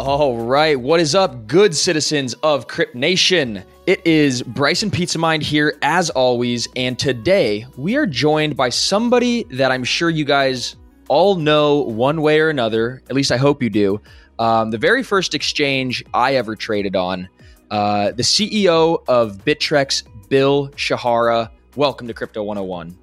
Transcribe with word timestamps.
All 0.00 0.38
right, 0.38 0.80
what 0.80 0.98
is 0.98 1.14
up, 1.14 1.46
good 1.46 1.76
citizens 1.76 2.34
of 2.42 2.66
Crypt 2.66 2.96
Nation? 2.96 3.62
It 3.86 4.04
is 4.04 4.42
Bryson 4.42 4.90
Pizza 4.90 5.20
Mind 5.20 5.44
here, 5.44 5.78
as 5.82 6.10
always, 6.10 6.66
and 6.74 6.98
today 6.98 7.66
we 7.76 7.94
are 7.94 8.06
joined 8.06 8.56
by 8.56 8.70
somebody 8.70 9.44
that 9.52 9.70
I'm 9.70 9.84
sure 9.84 10.10
you 10.10 10.24
guys 10.24 10.74
all 11.06 11.36
know 11.36 11.82
one 11.82 12.20
way 12.20 12.40
or 12.40 12.48
another. 12.48 13.00
At 13.08 13.14
least 13.14 13.30
I 13.30 13.36
hope 13.36 13.62
you 13.62 13.70
do. 13.70 14.00
Um, 14.40 14.72
the 14.72 14.78
very 14.78 15.04
first 15.04 15.36
exchange 15.36 16.02
I 16.12 16.34
ever 16.34 16.56
traded 16.56 16.96
on 16.96 17.28
uh, 17.70 18.12
the 18.12 18.22
CEO 18.22 19.02
of 19.08 19.38
Bittrex, 19.44 20.02
Bill 20.28 20.68
Shihara. 20.70 21.50
Welcome 21.76 22.08
to 22.08 22.14
Crypto 22.14 22.42
101. 22.42 22.96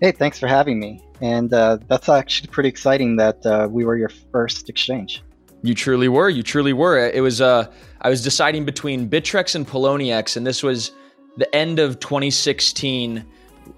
Hey, 0.00 0.12
thanks 0.12 0.38
for 0.38 0.46
having 0.46 0.78
me. 0.78 1.00
And 1.20 1.52
uh, 1.52 1.78
that's 1.88 2.08
actually 2.08 2.48
pretty 2.48 2.68
exciting 2.68 3.16
that 3.16 3.44
uh, 3.46 3.68
we 3.70 3.84
were 3.84 3.96
your 3.96 4.10
first 4.30 4.68
exchange. 4.68 5.22
You 5.62 5.74
truly 5.74 6.08
were. 6.08 6.28
You 6.28 6.42
truly 6.42 6.72
were. 6.72 6.98
It 6.98 7.22
was. 7.22 7.40
Uh, 7.40 7.72
I 8.00 8.08
was 8.08 8.22
deciding 8.22 8.64
between 8.64 9.08
Bittrex 9.08 9.54
and 9.54 9.66
Poloniex, 9.66 10.36
and 10.36 10.44
this 10.44 10.62
was 10.62 10.90
the 11.36 11.52
end 11.54 11.78
of 11.78 12.00
2016. 12.00 13.24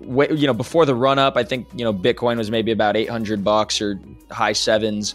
You 0.00 0.46
know, 0.46 0.55
before 0.55 0.86
the 0.86 0.94
run 0.94 1.18
up, 1.18 1.36
I 1.36 1.44
think 1.44 1.68
you 1.74 1.84
know 1.84 1.92
Bitcoin 1.92 2.38
was 2.38 2.50
maybe 2.50 2.72
about 2.72 2.96
800 2.96 3.44
bucks 3.44 3.82
or 3.82 4.00
high 4.30 4.55
sevens 4.55 5.14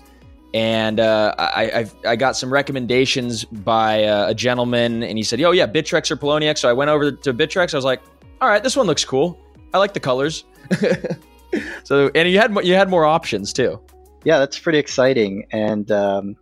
and 0.53 0.99
uh, 0.99 1.35
I, 1.37 1.71
I've, 1.71 1.95
i 2.05 2.15
got 2.15 2.35
some 2.35 2.51
recommendations 2.51 3.45
by 3.45 4.05
uh, 4.05 4.29
a 4.29 4.33
gentleman, 4.33 5.03
and 5.03 5.17
he 5.17 5.23
said, 5.23 5.41
"Oh 5.41 5.51
yeah, 5.51 5.67
Bittrex 5.67 6.09
or 6.09 6.15
Poloniex." 6.15 6.59
So 6.59 6.69
I 6.69 6.73
went 6.73 6.89
over 6.89 7.11
to 7.11 7.33
Bittrex. 7.33 7.73
I 7.73 7.77
was 7.77 7.85
like, 7.85 8.01
"All 8.41 8.49
right, 8.49 8.63
this 8.63 8.75
one 8.75 8.87
looks 8.87 9.05
cool. 9.05 9.39
I 9.73 9.77
like 9.77 9.93
the 9.93 9.99
colors." 9.99 10.43
so 11.83 12.09
and 12.15 12.29
you 12.29 12.39
had 12.39 12.55
you 12.63 12.73
had 12.73 12.89
more 12.89 13.05
options 13.05 13.53
too. 13.53 13.79
Yeah, 14.23 14.39
that's 14.39 14.57
pretty 14.57 14.79
exciting, 14.79 15.45
and 15.51 15.89
um, 15.91 16.35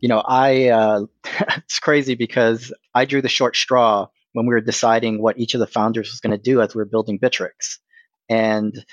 you 0.00 0.08
know, 0.08 0.22
I 0.26 0.68
uh, 0.68 1.06
it's 1.56 1.78
crazy 1.78 2.16
because 2.16 2.72
I 2.94 3.04
drew 3.04 3.22
the 3.22 3.28
short 3.28 3.56
straw 3.56 4.08
when 4.32 4.46
we 4.46 4.54
were 4.54 4.60
deciding 4.60 5.22
what 5.22 5.38
each 5.38 5.54
of 5.54 5.60
the 5.60 5.66
founders 5.66 6.10
was 6.10 6.20
going 6.20 6.36
to 6.36 6.42
do 6.42 6.60
as 6.60 6.74
we 6.74 6.80
were 6.80 6.86
building 6.86 7.18
Bittrex, 7.18 7.78
and 8.28 8.84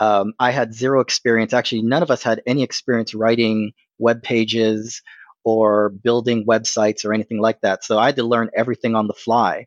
um, 0.00 0.32
I 0.40 0.50
had 0.50 0.74
zero 0.74 1.00
experience. 1.00 1.52
Actually, 1.52 1.82
none 1.82 2.02
of 2.02 2.10
us 2.10 2.24
had 2.24 2.42
any 2.46 2.64
experience 2.64 3.14
writing 3.14 3.72
web 3.98 4.22
pages 4.22 5.02
or 5.44 5.90
building 5.90 6.46
websites 6.46 7.04
or 7.04 7.12
anything 7.12 7.40
like 7.40 7.60
that. 7.60 7.84
So 7.84 7.98
I 7.98 8.06
had 8.06 8.16
to 8.16 8.24
learn 8.24 8.50
everything 8.56 8.94
on 8.94 9.06
the 9.06 9.14
fly. 9.14 9.66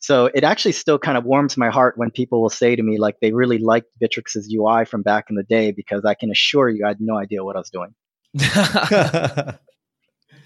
So 0.00 0.26
it 0.34 0.42
actually 0.42 0.72
still 0.72 0.98
kind 0.98 1.16
of 1.16 1.24
warms 1.24 1.56
my 1.56 1.70
heart 1.70 1.96
when 1.96 2.10
people 2.10 2.42
will 2.42 2.50
say 2.50 2.74
to 2.74 2.82
me 2.82 2.98
like 2.98 3.20
they 3.20 3.32
really 3.32 3.58
liked 3.58 3.86
Bittrex's 4.02 4.52
UI 4.52 4.84
from 4.84 5.02
back 5.02 5.26
in 5.30 5.36
the 5.36 5.44
day 5.44 5.70
because 5.70 6.04
I 6.04 6.14
can 6.14 6.30
assure 6.30 6.68
you 6.68 6.84
I 6.84 6.88
had 6.88 7.00
no 7.00 7.16
idea 7.16 7.44
what 7.44 7.54
I 7.54 7.60
was 7.60 7.70
doing. 7.70 7.94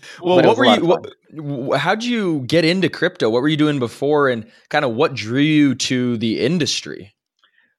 well, 0.20 0.42
what 0.42 0.56
were 0.56 0.66
you? 0.66 0.84
What, 0.84 1.80
how'd 1.80 2.04
you 2.04 2.40
get 2.40 2.64
into 2.64 2.88
crypto? 2.88 3.30
What 3.30 3.42
were 3.42 3.48
you 3.48 3.56
doing 3.56 3.78
before, 3.78 4.28
and 4.28 4.50
kind 4.68 4.84
of 4.84 4.92
what 4.92 5.14
drew 5.14 5.40
you 5.40 5.74
to 5.74 6.16
the 6.18 6.40
industry? 6.40 7.14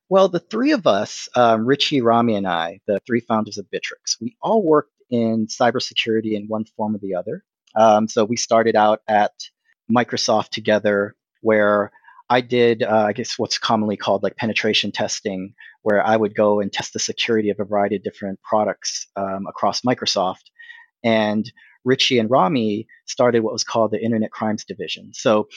Well, 0.10 0.30
the 0.30 0.40
three 0.40 0.72
of 0.72 0.88
us, 0.88 1.28
um, 1.36 1.66
Richie, 1.66 2.02
Rami, 2.02 2.36
and 2.36 2.48
I, 2.48 2.80
the 2.88 3.02
three 3.06 3.20
founders 3.20 3.58
of 3.58 3.66
Bitrix, 3.66 4.16
we 4.22 4.38
all 4.42 4.64
worked 4.64 4.92
in 5.10 5.48
cybersecurity 5.48 6.34
in 6.34 6.46
one 6.48 6.66
form 6.66 6.96
or 6.96 7.00
the 7.00 7.16
other. 7.16 7.44
Um, 7.76 8.08
so 8.08 8.26
we 8.26 8.38
started 8.38 8.76
out 8.76 9.02
at 9.08 9.34
Microsoft 9.90 10.50
together, 10.50 11.16
where 11.42 11.92
I 12.30 12.42
did, 12.42 12.84
uh, 12.84 13.06
I 13.08 13.14
guess, 13.14 13.40
what's 13.40 13.58
commonly 13.58 13.96
called 13.98 14.24
like 14.24 14.36
penetration 14.36 14.92
testing, 14.92 15.54
where 15.84 16.06
I 16.06 16.18
would 16.18 16.36
go 16.36 16.60
and 16.60 16.74
test 16.74 16.94
the 16.94 17.00
security 17.00 17.50
of 17.50 17.60
a 17.60 17.64
variety 17.64 17.96
of 17.96 18.04
different 18.04 18.42
products 18.42 19.08
um, 19.16 19.46
across 19.48 19.82
Microsoft. 19.82 20.44
And 21.04 21.50
Richie 21.86 22.20
and 22.20 22.30
Rami 22.30 22.88
started 23.06 23.44
what 23.44 23.54
was 23.54 23.64
called 23.64 23.92
the 23.92 24.04
Internet 24.04 24.32
Crimes 24.32 24.66
Division. 24.66 25.12
So 25.14 25.48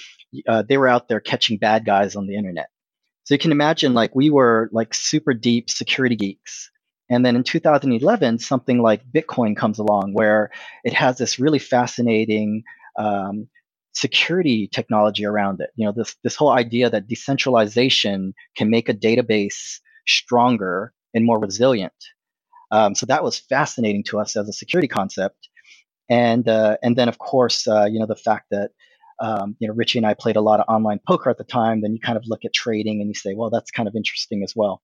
uh, 0.47 0.63
they 0.63 0.77
were 0.77 0.87
out 0.87 1.09
there 1.09 1.19
catching 1.19 1.59
bad 1.59 1.85
guys 1.85 2.15
on 2.15 2.29
the 2.29 2.37
internet. 2.37 2.69
So 3.25 3.35
you 3.35 3.39
can 3.39 3.53
imagine, 3.53 3.95
like, 3.95 4.15
we 4.15 4.31
were 4.31 4.69
like 4.73 4.95
super 4.95 5.35
deep 5.35 5.71
security 5.71 6.17
geeks. 6.17 6.71
And 7.11 7.27
then 7.27 7.37
in 7.37 7.45
2011, 7.45 8.41
something 8.41 8.83
like 8.83 9.03
Bitcoin 9.13 9.57
comes 9.57 9.79
along 9.81 10.15
where 10.15 10.51
it 10.85 10.95
has 10.95 11.19
this 11.19 11.41
really 11.41 11.59
fascinating 11.59 12.65
um, 12.99 13.49
security 13.95 14.69
technology 14.73 15.27
around 15.27 15.61
it. 15.61 15.71
You 15.77 15.87
know, 15.87 15.93
this, 15.93 16.17
this 16.25 16.37
whole 16.37 16.53
idea 16.53 16.91
that 16.91 17.09
decentralization 17.09 18.35
can 18.57 18.71
make 18.71 18.89
a 18.89 18.95
database 18.95 19.81
stronger 20.07 20.95
and 21.15 21.27
more 21.27 21.41
resilient. 21.41 21.93
Um, 22.71 22.95
so 22.95 23.07
that 23.07 23.25
was 23.25 23.39
fascinating 23.39 24.05
to 24.05 24.21
us 24.21 24.37
as 24.37 24.49
a 24.49 24.55
security 24.55 24.89
concept. 24.89 25.49
And, 26.09 26.49
uh, 26.49 26.79
and 26.83 26.97
then, 26.97 27.09
of 27.09 27.19
course, 27.19 27.69
uh, 27.69 27.87
you 27.91 28.01
know, 28.01 28.07
the 28.07 28.17
fact 28.17 28.47
that 28.53 28.71
um, 29.21 29.57
you 29.59 29.69
know, 29.69 29.75
Richie 29.75 29.99
and 29.99 30.07
I 30.07 30.15
played 30.15 30.37
a 30.37 30.41
lot 30.41 30.61
of 30.61 30.67
online 30.69 31.01
poker 31.07 31.31
at 31.31 31.39
the 31.39 31.45
time. 31.45 31.83
Then 31.83 31.93
you 31.93 32.01
kind 32.01 32.17
of 32.17 32.25
look 32.27 32.45
at 32.45 32.55
trading 32.55 33.01
and 33.01 33.09
you 33.09 33.15
say, 33.15 33.35
well, 33.35 33.51
that's 33.51 33.71
kind 33.71 33.89
of 33.89 33.95
interesting 33.95 34.43
as 34.43 34.57
well. 34.57 34.83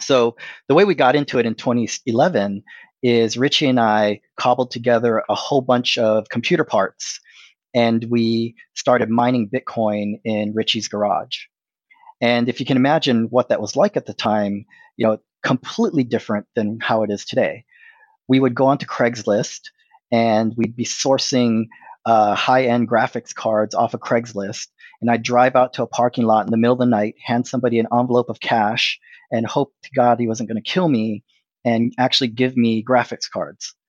So 0.00 0.36
the 0.68 0.74
way 0.74 0.84
we 0.84 0.94
got 0.94 1.16
into 1.16 1.38
it 1.38 1.46
in 1.46 1.54
2011 1.54 2.62
is 3.02 3.36
Richie 3.36 3.68
and 3.68 3.78
I 3.80 4.20
cobbled 4.36 4.70
together 4.70 5.22
a 5.28 5.34
whole 5.34 5.60
bunch 5.60 5.98
of 5.98 6.28
computer 6.28 6.64
parts 6.64 7.20
and 7.74 8.04
we 8.10 8.56
started 8.74 9.10
mining 9.10 9.48
Bitcoin 9.48 10.20
in 10.24 10.52
Richie's 10.54 10.88
garage. 10.88 11.36
And 12.20 12.48
if 12.48 12.58
you 12.60 12.66
can 12.66 12.76
imagine 12.76 13.28
what 13.30 13.50
that 13.50 13.60
was 13.60 13.76
like 13.76 13.96
at 13.96 14.06
the 14.06 14.14
time, 14.14 14.64
you 14.96 15.06
know, 15.06 15.18
completely 15.42 16.02
different 16.02 16.46
than 16.56 16.80
how 16.80 17.02
it 17.04 17.10
is 17.10 17.24
today. 17.24 17.64
We 18.26 18.40
would 18.40 18.54
go 18.54 18.66
onto 18.66 18.86
Craigslist 18.86 19.60
and 20.10 20.54
we'd 20.56 20.74
be 20.74 20.84
sourcing 20.84 21.66
uh, 22.06 22.34
high-end 22.34 22.88
graphics 22.88 23.34
cards 23.34 23.74
off 23.74 23.94
of 23.94 24.00
Craigslist, 24.00 24.68
and 25.00 25.10
I'd 25.10 25.22
drive 25.22 25.56
out 25.56 25.74
to 25.74 25.82
a 25.82 25.86
parking 25.86 26.24
lot 26.24 26.46
in 26.46 26.50
the 26.50 26.56
middle 26.56 26.72
of 26.72 26.78
the 26.78 26.86
night, 26.86 27.14
hand 27.22 27.46
somebody 27.46 27.78
an 27.78 27.86
envelope 27.92 28.30
of 28.30 28.40
cash, 28.40 28.98
and 29.30 29.46
hope 29.46 29.72
to 29.82 29.90
God 29.94 30.18
he 30.18 30.26
wasn't 30.26 30.48
going 30.48 30.62
to 30.62 30.70
kill 30.70 30.88
me 30.88 31.22
and 31.64 31.92
actually 31.98 32.28
give 32.28 32.56
me 32.56 32.84
graphics 32.84 33.30
cards. 33.32 33.74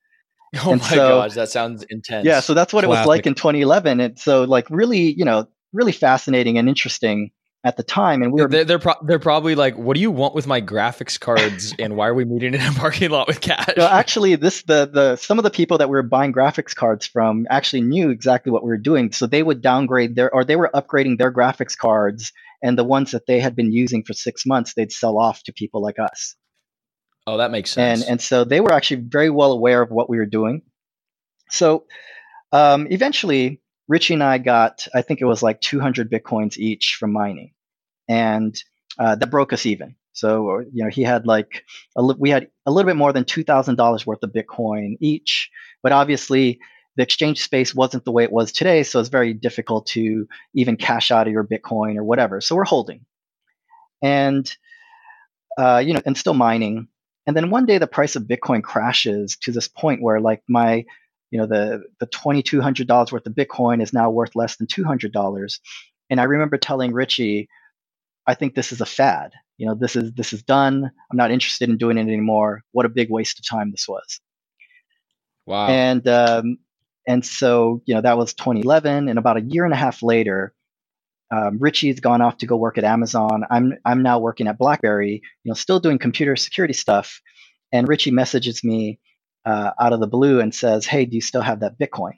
Oh 0.65 0.71
and 0.71 0.81
my 0.81 0.87
so, 0.87 0.95
gosh, 0.95 1.35
that 1.35 1.49
sounds 1.49 1.85
intense. 1.91 2.25
Yeah, 2.25 2.39
so 2.39 2.55
that's 2.55 2.73
what 2.73 2.83
Classic. 2.83 2.97
it 2.97 3.01
was 3.01 3.07
like 3.07 3.27
in 3.27 3.35
2011. 3.35 3.99
And 3.99 4.17
so, 4.17 4.45
like, 4.45 4.67
really, 4.71 5.13
you 5.13 5.23
know, 5.23 5.47
really 5.73 5.91
fascinating 5.91 6.57
and 6.57 6.67
interesting 6.67 7.29
at 7.63 7.77
the 7.77 7.83
time. 7.83 8.21
And 8.21 8.31
we 8.31 8.41
were 8.41 8.47
they're 8.47 8.63
they're, 8.63 8.79
pro- 8.79 8.95
they're, 9.03 9.19
probably 9.19 9.55
like, 9.55 9.77
"What 9.77 9.95
do 9.95 10.01
you 10.01 10.11
want 10.11 10.33
with 10.33 10.47
my 10.47 10.61
graphics 10.61 11.19
cards? 11.19 11.73
and 11.77 11.95
why 11.95 12.07
are 12.07 12.13
we 12.13 12.25
meeting 12.25 12.53
in 12.53 12.61
a 12.61 12.71
parking 12.71 13.09
lot 13.09 13.27
with 13.27 13.41
cash?" 13.41 13.73
No, 13.77 13.85
actually, 13.85 14.35
this 14.35 14.63
the 14.63 14.89
the 14.91 15.15
some 15.17 15.37
of 15.37 15.43
the 15.43 15.51
people 15.51 15.77
that 15.79 15.89
we 15.89 15.93
were 15.93 16.03
buying 16.03 16.33
graphics 16.33 16.75
cards 16.75 17.05
from 17.05 17.45
actually 17.49 17.81
knew 17.81 18.09
exactly 18.09 18.51
what 18.51 18.63
we 18.63 18.69
were 18.69 18.77
doing. 18.77 19.11
So 19.11 19.27
they 19.27 19.43
would 19.43 19.61
downgrade 19.61 20.15
their 20.15 20.33
or 20.33 20.43
they 20.43 20.55
were 20.55 20.71
upgrading 20.73 21.17
their 21.17 21.31
graphics 21.31 21.77
cards 21.77 22.31
and 22.61 22.77
the 22.77 22.83
ones 22.83 23.11
that 23.11 23.25
they 23.25 23.39
had 23.39 23.55
been 23.55 23.71
using 23.71 24.03
for 24.03 24.13
six 24.13 24.45
months, 24.45 24.73
they'd 24.73 24.91
sell 24.91 25.17
off 25.17 25.43
to 25.43 25.53
people 25.53 25.81
like 25.81 25.97
us. 25.99 26.35
Oh, 27.27 27.37
that 27.37 27.51
makes 27.51 27.71
sense. 27.71 28.01
And 28.01 28.09
and 28.11 28.21
so 28.21 28.43
they 28.43 28.61
were 28.61 28.73
actually 28.73 29.01
very 29.01 29.29
well 29.29 29.51
aware 29.51 29.81
of 29.81 29.91
what 29.91 30.09
we 30.09 30.17
were 30.17 30.25
doing. 30.25 30.61
So 31.49 31.85
um, 32.51 32.87
eventually, 32.89 33.61
Richie 33.87 34.15
and 34.15 34.23
I 34.23 34.37
got, 34.37 34.87
I 34.93 35.01
think 35.01 35.21
it 35.21 35.25
was 35.25 35.43
like 35.43 35.61
200 35.61 36.11
bitcoins 36.11 36.57
each 36.57 36.97
from 36.99 37.13
mining, 37.13 37.53
and 38.07 38.55
uh, 38.97 39.15
that 39.15 39.29
broke 39.31 39.53
us 39.53 39.65
even. 39.65 39.95
So 40.13 40.59
you 40.73 40.83
know, 40.83 40.89
he 40.89 41.03
had 41.03 41.25
like 41.25 41.63
a, 41.95 42.03
we 42.03 42.29
had 42.29 42.49
a 42.65 42.71
little 42.71 42.87
bit 42.87 42.97
more 42.97 43.13
than 43.13 43.25
two 43.25 43.43
thousand 43.43 43.75
dollars 43.75 44.05
worth 44.05 44.23
of 44.23 44.31
Bitcoin 44.31 44.97
each, 44.99 45.49
but 45.81 45.91
obviously 45.91 46.59
the 46.99 47.03
exchange 47.03 47.41
space 47.41 47.73
wasn't 47.73 48.03
the 48.03 48.11
way 48.11 48.25
it 48.25 48.31
was 48.31 48.51
today, 48.51 48.83
so 48.83 48.99
it's 48.99 49.07
very 49.07 49.33
difficult 49.33 49.85
to 49.85 50.27
even 50.53 50.75
cash 50.75 51.11
out 51.11 51.27
of 51.27 51.31
your 51.31 51.45
Bitcoin 51.45 51.95
or 51.95 52.03
whatever. 52.03 52.41
So 52.41 52.57
we're 52.57 52.65
holding, 52.65 53.05
and 54.01 54.53
uh, 55.57 55.77
you 55.77 55.93
know, 55.93 56.01
and 56.05 56.17
still 56.17 56.33
mining. 56.33 56.89
And 57.25 57.37
then 57.37 57.51
one 57.51 57.65
day 57.65 57.77
the 57.77 57.87
price 57.87 58.17
of 58.17 58.23
Bitcoin 58.23 58.61
crashes 58.61 59.37
to 59.43 59.53
this 59.53 59.69
point 59.69 60.01
where 60.01 60.19
like 60.19 60.43
my, 60.49 60.83
you 61.31 61.39
know, 61.39 61.45
the 61.45 61.83
the 62.01 62.05
twenty 62.07 62.43
two 62.43 62.59
hundred 62.59 62.87
dollars 62.87 63.13
worth 63.13 63.25
of 63.25 63.31
Bitcoin 63.33 63.81
is 63.81 63.93
now 63.93 64.09
worth 64.09 64.35
less 64.35 64.57
than 64.57 64.67
two 64.67 64.83
hundred 64.83 65.13
dollars. 65.13 65.61
And 66.09 66.19
I 66.19 66.25
remember 66.25 66.57
telling 66.57 66.91
Richie, 66.91 67.47
I 68.27 68.33
think 68.33 68.55
this 68.55 68.73
is 68.73 68.81
a 68.81 68.85
fad. 68.85 69.31
You 69.57 69.67
know, 69.67 69.73
this 69.73 69.95
is 69.95 70.11
this 70.15 70.33
is 70.33 70.43
done. 70.43 70.91
I'm 71.09 71.17
not 71.17 71.31
interested 71.31 71.69
in 71.69 71.77
doing 71.77 71.97
it 71.97 72.01
anymore. 72.01 72.63
What 72.73 72.85
a 72.85 72.89
big 72.89 73.09
waste 73.09 73.39
of 73.39 73.47
time 73.47 73.71
this 73.71 73.87
was. 73.87 74.19
Wow. 75.45 75.67
And 75.67 76.05
um, 76.05 76.57
and 77.09 77.25
so 77.25 77.81
you 77.85 77.95
know 77.95 78.01
that 78.01 78.17
was 78.17 78.35
2011, 78.35 79.09
and 79.09 79.17
about 79.17 79.37
a 79.37 79.41
year 79.41 79.65
and 79.65 79.73
a 79.73 79.77
half 79.77 80.03
later, 80.03 80.53
um, 81.31 81.57
Richie's 81.59 81.99
gone 81.99 82.21
off 82.21 82.37
to 82.37 82.45
go 82.45 82.55
work 82.55 82.77
at 82.77 82.83
Amazon. 82.83 83.43
I'm 83.49 83.73
I'm 83.83 84.03
now 84.03 84.19
working 84.19 84.47
at 84.47 84.59
BlackBerry. 84.59 85.23
You 85.43 85.49
know, 85.49 85.55
still 85.55 85.79
doing 85.79 85.97
computer 85.97 86.35
security 86.35 86.75
stuff. 86.75 87.19
And 87.73 87.87
Richie 87.87 88.11
messages 88.11 88.63
me 88.63 88.99
uh, 89.43 89.71
out 89.81 89.91
of 89.91 89.99
the 89.99 90.07
blue 90.07 90.39
and 90.39 90.53
says, 90.53 90.85
"Hey, 90.85 91.05
do 91.05 91.15
you 91.15 91.21
still 91.21 91.41
have 91.41 91.61
that 91.61 91.79
Bitcoin?" 91.79 92.13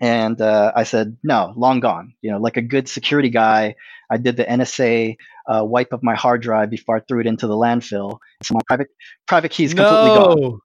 And 0.00 0.40
uh, 0.40 0.72
I 0.74 0.82
said, 0.82 1.16
"No, 1.22 1.52
long 1.56 1.78
gone." 1.78 2.14
You 2.22 2.32
know, 2.32 2.38
like 2.38 2.56
a 2.56 2.62
good 2.62 2.88
security 2.88 3.30
guy, 3.30 3.76
I 4.10 4.16
did 4.16 4.36
the 4.36 4.44
NSA 4.44 5.14
uh, 5.46 5.64
wipe 5.64 5.92
of 5.92 6.02
my 6.02 6.16
hard 6.16 6.42
drive 6.42 6.70
before 6.70 6.96
I 6.96 7.00
threw 7.06 7.20
it 7.20 7.26
into 7.28 7.46
the 7.46 7.54
landfill. 7.54 8.18
So 8.42 8.54
my 8.54 8.60
private 8.66 8.88
private 9.28 9.52
key 9.52 9.62
is 9.62 9.74
completely 9.74 10.08
no. 10.08 10.34
gone. 10.34 10.60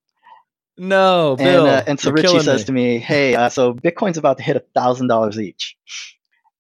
No, 0.77 1.35
Bill. 1.37 1.65
And, 1.65 1.75
uh, 1.75 1.83
and 1.87 1.99
so 1.99 2.11
Richie 2.11 2.39
says 2.39 2.61
me. 2.61 2.65
to 2.65 2.71
me, 2.71 2.97
"Hey, 2.99 3.35
uh, 3.35 3.49
so 3.49 3.73
Bitcoin's 3.73 4.17
about 4.17 4.37
to 4.37 4.43
hit 4.43 4.55
a 4.55 4.63
thousand 4.73 5.07
dollars 5.07 5.39
each." 5.39 5.77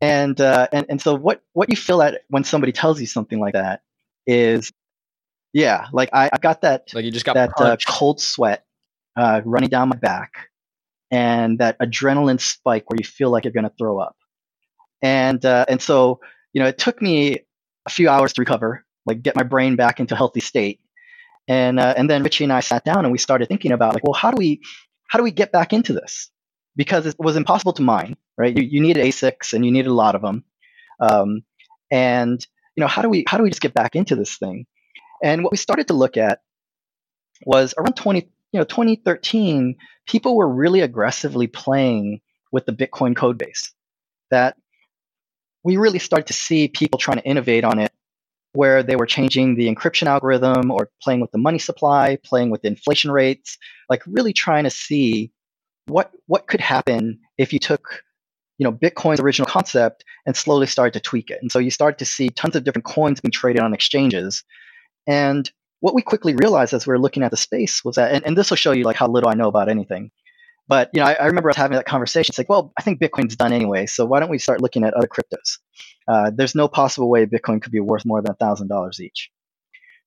And 0.01 0.39
uh, 0.39 0.67
and 0.71 0.85
and 0.89 1.01
so 1.01 1.15
what 1.15 1.41
what 1.53 1.69
you 1.69 1.75
feel 1.75 2.01
at 2.01 2.21
when 2.29 2.43
somebody 2.43 2.71
tells 2.71 2.99
you 2.99 3.07
something 3.07 3.39
like 3.39 3.53
that 3.53 3.81
is, 4.27 4.71
yeah, 5.53 5.87
like 5.93 6.09
I, 6.13 6.29
I 6.33 6.37
got 6.37 6.61
that 6.61 6.93
like 6.93 7.05
you 7.05 7.11
just 7.11 7.25
got 7.25 7.35
that 7.35 7.51
uh, 7.57 7.77
cold 7.87 8.19
sweat 8.19 8.65
uh, 9.15 9.41
running 9.45 9.69
down 9.69 9.89
my 9.89 9.95
back, 9.95 10.49
and 11.09 11.59
that 11.59 11.79
adrenaline 11.79 12.41
spike 12.41 12.89
where 12.89 12.97
you 12.99 13.05
feel 13.05 13.29
like 13.29 13.45
you're 13.45 13.53
going 13.53 13.63
to 13.63 13.73
throw 13.77 13.99
up. 13.99 14.15
And 15.01 15.43
uh, 15.45 15.65
and 15.67 15.81
so 15.81 16.19
you 16.53 16.61
know, 16.61 16.67
it 16.67 16.77
took 16.77 17.01
me 17.01 17.39
a 17.85 17.89
few 17.89 18.09
hours 18.09 18.33
to 18.33 18.41
recover, 18.41 18.85
like 19.05 19.21
get 19.21 19.35
my 19.35 19.43
brain 19.43 19.75
back 19.75 19.99
into 19.99 20.13
a 20.13 20.17
healthy 20.17 20.41
state. 20.41 20.79
And 21.47 21.79
uh, 21.79 21.93
and 21.97 22.09
then 22.09 22.23
Richie 22.23 22.43
and 22.43 22.53
I 22.53 22.59
sat 22.59 22.83
down 22.85 23.05
and 23.05 23.11
we 23.11 23.17
started 23.17 23.47
thinking 23.47 23.71
about 23.71 23.93
like, 23.93 24.03
well, 24.03 24.13
how 24.13 24.31
do 24.31 24.37
we 24.37 24.61
how 25.07 25.17
do 25.17 25.23
we 25.23 25.31
get 25.31 25.51
back 25.51 25.73
into 25.73 25.93
this? 25.93 26.29
Because 26.75 27.05
it 27.05 27.15
was 27.19 27.35
impossible 27.35 27.73
to 27.73 27.81
mine, 27.81 28.15
right? 28.37 28.55
You, 28.55 28.63
you 28.63 28.81
needed 28.81 29.05
ASICs 29.05 29.53
and 29.53 29.65
you 29.65 29.71
needed 29.71 29.89
a 29.89 29.93
lot 29.93 30.15
of 30.15 30.21
them. 30.21 30.43
Um, 30.99 31.43
and 31.89 32.45
you 32.75 32.81
know, 32.81 32.87
how 32.87 33.01
do 33.01 33.09
we 33.09 33.25
how 33.27 33.37
do 33.37 33.43
we 33.43 33.49
just 33.49 33.61
get 33.61 33.73
back 33.73 33.95
into 33.95 34.15
this 34.15 34.37
thing? 34.37 34.65
And 35.23 35.43
what 35.43 35.51
we 35.51 35.57
started 35.57 35.87
to 35.87 35.93
look 35.93 36.17
at 36.17 36.39
was 37.45 37.73
around 37.77 37.95
20, 37.95 38.29
you 38.51 38.59
know, 38.59 38.63
2013, 38.63 39.75
people 40.07 40.35
were 40.35 40.47
really 40.47 40.81
aggressively 40.81 41.47
playing 41.47 42.21
with 42.51 42.65
the 42.65 42.71
Bitcoin 42.71 43.15
code 43.15 43.37
base. 43.37 43.71
That 44.29 44.55
we 45.63 45.77
really 45.77 45.99
started 45.99 46.27
to 46.27 46.33
see 46.33 46.67
people 46.67 46.97
trying 46.97 47.17
to 47.17 47.25
innovate 47.25 47.63
on 47.63 47.79
it 47.79 47.90
where 48.53 48.83
they 48.83 48.95
were 48.95 49.05
changing 49.05 49.55
the 49.55 49.73
encryption 49.73 50.07
algorithm 50.07 50.71
or 50.71 50.89
playing 51.01 51.21
with 51.21 51.31
the 51.31 51.37
money 51.37 51.59
supply, 51.59 52.17
playing 52.23 52.49
with 52.49 52.65
inflation 52.65 53.11
rates, 53.11 53.57
like 53.89 54.03
really 54.05 54.33
trying 54.33 54.63
to 54.63 54.69
see 54.69 55.31
what 55.87 56.11
what 56.27 56.47
could 56.47 56.61
happen 56.61 57.19
if 57.37 57.53
you 57.53 57.59
took 57.59 58.03
you 58.57 58.63
know 58.63 58.71
Bitcoin's 58.71 59.19
original 59.19 59.47
concept 59.47 60.03
and 60.25 60.35
slowly 60.35 60.67
started 60.67 60.93
to 60.93 60.99
tweak 60.99 61.29
it. 61.31 61.39
And 61.41 61.51
so 61.51 61.59
you 61.59 61.71
start 61.71 61.97
to 61.99 62.05
see 62.05 62.29
tons 62.29 62.55
of 62.55 62.63
different 62.63 62.85
coins 62.85 63.19
being 63.19 63.31
traded 63.31 63.61
on 63.61 63.73
exchanges. 63.73 64.43
And 65.07 65.49
what 65.79 65.95
we 65.95 66.03
quickly 66.03 66.35
realized 66.35 66.73
as 66.73 66.85
we 66.85 66.91
were 66.91 66.99
looking 66.99 67.23
at 67.23 67.31
the 67.31 67.37
space 67.37 67.83
was 67.83 67.95
that, 67.95 68.11
and, 68.11 68.23
and 68.25 68.37
this 68.37 68.51
will 68.51 68.57
show 68.57 68.71
you 68.71 68.83
like 68.83 68.95
how 68.95 69.07
little 69.07 69.29
I 69.29 69.33
know 69.33 69.47
about 69.47 69.67
anything. 69.67 70.11
But 70.71 70.89
you 70.93 71.01
know, 71.01 71.07
I, 71.07 71.15
I 71.15 71.25
remember 71.25 71.49
us 71.49 71.57
having 71.57 71.75
that 71.75 71.85
conversation. 71.85 72.31
It's 72.31 72.37
like, 72.37 72.47
well, 72.47 72.71
I 72.79 72.81
think 72.81 73.01
Bitcoin's 73.01 73.35
done 73.35 73.51
anyway, 73.51 73.87
so 73.87 74.05
why 74.05 74.21
don't 74.21 74.29
we 74.29 74.37
start 74.37 74.61
looking 74.61 74.85
at 74.85 74.93
other 74.93 75.05
cryptos? 75.05 75.57
Uh, 76.07 76.31
there's 76.33 76.55
no 76.55 76.69
possible 76.69 77.09
way 77.09 77.25
Bitcoin 77.25 77.61
could 77.61 77.73
be 77.73 77.81
worth 77.81 78.05
more 78.05 78.21
than 78.21 78.33
thousand 78.35 78.69
dollars 78.69 79.01
each. 79.01 79.29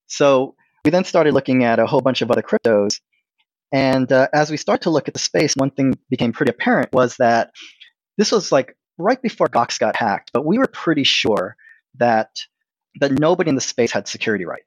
So 0.07 0.55
we 0.83 0.91
then 0.91 1.05
started 1.05 1.35
looking 1.35 1.65
at 1.65 1.81
a 1.81 1.87
whole 1.87 2.01
bunch 2.01 2.23
of 2.23 2.31
other 2.31 2.41
cryptos, 2.41 2.99
and 3.73 4.11
uh, 4.11 4.29
as 4.33 4.51
we 4.51 4.57
start 4.57 4.81
to 4.83 4.91
look 4.91 5.07
at 5.07 5.13
the 5.13 5.21
space, 5.21 5.53
one 5.55 5.69
thing 5.69 5.99
became 6.09 6.33
pretty 6.33 6.49
apparent 6.49 6.95
was 6.95 7.19
that 7.19 7.51
this 8.17 8.33
was 8.33 8.51
like 8.51 8.75
right 8.97 9.21
before 9.21 9.49
Gox 9.49 9.79
got 9.79 9.97
hacked, 9.97 10.31
but 10.33 10.47
we 10.47 10.57
were 10.57 10.67
pretty 10.67 11.05
sure 11.05 11.57
that 11.97 12.31
that 13.01 13.13
nobody 13.13 13.51
in 13.51 13.55
the 13.55 13.61
space 13.61 13.93
had 13.93 14.09
security 14.09 14.47
right. 14.47 14.63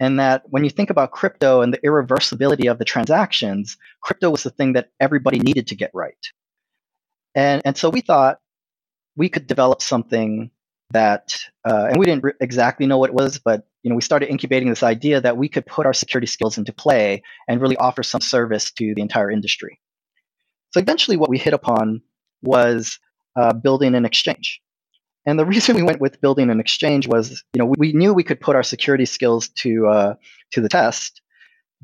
And 0.00 0.20
that 0.20 0.44
when 0.46 0.64
you 0.64 0.70
think 0.70 0.90
about 0.90 1.10
crypto 1.10 1.60
and 1.60 1.72
the 1.72 1.78
irreversibility 1.78 2.70
of 2.70 2.78
the 2.78 2.84
transactions, 2.84 3.76
crypto 4.00 4.30
was 4.30 4.44
the 4.44 4.50
thing 4.50 4.74
that 4.74 4.90
everybody 5.00 5.40
needed 5.40 5.66
to 5.68 5.74
get 5.74 5.90
right. 5.92 6.26
And, 7.34 7.62
and 7.64 7.76
so 7.76 7.90
we 7.90 8.00
thought 8.00 8.38
we 9.16 9.28
could 9.28 9.46
develop 9.46 9.82
something 9.82 10.50
that, 10.90 11.36
uh, 11.68 11.88
and 11.90 11.98
we 11.98 12.06
didn't 12.06 12.24
re- 12.24 12.32
exactly 12.40 12.86
know 12.86 12.98
what 12.98 13.10
it 13.10 13.14
was, 13.14 13.38
but 13.38 13.66
you 13.82 13.90
know, 13.90 13.96
we 13.96 14.02
started 14.02 14.30
incubating 14.30 14.68
this 14.68 14.82
idea 14.82 15.20
that 15.20 15.36
we 15.36 15.48
could 15.48 15.66
put 15.66 15.86
our 15.86 15.92
security 15.92 16.26
skills 16.26 16.58
into 16.58 16.72
play 16.72 17.22
and 17.48 17.60
really 17.60 17.76
offer 17.76 18.02
some 18.02 18.20
service 18.20 18.70
to 18.72 18.94
the 18.94 19.02
entire 19.02 19.30
industry. 19.30 19.80
So 20.70 20.80
eventually, 20.80 21.16
what 21.16 21.30
we 21.30 21.38
hit 21.38 21.54
upon 21.54 22.02
was 22.42 22.98
uh, 23.36 23.52
building 23.52 23.94
an 23.94 24.04
exchange. 24.04 24.60
And 25.28 25.38
the 25.38 25.44
reason 25.44 25.76
we 25.76 25.82
went 25.82 26.00
with 26.00 26.22
building 26.22 26.48
an 26.48 26.58
exchange 26.58 27.06
was, 27.06 27.44
you 27.52 27.58
know, 27.58 27.74
we 27.76 27.92
knew 27.92 28.14
we 28.14 28.22
could 28.24 28.40
put 28.40 28.56
our 28.56 28.62
security 28.62 29.04
skills 29.04 29.50
to 29.56 29.86
uh, 29.86 30.14
to 30.52 30.62
the 30.62 30.70
test, 30.70 31.20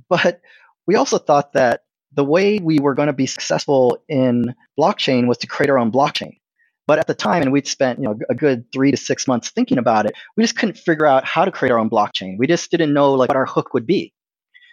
but 0.09 0.41
we 0.87 0.95
also 0.95 1.19
thought 1.19 1.53
that 1.53 1.83
the 2.15 2.25
way 2.25 2.59
we 2.59 2.79
were 2.79 2.95
going 2.95 3.09
to 3.09 3.13
be 3.13 3.27
successful 3.27 3.99
in 4.09 4.55
blockchain 4.81 5.27
was 5.29 5.37
to 5.39 5.47
create 5.47 5.69
our 5.69 5.79
own 5.79 5.93
blockchain. 5.93 6.39
But 6.87 6.99
at 6.99 7.07
the 7.07 7.15
time, 7.15 7.43
and 7.43 7.53
we'd 7.53 7.67
spent 7.67 7.99
you 7.99 8.07
know 8.07 8.19
a 8.31 8.35
good 8.35 8.65
three 8.73 8.91
to 8.91 8.97
six 8.97 9.29
months 9.29 9.51
thinking 9.51 9.77
about 9.77 10.07
it, 10.07 10.15
we 10.39 10.43
just 10.43 10.57
couldn't 10.57 10.79
figure 10.79 11.05
out 11.05 11.27
how 11.27 11.45
to 11.45 11.51
create 11.51 11.71
our 11.71 11.79
own 11.79 11.91
blockchain. 11.91 12.39
We 12.39 12.47
just 12.47 12.71
didn't 12.71 12.95
know 12.95 13.13
like 13.13 13.29
what 13.29 13.37
our 13.37 13.45
hook 13.45 13.75
would 13.75 13.87
be. 13.87 14.15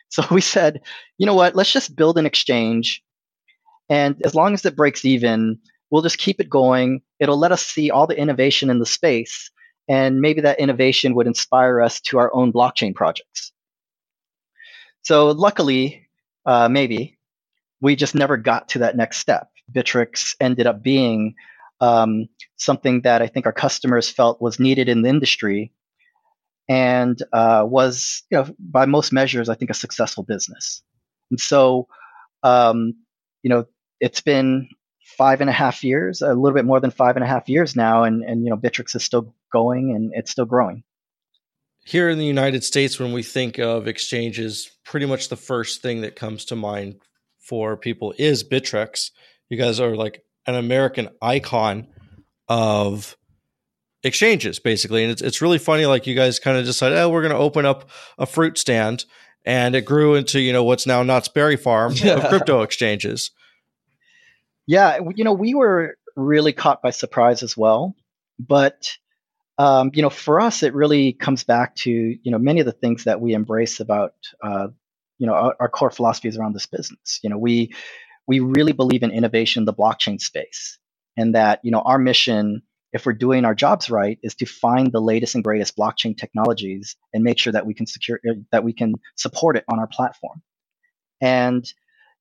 So 0.08 0.24
we 0.32 0.40
said, 0.40 0.80
you 1.18 1.26
know 1.26 1.36
what, 1.36 1.58
let's 1.58 1.74
just 1.74 1.94
build 1.98 2.18
an 2.18 2.26
exchange, 2.26 3.04
and 3.90 4.16
as 4.24 4.34
long 4.34 4.54
as 4.54 4.64
it 4.64 4.78
breaks 4.78 5.04
even, 5.04 5.60
we'll 5.92 6.02
just 6.02 6.18
keep 6.18 6.40
it 6.40 6.50
going. 6.50 7.02
It'll 7.20 7.38
let 7.38 7.52
us 7.52 7.64
see 7.64 7.92
all 7.92 8.08
the 8.08 8.18
innovation 8.18 8.70
in 8.70 8.80
the 8.80 8.86
space, 8.86 9.52
and 9.88 10.22
maybe 10.22 10.42
that 10.42 10.60
innovation 10.60 11.14
would 11.16 11.28
inspire 11.28 11.82
us 11.82 12.02
to 12.02 12.18
our 12.18 12.34
own 12.34 12.52
blockchain 12.52 12.96
projects. 12.96 13.52
So 15.04 15.32
luckily, 15.32 16.08
uh, 16.46 16.70
maybe 16.70 17.20
we 17.82 17.96
just 17.96 18.16
never 18.16 18.38
got 18.38 18.70
to 18.70 18.80
that 18.80 18.96
next 18.96 19.18
step. 19.18 19.50
Bittrex 19.72 20.36
ended 20.40 20.68
up 20.68 20.82
being 20.82 21.36
um, 21.80 22.28
something 22.58 23.02
that 23.02 23.22
I 23.22 23.28
think 23.28 23.46
our 23.46 23.54
customers 23.54 24.10
felt 24.10 24.42
was 24.42 24.60
needed 24.60 24.88
in 24.88 25.02
the 25.02 25.10
industry, 25.10 25.74
and 26.70 27.22
uh, 27.34 27.66
was, 27.68 28.24
you 28.30 28.38
know, 28.38 28.56
by 28.60 28.86
most 28.86 29.12
measures, 29.12 29.50
I 29.50 29.56
think 29.56 29.72
a 29.72 29.74
successful 29.74 30.24
business. 30.24 30.84
And 31.32 31.40
so, 31.40 31.88
um, 32.44 32.94
you 33.44 33.50
know, 33.50 33.66
it's 34.00 34.22
been 34.22 34.70
five 35.22 35.40
and 35.40 35.52
a 35.52 35.54
half 35.54 35.84
years, 35.84 36.24
a 36.24 36.34
little 36.34 36.56
bit 36.56 36.66
more 36.66 36.80
than 36.80 36.90
five 36.90 37.16
and 37.16 37.24
a 37.24 37.28
half 37.28 37.48
years 37.48 37.76
now, 37.76 38.06
and 38.06 38.24
and 38.24 38.44
you 38.44 38.50
know, 38.50 38.58
Bittrex 38.58 38.96
is 38.96 39.04
still 39.04 39.36
going 39.54 39.94
and 39.96 40.12
it's 40.16 40.32
still 40.32 40.46
growing. 40.46 40.84
Here 41.86 42.10
in 42.10 42.18
the 42.18 42.26
United 42.26 42.64
States, 42.64 43.00
when 43.00 43.14
we 43.14 43.22
think 43.22 43.60
of 43.60 43.88
exchanges, 43.88 44.72
pretty 44.84 45.06
much 45.06 45.30
the 45.30 45.36
first 45.36 45.84
thing 45.84 46.02
that 46.02 46.16
comes 46.16 46.46
to 46.46 46.56
mind 46.56 47.02
for 47.38 47.78
people 47.78 48.16
is 48.18 48.44
Bittrex. 48.44 49.12
You 49.48 49.58
guys 49.58 49.80
are 49.80 49.96
like 49.96 50.24
an 50.48 50.56
American 50.56 51.10
icon 51.22 51.86
of 52.48 53.16
exchanges, 54.02 54.58
basically, 54.58 55.04
and 55.04 55.12
it's 55.12 55.22
it's 55.22 55.40
really 55.40 55.60
funny. 55.60 55.86
Like 55.86 56.08
you 56.08 56.16
guys 56.16 56.40
kind 56.40 56.58
of 56.58 56.66
decided, 56.66 56.98
oh, 56.98 57.12
we're 57.12 57.22
going 57.22 57.32
to 57.32 57.38
open 57.38 57.68
up 57.68 57.92
a 58.18 58.26
fruit 58.26 58.58
stand, 58.58 59.06
and 59.46 59.76
it 59.76 59.86
grew 59.86 60.16
into 60.16 60.40
you 60.40 60.52
know 60.52 60.64
what's 60.64 60.88
now 60.88 61.04
Knott's 61.04 61.28
Berry 61.28 61.58
Farm 61.58 61.92
of 61.92 62.28
crypto 62.30 62.64
exchanges. 62.64 63.30
Yeah, 64.72 65.00
you 65.18 65.26
know, 65.26 65.34
we 65.34 65.54
were 65.54 65.98
really 66.16 66.54
caught 66.54 66.82
by 66.82 66.92
surprise 66.92 67.44
as 67.44 67.58
well, 67.58 67.94
but 68.40 68.98
um, 69.58 69.92
you 69.94 70.02
know, 70.02 70.10
for 70.10 70.40
us, 70.40 70.64
it 70.64 70.74
really 70.74 71.12
comes 71.12 71.44
back 71.44 71.76
to 71.84 71.92
you 71.92 72.32
know 72.32 72.38
many 72.38 72.62
of 72.62 72.66
the 72.66 72.72
things 72.72 73.04
that 73.04 73.20
we 73.20 73.34
embrace 73.34 73.82
about 73.82 74.14
uh, 74.42 74.70
you 75.18 75.28
know 75.28 75.34
our, 75.34 75.56
our, 75.60 75.68
core 75.68 75.92
philosophies 75.92 76.38
around 76.38 76.54
this 76.54 76.68
business. 76.68 77.20
You 77.22 77.30
know, 77.30 77.38
we 77.38 77.74
we 78.28 78.40
really 78.40 78.72
believe 78.72 79.04
in 79.04 79.12
innovation 79.12 79.64
in 79.64 79.66
the 79.66 79.74
blockchain 79.74 80.22
space, 80.22 80.80
and 81.18 81.36
that 81.36 81.60
you 81.64 81.72
know 81.72 81.82
our 81.82 82.00
mission, 82.00 82.62
if 82.94 83.06
we're 83.06 83.12
doing 83.12 83.44
our 83.44 83.54
jobs 83.54 83.90
right, 83.90 84.20
is 84.24 84.36
to 84.36 84.46
find 84.46 84.94
the 84.94 85.02
latest 85.02 85.36
and 85.36 85.44
greatest 85.44 85.76
blockchain 85.76 86.18
technologies 86.18 86.96
and 87.14 87.26
make 87.26 87.40
sure 87.40 87.52
that 87.52 87.66
we 87.66 87.74
can 87.74 87.88
secure 87.88 88.22
that 88.54 88.64
we 88.64 88.72
can 88.72 88.94
support 89.18 89.58
it 89.58 89.66
on 89.70 89.80
our 89.80 89.88
platform. 89.88 90.42
And 91.20 91.70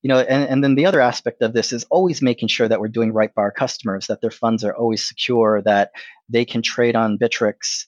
you 0.03 0.09
know, 0.09 0.19
and, 0.19 0.49
and 0.49 0.65
then 0.65 0.75
the 0.75 0.87
other 0.87 1.01
aspect 1.01 1.43
of 1.43 1.53
this 1.53 1.73
is 1.73 1.85
always 1.91 2.23
making 2.23 2.49
sure 2.49 2.69
that 2.69 2.81
we're 2.81 2.89
doing 2.89 3.13
right 3.13 3.35
by 3.35 3.43
our 3.43 3.51
customers, 3.51 4.07
that 4.07 4.21
their 4.21 4.31
funds 4.31 4.65
are 4.65 4.75
always 4.75 5.07
secure, 5.07 5.61
that 5.63 5.93
they 6.29 6.45
can 6.45 6.63
trade 6.63 6.97
on 6.97 7.19
Bittrex 7.19 7.85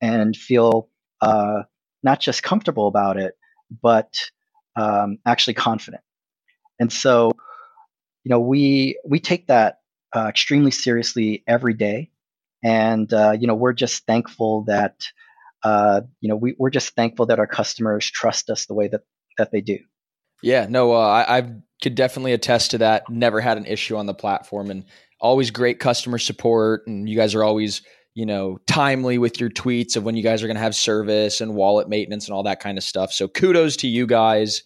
and 0.00 0.36
feel 0.36 0.88
uh, 1.22 1.62
not 2.02 2.20
just 2.20 2.42
comfortable 2.42 2.86
about 2.86 3.16
it, 3.16 3.34
but 3.82 4.14
um, 4.76 5.18
actually 5.24 5.54
confident. 5.54 6.02
And 6.78 6.92
so, 6.92 7.32
you 8.24 8.30
know, 8.30 8.40
we 8.40 8.98
we 9.06 9.20
take 9.20 9.46
that 9.46 9.78
uh, 10.14 10.26
extremely 10.28 10.70
seriously 10.70 11.44
every 11.46 11.74
day, 11.74 12.10
and 12.62 13.10
uh, 13.12 13.36
you 13.38 13.46
know, 13.46 13.54
we're 13.54 13.72
just 13.72 14.04
thankful 14.06 14.64
that 14.64 15.06
uh, 15.62 16.02
you 16.20 16.28
know 16.28 16.36
we, 16.36 16.54
we're 16.58 16.70
just 16.70 16.94
thankful 16.94 17.26
that 17.26 17.38
our 17.38 17.46
customers 17.46 18.10
trust 18.10 18.50
us 18.50 18.66
the 18.66 18.74
way 18.74 18.88
that 18.88 19.02
that 19.38 19.50
they 19.50 19.60
do. 19.60 19.78
Yeah, 20.44 20.66
no, 20.68 20.92
uh, 20.92 20.98
I, 20.98 21.38
I 21.38 21.52
could 21.82 21.94
definitely 21.94 22.34
attest 22.34 22.72
to 22.72 22.78
that. 22.78 23.08
Never 23.08 23.40
had 23.40 23.56
an 23.56 23.64
issue 23.64 23.96
on 23.96 24.04
the 24.04 24.12
platform, 24.12 24.70
and 24.70 24.84
always 25.18 25.50
great 25.50 25.78
customer 25.78 26.18
support. 26.18 26.86
And 26.86 27.08
you 27.08 27.16
guys 27.16 27.34
are 27.34 27.42
always, 27.42 27.80
you 28.14 28.26
know, 28.26 28.58
timely 28.66 29.16
with 29.16 29.40
your 29.40 29.48
tweets 29.48 29.96
of 29.96 30.04
when 30.04 30.16
you 30.16 30.22
guys 30.22 30.42
are 30.42 30.46
going 30.46 30.56
to 30.56 30.62
have 30.62 30.74
service 30.74 31.40
and 31.40 31.54
wallet 31.54 31.88
maintenance 31.88 32.26
and 32.26 32.34
all 32.34 32.42
that 32.42 32.60
kind 32.60 32.76
of 32.76 32.84
stuff. 32.84 33.10
So 33.10 33.26
kudos 33.26 33.76
to 33.78 33.88
you 33.88 34.06
guys. 34.06 34.62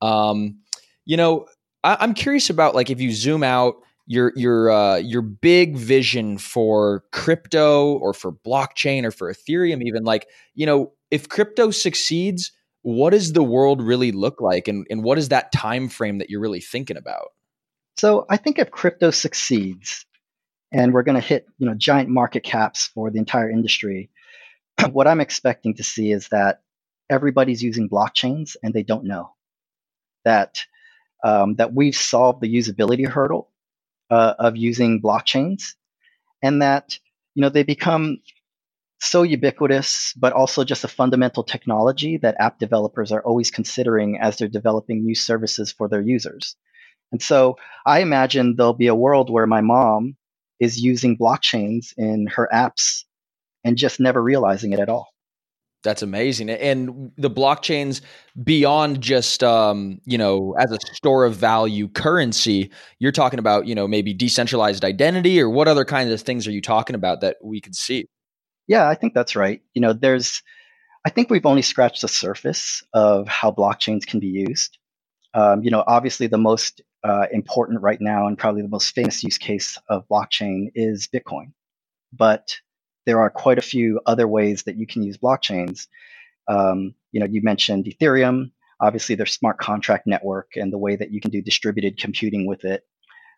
Um, 0.00 0.60
you 1.04 1.18
know, 1.18 1.44
I, 1.84 2.02
am 2.02 2.14
curious 2.14 2.48
about 2.48 2.74
like 2.74 2.88
if 2.88 2.98
you 2.98 3.12
zoom 3.12 3.42
out 3.42 3.74
your 4.06 4.32
your 4.34 4.70
uh, 4.70 4.96
your 4.96 5.20
big 5.20 5.76
vision 5.76 6.38
for 6.38 7.04
crypto 7.12 7.98
or 7.98 8.14
for 8.14 8.32
blockchain 8.32 9.04
or 9.04 9.10
for 9.10 9.30
Ethereum, 9.30 9.82
even 9.82 10.04
like 10.04 10.26
you 10.54 10.64
know, 10.64 10.92
if 11.10 11.28
crypto 11.28 11.70
succeeds 11.70 12.50
what 12.82 13.10
does 13.10 13.32
the 13.32 13.42
world 13.42 13.82
really 13.82 14.12
look 14.12 14.40
like? 14.40 14.68
And, 14.68 14.86
and 14.90 15.02
what 15.02 15.18
is 15.18 15.28
that 15.28 15.52
time 15.52 15.88
frame 15.88 16.18
that 16.18 16.30
you're 16.30 16.40
really 16.40 16.60
thinking 16.60 16.96
about? 16.96 17.28
So 17.98 18.26
i 18.28 18.36
think 18.36 18.58
if 18.58 18.70
crypto 18.70 19.10
succeeds 19.10 20.06
and 20.72 20.92
we're 20.92 21.02
going 21.02 21.20
to 21.20 21.26
hit 21.26 21.46
you 21.58 21.66
know 21.66 21.74
giant 21.74 22.08
market 22.08 22.42
caps 22.42 22.86
for 22.86 23.10
the 23.10 23.18
entire 23.18 23.50
industry 23.50 24.10
what 24.92 25.08
i'm 25.08 25.20
expecting 25.20 25.74
to 25.74 25.82
see 25.82 26.12
is 26.12 26.28
that 26.28 26.62
everybody's 27.10 27.62
using 27.62 27.88
blockchains 27.88 28.56
and 28.62 28.74
they 28.74 28.82
don't 28.82 29.04
know 29.04 29.30
that 30.24 30.64
um, 31.24 31.56
that 31.56 31.74
we've 31.74 31.96
solved 31.96 32.40
the 32.40 32.54
usability 32.54 33.06
hurdle 33.06 33.50
uh, 34.10 34.34
of 34.38 34.56
using 34.56 35.00
blockchains 35.02 35.74
and 36.42 36.62
that 36.62 36.98
you 37.34 37.42
know 37.42 37.48
they 37.48 37.62
become 37.62 38.18
so 39.00 39.22
ubiquitous, 39.22 40.12
but 40.14 40.32
also 40.32 40.64
just 40.64 40.84
a 40.84 40.88
fundamental 40.88 41.44
technology 41.44 42.16
that 42.18 42.36
app 42.38 42.58
developers 42.58 43.12
are 43.12 43.22
always 43.22 43.50
considering 43.50 44.18
as 44.20 44.36
they're 44.36 44.48
developing 44.48 45.04
new 45.04 45.14
services 45.14 45.72
for 45.72 45.88
their 45.88 46.00
users. 46.00 46.56
And 47.12 47.22
so 47.22 47.56
I 47.86 48.00
imagine 48.00 48.56
there'll 48.56 48.74
be 48.74 48.88
a 48.88 48.94
world 48.94 49.30
where 49.30 49.46
my 49.46 49.60
mom 49.60 50.16
is 50.60 50.80
using 50.80 51.16
blockchains 51.16 51.92
in 51.96 52.26
her 52.26 52.48
apps 52.52 53.04
and 53.64 53.76
just 53.76 54.00
never 54.00 54.22
realizing 54.22 54.72
it 54.72 54.80
at 54.80 54.88
all. 54.88 55.08
That's 55.84 56.02
amazing. 56.02 56.50
And 56.50 57.12
the 57.16 57.30
blockchains 57.30 58.00
beyond 58.42 59.00
just 59.00 59.44
um, 59.44 60.00
you 60.04 60.18
know, 60.18 60.56
as 60.58 60.72
a 60.72 60.78
store 60.94 61.24
of 61.24 61.36
value 61.36 61.86
currency, 61.88 62.70
you're 62.98 63.12
talking 63.12 63.38
about, 63.38 63.66
you 63.66 63.76
know, 63.76 63.86
maybe 63.86 64.12
decentralized 64.12 64.84
identity 64.84 65.40
or 65.40 65.48
what 65.48 65.68
other 65.68 65.84
kinds 65.84 66.10
of 66.10 66.20
things 66.20 66.48
are 66.48 66.50
you 66.50 66.60
talking 66.60 66.96
about 66.96 67.20
that 67.20 67.36
we 67.42 67.60
could 67.60 67.76
see? 67.76 68.06
Yeah, 68.68 68.88
I 68.88 68.94
think 68.94 69.14
that's 69.14 69.34
right. 69.34 69.62
You 69.74 69.82
know, 69.82 69.92
there's, 69.92 70.42
I 71.04 71.10
think 71.10 71.30
we've 71.30 71.46
only 71.46 71.62
scratched 71.62 72.02
the 72.02 72.08
surface 72.08 72.84
of 72.92 73.26
how 73.26 73.50
blockchains 73.50 74.06
can 74.06 74.20
be 74.20 74.28
used. 74.28 74.78
Um, 75.34 75.62
you 75.62 75.70
know, 75.70 75.82
obviously 75.86 76.26
the 76.26 76.38
most 76.38 76.82
uh, 77.02 77.26
important 77.32 77.80
right 77.82 78.00
now 78.00 78.26
and 78.26 78.38
probably 78.38 78.62
the 78.62 78.68
most 78.68 78.94
famous 78.94 79.24
use 79.24 79.38
case 79.38 79.78
of 79.88 80.06
blockchain 80.08 80.66
is 80.74 81.08
Bitcoin. 81.08 81.52
But 82.12 82.56
there 83.06 83.20
are 83.20 83.30
quite 83.30 83.58
a 83.58 83.62
few 83.62 84.00
other 84.06 84.28
ways 84.28 84.64
that 84.64 84.76
you 84.76 84.86
can 84.86 85.02
use 85.02 85.16
blockchains. 85.16 85.86
Um, 86.46 86.94
you 87.12 87.20
know, 87.20 87.26
you 87.26 87.40
mentioned 87.42 87.86
Ethereum. 87.86 88.50
Obviously, 88.80 89.14
there's 89.14 89.32
smart 89.32 89.58
contract 89.58 90.06
network 90.06 90.52
and 90.56 90.72
the 90.72 90.78
way 90.78 90.94
that 90.96 91.10
you 91.10 91.20
can 91.20 91.30
do 91.30 91.40
distributed 91.42 91.98
computing 91.98 92.46
with 92.46 92.64
it. 92.64 92.84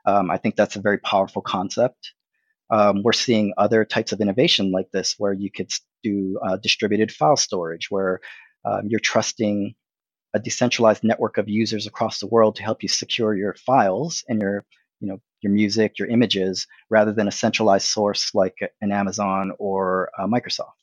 Um, 0.06 0.30
I 0.30 0.38
think 0.38 0.56
that's 0.56 0.76
a 0.76 0.80
very 0.80 0.99
powerful 0.99 1.42
concept. 1.42 2.12
Um, 2.71 3.03
we're 3.03 3.12
seeing 3.12 3.53
other 3.59 3.85
types 3.85 4.12
of 4.12 4.21
innovation 4.21 4.71
like 4.71 4.91
this, 4.93 5.15
where 5.19 5.33
you 5.33 5.50
could 5.50 5.71
do 6.03 6.39
uh, 6.45 6.57
distributed 6.57 7.12
file 7.12 7.37
storage, 7.37 7.91
where 7.91 8.21
um, 8.65 8.83
you're 8.89 9.00
trusting 9.00 9.75
a 10.35 10.39
decentralized 10.39 11.03
network 11.03 11.39
of 11.39 11.49
users 11.49 11.87
across 11.87 12.21
the 12.21 12.27
world 12.27 12.57
to 12.57 12.62
help 12.62 12.83
you 12.83 12.89
secure 12.89 13.35
your 13.35 13.55
files 13.55 14.25
and 14.29 14.41
your, 14.41 14.65
you 15.00 15.09
know, 15.09 15.21
your 15.41 15.53
music, 15.53 15.99
your 15.99 16.09
images, 16.09 16.67
rather 16.89 17.12
than 17.12 17.27
a 17.27 17.33
centralized 17.33 17.87
source 17.87 18.35
like 18.35 18.59
an 18.81 18.93
Amazon 18.93 19.53
or 19.59 20.11
uh, 20.19 20.27
Microsoft. 20.27 20.75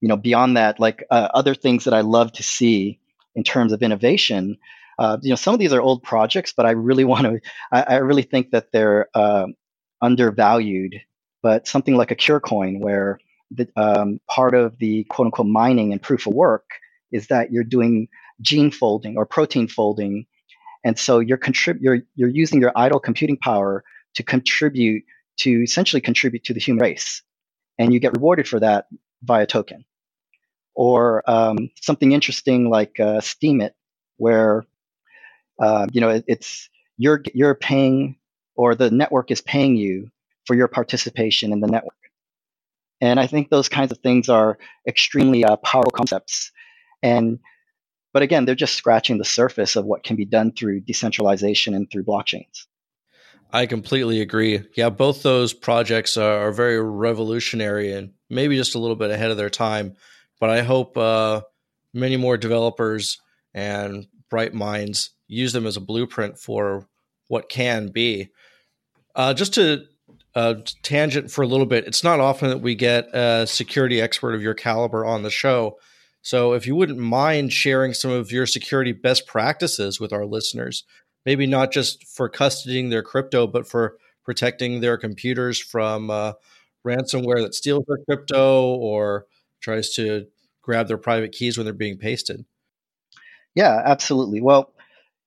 You 0.00 0.08
know, 0.08 0.16
beyond 0.16 0.56
that, 0.56 0.80
like 0.80 1.04
uh, 1.10 1.28
other 1.34 1.54
things 1.54 1.84
that 1.84 1.94
I 1.94 2.00
love 2.00 2.32
to 2.32 2.42
see 2.42 3.00
in 3.34 3.44
terms 3.44 3.72
of 3.72 3.82
innovation, 3.82 4.58
uh, 4.98 5.18
you 5.22 5.30
know, 5.30 5.36
some 5.36 5.54
of 5.54 5.60
these 5.60 5.72
are 5.72 5.80
old 5.80 6.02
projects, 6.02 6.52
but 6.56 6.66
I 6.66 6.70
really 6.70 7.04
want 7.12 7.22
to, 7.24 7.40
I, 7.70 7.82
I 7.82 7.96
really 7.96 8.22
think 8.22 8.50
that 8.50 8.72
they're 8.72 9.08
uh, 9.14 9.46
undervalued, 10.02 10.94
but 11.42 11.68
something 11.68 11.96
like 11.96 12.10
a 12.10 12.16
Curecoin, 12.16 12.80
where 12.80 13.18
the, 13.50 13.68
um, 13.76 14.20
part 14.28 14.54
of 14.54 14.78
the 14.78 15.04
quote 15.04 15.26
unquote 15.26 15.46
mining 15.48 15.92
and 15.92 16.02
proof 16.02 16.26
of 16.26 16.34
work 16.34 16.70
is 17.12 17.28
that 17.28 17.52
you're 17.52 17.64
doing 17.64 18.08
gene 18.40 18.70
folding 18.70 19.16
or 19.16 19.26
protein 19.26 19.68
folding. 19.68 20.26
And 20.84 20.98
so 20.98 21.20
you're, 21.20 21.38
contrib- 21.38 21.80
you're, 21.80 22.00
you're 22.14 22.28
using 22.28 22.60
your 22.60 22.72
idle 22.76 23.00
computing 23.00 23.36
power 23.38 23.84
to 24.14 24.22
contribute 24.22 25.04
to 25.38 25.62
essentially 25.62 26.00
contribute 26.00 26.44
to 26.44 26.54
the 26.54 26.60
human 26.60 26.82
race. 26.82 27.22
And 27.78 27.92
you 27.92 28.00
get 28.00 28.14
rewarded 28.14 28.48
for 28.48 28.60
that 28.60 28.86
via 29.22 29.46
token. 29.46 29.84
Or 30.74 31.28
um, 31.28 31.70
something 31.80 32.12
interesting 32.12 32.70
like 32.70 33.00
uh, 33.00 33.20
Steemit, 33.20 33.72
where 34.16 34.64
uh, 35.60 35.86
you 35.92 36.00
know 36.00 36.10
it, 36.10 36.24
it's 36.28 36.70
you're 36.98 37.22
you're 37.34 37.56
paying 37.56 38.17
or 38.58 38.74
the 38.74 38.90
network 38.90 39.30
is 39.30 39.40
paying 39.40 39.76
you 39.76 40.10
for 40.44 40.56
your 40.56 40.66
participation 40.66 41.52
in 41.52 41.60
the 41.60 41.68
network. 41.68 41.94
And 43.00 43.20
I 43.20 43.28
think 43.28 43.48
those 43.48 43.68
kinds 43.68 43.92
of 43.92 43.98
things 43.98 44.28
are 44.28 44.58
extremely 44.86 45.44
uh, 45.44 45.56
powerful 45.56 45.92
concepts. 45.92 46.50
And 47.00 47.38
but 48.12 48.22
again, 48.22 48.44
they're 48.44 48.56
just 48.56 48.74
scratching 48.74 49.18
the 49.18 49.24
surface 49.24 49.76
of 49.76 49.84
what 49.84 50.02
can 50.02 50.16
be 50.16 50.24
done 50.24 50.52
through 50.52 50.80
decentralization 50.80 51.72
and 51.72 51.88
through 51.88 52.04
blockchains. 52.04 52.66
I 53.52 53.66
completely 53.66 54.20
agree. 54.20 54.62
Yeah, 54.74 54.90
both 54.90 55.22
those 55.22 55.52
projects 55.52 56.16
are, 56.16 56.50
very 56.50 56.82
revolutionary 56.82 57.92
and 57.92 58.12
maybe 58.28 58.56
just 58.56 58.74
a 58.74 58.78
little 58.78 58.96
bit 58.96 59.10
ahead 59.10 59.30
of 59.30 59.36
their 59.36 59.50
time. 59.50 59.94
But 60.40 60.50
I 60.50 60.62
hope 60.62 60.96
uh, 60.96 61.42
many 61.94 62.16
more 62.16 62.36
developers 62.36 63.18
and 63.54 64.08
bright 64.28 64.52
minds 64.52 65.10
use 65.28 65.52
them 65.52 65.66
as 65.66 65.76
a 65.76 65.80
blueprint 65.80 66.38
for 66.38 66.88
what 67.28 67.48
can 67.48 67.88
be. 67.88 68.30
Uh, 69.18 69.34
just 69.34 69.54
to 69.54 69.84
uh, 70.36 70.54
tangent 70.84 71.28
for 71.28 71.42
a 71.42 71.46
little 71.46 71.66
bit, 71.66 71.88
it's 71.88 72.04
not 72.04 72.20
often 72.20 72.48
that 72.50 72.60
we 72.60 72.76
get 72.76 73.12
a 73.12 73.48
security 73.48 74.00
expert 74.00 74.32
of 74.32 74.42
your 74.42 74.54
caliber 74.54 75.04
on 75.04 75.24
the 75.24 75.30
show. 75.30 75.76
So, 76.22 76.52
if 76.52 76.68
you 76.68 76.76
wouldn't 76.76 77.00
mind 77.00 77.52
sharing 77.52 77.94
some 77.94 78.12
of 78.12 78.30
your 78.30 78.46
security 78.46 78.92
best 78.92 79.26
practices 79.26 79.98
with 79.98 80.12
our 80.12 80.24
listeners, 80.24 80.84
maybe 81.26 81.48
not 81.48 81.72
just 81.72 82.06
for 82.06 82.28
custodying 82.30 82.90
their 82.90 83.02
crypto, 83.02 83.48
but 83.48 83.66
for 83.66 83.98
protecting 84.24 84.80
their 84.80 84.96
computers 84.96 85.58
from 85.58 86.10
uh, 86.10 86.34
ransomware 86.86 87.42
that 87.42 87.54
steals 87.54 87.84
their 87.88 87.98
crypto 88.04 88.76
or 88.76 89.26
tries 89.60 89.94
to 89.94 90.26
grab 90.62 90.86
their 90.86 90.98
private 90.98 91.32
keys 91.32 91.58
when 91.58 91.64
they're 91.64 91.74
being 91.74 91.98
pasted. 91.98 92.44
Yeah, 93.56 93.82
absolutely. 93.84 94.40
Well, 94.40 94.72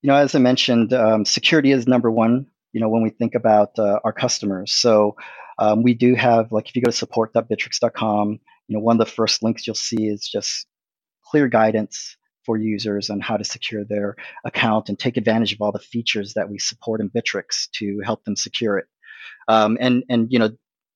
you 0.00 0.08
know, 0.08 0.14
as 0.14 0.34
I 0.34 0.38
mentioned, 0.38 0.94
um, 0.94 1.26
security 1.26 1.72
is 1.72 1.86
number 1.86 2.10
one 2.10 2.46
you 2.72 2.80
know, 2.80 2.88
when 2.88 3.02
we 3.02 3.10
think 3.10 3.34
about 3.34 3.78
uh, 3.78 4.00
our 4.04 4.12
customers. 4.12 4.72
So 4.72 5.16
um, 5.58 5.82
we 5.82 5.94
do 5.94 6.14
have, 6.14 6.52
like, 6.52 6.68
if 6.68 6.76
you 6.76 6.82
go 6.82 6.90
to 6.90 6.96
support.bittrex.com, 6.96 8.40
you 8.68 8.76
know, 8.76 8.80
one 8.80 9.00
of 9.00 9.06
the 9.06 9.12
first 9.12 9.42
links 9.42 9.66
you'll 9.66 9.74
see 9.74 10.08
is 10.08 10.28
just 10.28 10.66
clear 11.24 11.48
guidance 11.48 12.16
for 12.44 12.56
users 12.56 13.10
on 13.10 13.20
how 13.20 13.36
to 13.36 13.44
secure 13.44 13.84
their 13.84 14.16
account 14.44 14.88
and 14.88 14.98
take 14.98 15.16
advantage 15.16 15.52
of 15.52 15.60
all 15.60 15.72
the 15.72 15.78
features 15.78 16.34
that 16.34 16.48
we 16.48 16.58
support 16.58 17.00
in 17.00 17.10
Bittrex 17.10 17.70
to 17.72 18.00
help 18.04 18.24
them 18.24 18.36
secure 18.36 18.78
it. 18.78 18.86
Um, 19.48 19.76
and 19.80 20.04
and 20.08 20.28
you 20.30 20.38
know, 20.38 20.50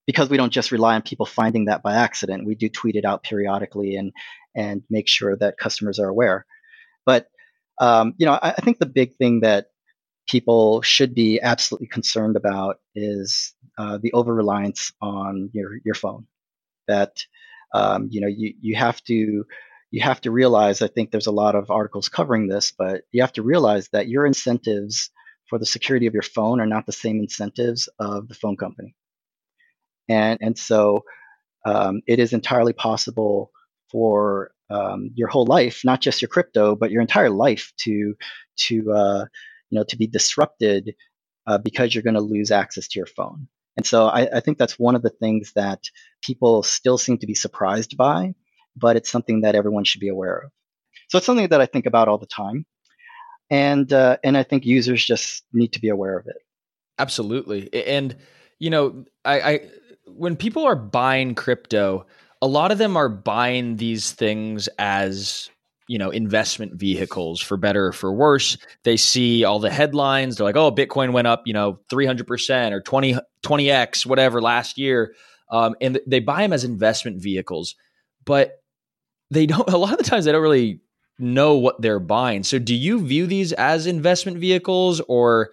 because 0.06 0.28
we 0.28 0.36
don't 0.36 0.52
just 0.52 0.72
rely 0.72 0.94
on 0.94 1.02
people 1.02 1.26
finding 1.26 1.66
that 1.66 1.82
by 1.82 1.94
accident, 1.94 2.46
we 2.46 2.54
do 2.54 2.68
tweet 2.68 2.96
it 2.96 3.04
out 3.04 3.22
periodically 3.22 3.96
and 3.96 4.12
and 4.54 4.82
make 4.90 5.08
sure 5.08 5.36
that 5.36 5.58
customers 5.58 5.98
are 5.98 6.08
aware. 6.08 6.46
But 7.04 7.28
um, 7.80 8.14
you 8.18 8.26
know, 8.26 8.32
I, 8.32 8.50
I 8.50 8.60
think 8.62 8.78
the 8.78 8.86
big 8.86 9.16
thing 9.16 9.40
that 9.40 9.66
people 10.26 10.82
should 10.82 11.14
be 11.14 11.40
absolutely 11.40 11.88
concerned 11.88 12.36
about 12.36 12.80
is 12.94 13.54
uh, 13.78 13.98
the 14.02 14.12
over 14.12 14.34
reliance 14.34 14.92
on 15.00 15.50
your 15.52 15.78
your 15.84 15.94
phone. 15.94 16.26
That 16.88 17.24
um, 17.74 18.08
you 18.10 18.20
know 18.20 18.28
you 18.28 18.54
you 18.60 18.76
have 18.76 19.02
to 19.04 19.44
you 19.90 20.00
have 20.02 20.20
to 20.22 20.30
realize. 20.30 20.82
I 20.82 20.88
think 20.88 21.10
there's 21.10 21.26
a 21.26 21.32
lot 21.32 21.54
of 21.54 21.70
articles 21.70 22.08
covering 22.08 22.48
this, 22.48 22.72
but 22.76 23.02
you 23.12 23.22
have 23.22 23.32
to 23.34 23.42
realize 23.42 23.88
that 23.90 24.08
your 24.08 24.26
incentives 24.26 25.10
for 25.48 25.58
the 25.58 25.66
security 25.66 26.06
of 26.06 26.14
your 26.14 26.22
phone 26.22 26.60
are 26.60 26.66
not 26.66 26.86
the 26.86 26.92
same 26.92 27.20
incentives 27.20 27.88
of 27.98 28.28
the 28.28 28.34
phone 28.34 28.56
company. 28.56 28.94
And 30.08 30.38
and 30.40 30.58
so 30.58 31.04
um, 31.64 32.02
it 32.06 32.18
is 32.18 32.32
entirely 32.32 32.72
possible 32.72 33.50
for 33.90 34.52
um, 34.70 35.10
your 35.14 35.28
whole 35.28 35.46
life, 35.46 35.82
not 35.84 36.00
just 36.00 36.22
your 36.22 36.28
crypto, 36.28 36.76
but 36.76 36.90
your 36.90 37.00
entire 37.00 37.30
life 37.30 37.72
to 37.78 38.14
to 38.68 38.92
uh, 38.92 39.24
you 39.70 39.78
know 39.78 39.84
to 39.88 39.96
be 39.96 40.06
disrupted 40.06 40.94
uh, 41.46 41.58
because 41.58 41.94
you're 41.94 42.02
going 42.02 42.14
to 42.14 42.20
lose 42.20 42.50
access 42.50 42.88
to 42.88 42.98
your 42.98 43.06
phone. 43.06 43.48
And 43.76 43.86
so 43.86 44.06
I, 44.06 44.36
I, 44.36 44.40
think 44.40 44.58
that's 44.58 44.78
one 44.78 44.94
of 44.94 45.02
the 45.02 45.10
things 45.10 45.52
that 45.54 45.90
people 46.22 46.62
still 46.62 46.96
seem 46.96 47.18
to 47.18 47.26
be 47.26 47.34
surprised 47.34 47.96
by, 47.96 48.34
but 48.74 48.96
it's 48.96 49.10
something 49.10 49.42
that 49.42 49.54
everyone 49.54 49.84
should 49.84 50.00
be 50.00 50.08
aware 50.08 50.38
of. 50.38 50.50
So 51.08 51.18
it's 51.18 51.26
something 51.26 51.48
that 51.48 51.60
I 51.60 51.66
think 51.66 51.86
about 51.86 52.08
all 52.08 52.18
the 52.18 52.26
time, 52.26 52.66
and 53.50 53.92
uh, 53.92 54.16
and 54.24 54.36
I 54.36 54.42
think 54.42 54.64
users 54.64 55.04
just 55.04 55.44
need 55.52 55.72
to 55.74 55.80
be 55.80 55.88
aware 55.88 56.18
of 56.18 56.26
it. 56.26 56.36
Absolutely, 56.98 57.72
and 57.86 58.16
you 58.58 58.70
know, 58.70 59.04
I, 59.24 59.40
I 59.40 59.60
when 60.06 60.36
people 60.36 60.64
are 60.64 60.74
buying 60.74 61.34
crypto, 61.34 62.06
a 62.42 62.46
lot 62.46 62.72
of 62.72 62.78
them 62.78 62.96
are 62.96 63.08
buying 63.08 63.76
these 63.76 64.12
things 64.12 64.68
as 64.78 65.50
you 65.88 65.98
know 65.98 66.10
investment 66.10 66.74
vehicles 66.74 67.40
for 67.40 67.56
better 67.56 67.86
or 67.86 67.92
for 67.92 68.12
worse. 68.12 68.56
They 68.84 68.96
see 68.96 69.44
all 69.44 69.58
the 69.58 69.70
headlines. 69.70 70.36
They're 70.36 70.46
like 70.46 70.56
oh 70.56 70.72
bitcoin 70.72 71.12
went 71.12 71.26
up 71.26 71.42
you 71.46 71.52
know 71.52 71.78
300% 71.90 72.72
or 72.72 72.80
20 72.80 73.16
20x 73.42 74.06
whatever 74.06 74.40
last 74.40 74.78
year. 74.78 75.14
Um, 75.48 75.76
and 75.80 76.00
they 76.08 76.18
buy 76.18 76.42
them 76.42 76.52
as 76.52 76.64
investment 76.64 77.22
vehicles 77.22 77.76
but 78.26 78.62
they 79.30 79.46
don't 79.46 79.68
a 79.70 79.78
lot 79.78 79.92
of 79.92 79.98
the 79.98 80.04
times 80.04 80.26
they 80.26 80.32
don't 80.32 80.42
really 80.42 80.80
know 81.18 81.54
what 81.54 81.80
they're 81.80 81.98
buying. 81.98 82.42
So 82.42 82.58
do 82.58 82.74
you 82.74 83.00
view 83.00 83.26
these 83.26 83.52
as 83.54 83.86
investment 83.86 84.36
vehicles? 84.36 85.00
Or 85.08 85.50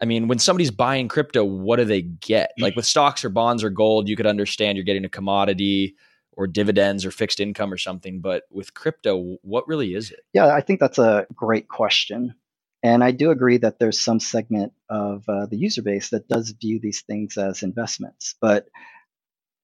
I 0.00 0.04
mean, 0.04 0.28
when 0.28 0.38
somebody's 0.38 0.70
buying 0.70 1.08
crypto, 1.08 1.42
what 1.42 1.76
do 1.76 1.84
they 1.84 2.02
get? 2.02 2.52
Like 2.58 2.76
with 2.76 2.84
stocks 2.84 3.24
or 3.24 3.30
bonds 3.30 3.64
or 3.64 3.70
gold, 3.70 4.08
you 4.08 4.16
could 4.16 4.26
understand 4.26 4.76
you're 4.76 4.84
getting 4.84 5.06
a 5.06 5.10
commodity 5.10 5.96
or 6.32 6.46
dividends 6.46 7.04
or 7.04 7.10
fixed 7.10 7.40
income 7.40 7.72
or 7.72 7.76
something. 7.76 8.20
But 8.20 8.44
with 8.50 8.74
crypto, 8.74 9.38
what 9.42 9.68
really 9.68 9.94
is 9.94 10.10
it? 10.10 10.20
Yeah, 10.32 10.46
I 10.46 10.60
think 10.60 10.80
that's 10.80 10.98
a 10.98 11.26
great 11.34 11.68
question. 11.68 12.34
And 12.82 13.04
I 13.04 13.10
do 13.10 13.30
agree 13.30 13.58
that 13.58 13.78
there's 13.78 14.00
some 14.00 14.20
segment 14.20 14.72
of 14.88 15.28
uh, 15.28 15.46
the 15.46 15.58
user 15.58 15.82
base 15.82 16.10
that 16.10 16.28
does 16.28 16.50
view 16.50 16.80
these 16.80 17.02
things 17.02 17.36
as 17.36 17.62
investments. 17.62 18.34
But 18.40 18.68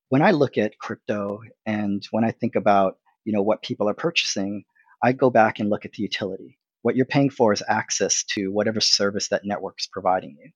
when 0.09 0.23
I 0.23 0.33
look 0.33 0.59
at 0.59 0.79
crypto 0.79 1.41
and 1.65 2.07
when 2.11 2.25
I 2.25 2.31
think 2.31 2.57
about 2.57 2.99
you 3.25 3.33
know 3.33 3.43
what 3.43 3.63
people 3.63 3.89
are 3.89 3.95
purchasing, 3.95 4.65
I 5.03 5.13
go 5.13 5.31
back 5.31 5.59
and 5.59 5.69
look 5.69 5.85
at 5.85 5.93
the 5.93 6.03
utility. 6.03 6.59
What 6.83 6.95
you're 6.95 7.07
paying 7.07 7.31
for 7.31 7.53
is 7.53 7.63
access 7.67 8.23
to 8.35 8.53
whatever 8.53 8.81
service 8.81 9.29
that 9.29 9.45
network 9.45 9.77
is 9.81 9.89
providing 9.91 10.37
you, 10.41 10.51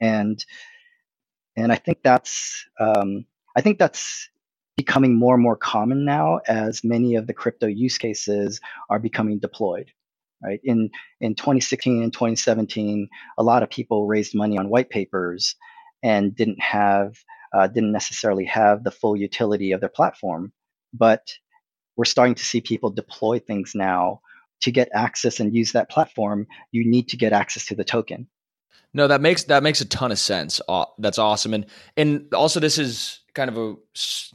and 0.00 0.44
and 1.56 1.70
I 1.70 1.76
think 1.76 1.98
that's 2.02 2.66
um, 2.80 3.26
I 3.56 3.60
think 3.60 3.78
that's 3.78 4.28
becoming 4.76 5.14
more 5.16 5.34
and 5.34 5.42
more 5.42 5.56
common 5.56 6.04
now 6.04 6.40
as 6.46 6.82
many 6.84 7.14
of 7.14 7.26
the 7.26 7.34
crypto 7.34 7.66
use 7.66 7.98
cases 7.98 8.60
are 8.90 8.98
becoming 8.98 9.38
deployed 9.38 9.90
right? 10.42 10.60
In 10.62 10.90
in 11.20 11.34
2016 11.34 12.02
and 12.02 12.12
2017 12.12 13.08
a 13.38 13.42
lot 13.42 13.62
of 13.62 13.70
people 13.70 14.06
raised 14.06 14.34
money 14.34 14.58
on 14.58 14.68
white 14.68 14.90
papers 14.90 15.56
and 16.02 16.34
didn't 16.34 16.60
have 16.60 17.16
uh, 17.52 17.66
didn't 17.66 17.92
necessarily 17.92 18.44
have 18.44 18.84
the 18.84 18.90
full 18.90 19.16
utility 19.16 19.72
of 19.72 19.80
their 19.80 19.88
platform 19.88 20.52
but 20.92 21.32
we're 21.96 22.04
starting 22.04 22.34
to 22.34 22.44
see 22.44 22.60
people 22.60 22.90
deploy 22.90 23.38
things 23.38 23.72
now. 23.74 24.20
To 24.62 24.70
get 24.70 24.88
access 24.94 25.40
and 25.40 25.54
use 25.54 25.72
that 25.72 25.90
platform 25.90 26.46
you 26.72 26.88
need 26.88 27.08
to 27.08 27.18
get 27.18 27.34
access 27.34 27.66
to 27.66 27.74
the 27.74 27.84
token 27.84 28.28
no 28.94 29.06
that 29.06 29.20
makes 29.20 29.44
that 29.44 29.62
makes 29.62 29.80
a 29.80 29.84
ton 29.84 30.10
of 30.10 30.18
sense 30.18 30.60
that's 30.98 31.18
awesome 31.18 31.52
and 31.52 31.66
and 31.96 32.32
also 32.32 32.58
this 32.60 32.78
is 32.78 33.20
kind 33.34 33.50
of 33.50 33.58
a 33.58 33.74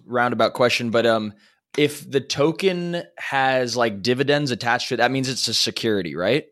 roundabout 0.05 0.53
question, 0.53 0.91
but 0.91 1.05
um, 1.05 1.33
if 1.77 2.09
the 2.09 2.21
token 2.21 3.03
has 3.17 3.75
like 3.75 4.01
dividends 4.01 4.51
attached 4.51 4.89
to 4.89 4.95
it, 4.95 4.97
that 4.97 5.11
means 5.11 5.29
it's 5.29 5.47
a 5.47 5.53
security, 5.53 6.15
right? 6.15 6.45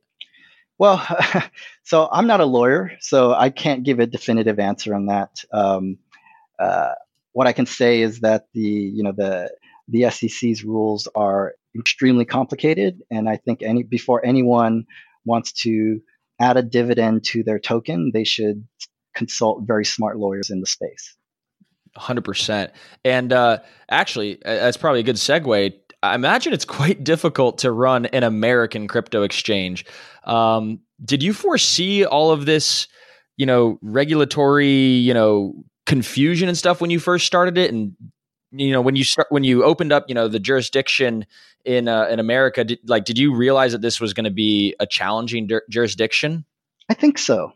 Well, 0.77 1.05
so 1.83 2.07
I'm 2.11 2.27
not 2.27 2.39
a 2.39 2.45
lawyer, 2.45 2.91
so 2.99 3.33
I 3.33 3.49
can't 3.49 3.83
give 3.83 3.99
a 3.99 4.07
definitive 4.07 4.59
answer 4.59 4.95
on 4.95 5.07
that. 5.07 5.43
Um, 5.51 5.97
uh, 6.57 6.93
what 7.33 7.47
I 7.47 7.53
can 7.53 7.65
say 7.65 8.01
is 8.01 8.21
that 8.21 8.47
the 8.53 8.61
you 8.61 9.03
know 9.03 9.11
the 9.11 9.51
the 9.89 10.09
SEC's 10.09 10.63
rules 10.63 11.07
are 11.15 11.53
extremely 11.77 12.25
complicated, 12.25 13.01
and 13.11 13.29
I 13.29 13.37
think 13.37 13.61
any 13.61 13.83
before 13.83 14.25
anyone 14.25 14.85
wants 15.25 15.51
to 15.63 15.99
add 16.39 16.57
a 16.57 16.63
dividend 16.63 17.23
to 17.25 17.43
their 17.43 17.59
token, 17.59 18.11
they 18.13 18.23
should 18.23 18.67
consult 19.15 19.63
very 19.65 19.85
smart 19.85 20.17
lawyers 20.17 20.49
in 20.49 20.59
the 20.59 20.67
space. 20.67 21.15
100%. 21.97 22.71
And 23.03 23.33
uh, 23.33 23.59
actually, 23.89 24.39
that's 24.43 24.77
probably 24.77 24.99
a 24.99 25.03
good 25.03 25.15
segue. 25.15 25.73
I 26.03 26.15
imagine 26.15 26.53
it's 26.53 26.65
quite 26.65 27.03
difficult 27.03 27.59
to 27.59 27.71
run 27.71 28.05
an 28.07 28.23
American 28.23 28.87
crypto 28.87 29.23
exchange. 29.23 29.85
Um, 30.23 30.81
did 31.03 31.23
you 31.23 31.33
foresee 31.33 32.05
all 32.05 32.31
of 32.31 32.45
this, 32.45 32.87
you 33.35 33.45
know, 33.45 33.79
regulatory, 33.81 34.67
you 34.69 35.13
know, 35.13 35.63
confusion 35.85 36.47
and 36.47 36.57
stuff 36.57 36.81
when 36.81 36.91
you 36.91 36.99
first 36.99 37.25
started 37.25 37.57
it? 37.57 37.73
And 37.73 37.93
you 38.51 38.71
know, 38.71 38.81
when 38.81 38.95
you 38.95 39.03
start 39.03 39.27
when 39.29 39.43
you 39.43 39.63
opened 39.63 39.91
up, 39.91 40.05
you 40.07 40.15
know, 40.15 40.27
the 40.27 40.39
jurisdiction 40.39 41.25
in 41.65 41.87
uh, 41.87 42.07
in 42.07 42.19
America, 42.19 42.63
did, 42.63 42.79
like, 42.85 43.05
did 43.05 43.17
you 43.17 43.35
realize 43.35 43.73
that 43.73 43.81
this 43.81 43.99
was 43.99 44.13
going 44.13 44.25
to 44.25 44.31
be 44.31 44.75
a 44.79 44.85
challenging 44.85 45.47
dur- 45.47 45.65
jurisdiction? 45.69 46.45
I 46.89 46.93
think 46.93 47.17
so. 47.17 47.53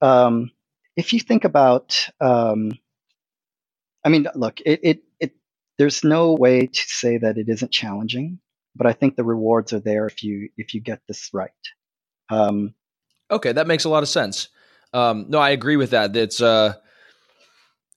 Um, 0.00 0.50
if 0.96 1.12
you 1.12 1.20
think 1.20 1.44
about 1.44 2.08
um, 2.20 2.72
I 4.04 4.08
mean, 4.08 4.26
look, 4.34 4.60
it, 4.60 4.80
it, 4.82 5.02
it, 5.20 5.32
there's 5.78 6.04
no 6.04 6.32
way 6.32 6.66
to 6.66 6.82
say 6.82 7.18
that 7.18 7.38
it 7.38 7.48
isn't 7.48 7.70
challenging, 7.70 8.40
but 8.74 8.86
I 8.86 8.92
think 8.92 9.16
the 9.16 9.24
rewards 9.24 9.72
are 9.72 9.80
there 9.80 10.06
if 10.06 10.22
you 10.22 10.48
if 10.56 10.74
you 10.74 10.80
get 10.80 11.00
this 11.06 11.30
right. 11.32 11.50
Um, 12.28 12.74
okay, 13.30 13.52
that 13.52 13.66
makes 13.66 13.84
a 13.84 13.88
lot 13.88 14.02
of 14.02 14.08
sense. 14.08 14.48
Um, 14.92 15.26
no, 15.28 15.38
I 15.38 15.50
agree 15.50 15.76
with 15.76 15.90
that. 15.90 16.14
It's 16.16 16.40
uh, 16.40 16.74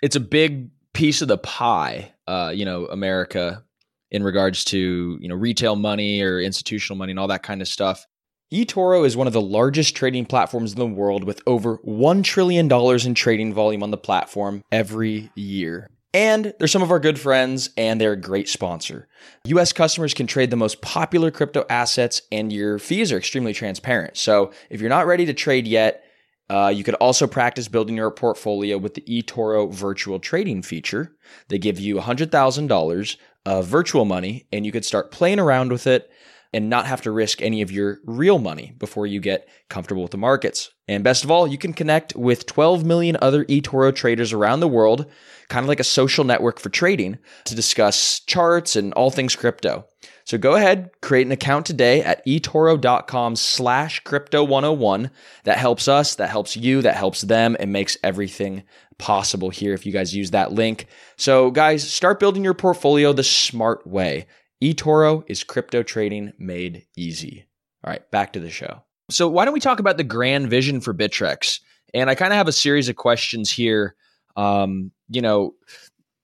it's 0.02 0.16
a 0.16 0.22
big 0.22 0.70
piece 0.96 1.22
of 1.22 1.28
the 1.28 1.38
pie. 1.38 2.12
Uh, 2.28 2.52
you 2.56 2.66
know, 2.66 2.88
America 2.88 3.64
in 4.10 4.24
regards 4.24 4.64
to 4.64 5.18
you 5.20 5.28
know 5.28 5.36
retail 5.36 5.76
money 5.76 6.22
or 6.22 6.40
institutional 6.40 6.98
money 6.98 7.12
and 7.12 7.20
all 7.20 7.28
that 7.28 7.44
kind 7.44 7.62
of 7.62 7.68
stuff. 7.68 8.08
eToro 8.54 9.06
is 9.06 9.18
one 9.18 9.28
of 9.28 9.34
the 9.34 9.42
largest 9.42 9.96
trading 9.96 10.26
platforms 10.26 10.72
in 10.72 10.80
the 10.80 10.86
world 10.86 11.24
with 11.24 11.42
over 11.46 11.80
$1 11.80 12.24
trillion 12.24 12.72
in 13.06 13.14
trading 13.14 13.54
volume 13.54 13.84
on 13.84 13.92
the 13.92 13.98
platform 13.98 14.64
every 14.72 15.30
year. 15.36 15.90
And 16.14 16.54
they're 16.58 16.70
some 16.70 16.82
of 16.82 16.92
our 16.92 17.00
good 17.02 17.20
friends, 17.20 17.72
and 17.76 18.00
they're 18.00 18.14
a 18.14 18.16
great 18.16 18.48
sponsor. 18.48 19.10
US 19.48 19.74
customers 19.74 20.14
can 20.14 20.28
trade 20.28 20.50
the 20.50 20.56
most 20.56 20.82
popular 20.82 21.30
crypto 21.30 21.66
assets, 21.70 22.22
and 22.32 22.54
your 22.54 22.80
fees 22.80 23.12
are 23.12 23.18
extremely 23.18 23.52
transparent. 23.52 24.16
So 24.16 24.54
if 24.70 24.80
you're 24.80 24.90
not 24.90 25.08
ready 25.08 25.26
to 25.26 25.34
trade 25.34 25.68
yet, 25.68 26.05
uh, 26.50 26.72
you 26.74 26.84
could 26.84 26.94
also 26.96 27.28
practice 27.28 27.68
building 27.68 27.96
your 27.96 28.12
portfolio 28.12 28.78
with 28.78 28.94
the 28.94 29.02
eToro 29.02 29.72
virtual 29.72 30.20
trading 30.20 30.62
feature. 30.62 31.16
They 31.48 31.58
give 31.58 31.80
you 31.80 31.96
$100,000 31.96 33.18
of 33.46 33.66
virtual 33.66 34.06
money, 34.06 34.48
and 34.52 34.66
you 34.66 34.72
could 34.72 34.86
start 34.86 35.12
playing 35.12 35.40
around 35.40 35.72
with 35.72 35.88
it 35.88 36.10
and 36.56 36.70
not 36.70 36.88
have 36.88 37.02
to 37.02 37.12
risk 37.12 37.42
any 37.42 37.62
of 37.62 37.72
your 37.72 38.00
real 38.06 38.40
money 38.40 38.74
before 38.80 39.06
you 39.06 39.20
get 39.20 39.48
comfortable 39.70 40.02
with 40.02 40.12
the 40.12 40.18
markets. 40.18 40.72
And 40.88 41.04
best 41.04 41.24
of 41.24 41.32
all, 41.32 41.46
you 41.46 41.58
can 41.58 41.74
connect 41.74 42.16
with 42.16 42.46
12 42.46 42.86
million 42.86 43.18
other 43.22 43.46
eToro 43.46 43.94
traders 43.94 44.34
around 44.34 44.62
the 44.62 44.68
world 44.68 45.06
kind 45.50 45.64
of 45.64 45.68
like 45.68 45.80
a 45.80 45.84
social 45.84 46.24
network 46.24 46.60
for 46.60 46.70
trading 46.70 47.18
to 47.46 47.56
discuss 47.56 48.20
charts 48.22 48.76
and 48.76 48.94
all 48.94 49.12
things 49.12 49.36
crypto. 49.36 49.86
So 50.26 50.40
go 50.40 50.56
ahead, 50.56 50.90
create 51.02 51.28
an 51.28 51.32
account 51.32 51.68
today 51.68 52.02
at 52.02 52.26
etoro.com 52.26 53.36
slash 53.36 54.00
crypto 54.00 54.44
101. 54.44 55.12
That 55.44 55.60
helps 55.60 55.88
us, 55.88 56.16
that 56.16 56.30
helps 56.30 56.58
you, 56.58 56.82
that 56.82 56.96
helps 56.96 57.22
them, 57.22 57.56
and 57.60 57.72
makes 57.72 57.96
everything 58.04 58.64
possible 58.98 59.52
here 59.52 59.74
if 59.74 59.86
you 59.86 59.92
guys 59.92 60.16
use 60.16 60.32
that 60.32 60.52
link. 60.52 60.88
So 61.16 61.52
guys, 61.52 61.88
start 61.88 62.20
building 62.20 62.44
your 62.44 62.56
portfolio 62.56 63.14
the 63.14 63.24
smart 63.24 63.86
way. 63.86 64.26
eToro 64.64 65.24
is 65.28 65.44
crypto 65.44 65.84
trading 65.84 66.34
made 66.38 66.86
easy. 66.96 67.46
All 67.84 67.92
right, 67.92 68.10
back 68.12 68.34
to 68.34 68.40
the 68.40 68.50
show. 68.50 68.82
So 69.12 69.30
why 69.30 69.46
don't 69.46 69.54
we 69.54 69.60
talk 69.60 69.80
about 69.80 69.98
the 69.98 70.04
grand 70.04 70.50
vision 70.50 70.82
for 70.82 70.94
Bittrex? 70.94 71.60
And 71.94 72.10
I 72.10 72.16
kind 72.16 72.34
of 72.34 72.38
have 72.38 72.48
a 72.48 72.52
series 72.52 72.90
of 72.90 72.96
questions 72.96 73.52
here 73.52 73.96
um, 74.36 74.92
you 75.10 75.22
know, 75.22 75.56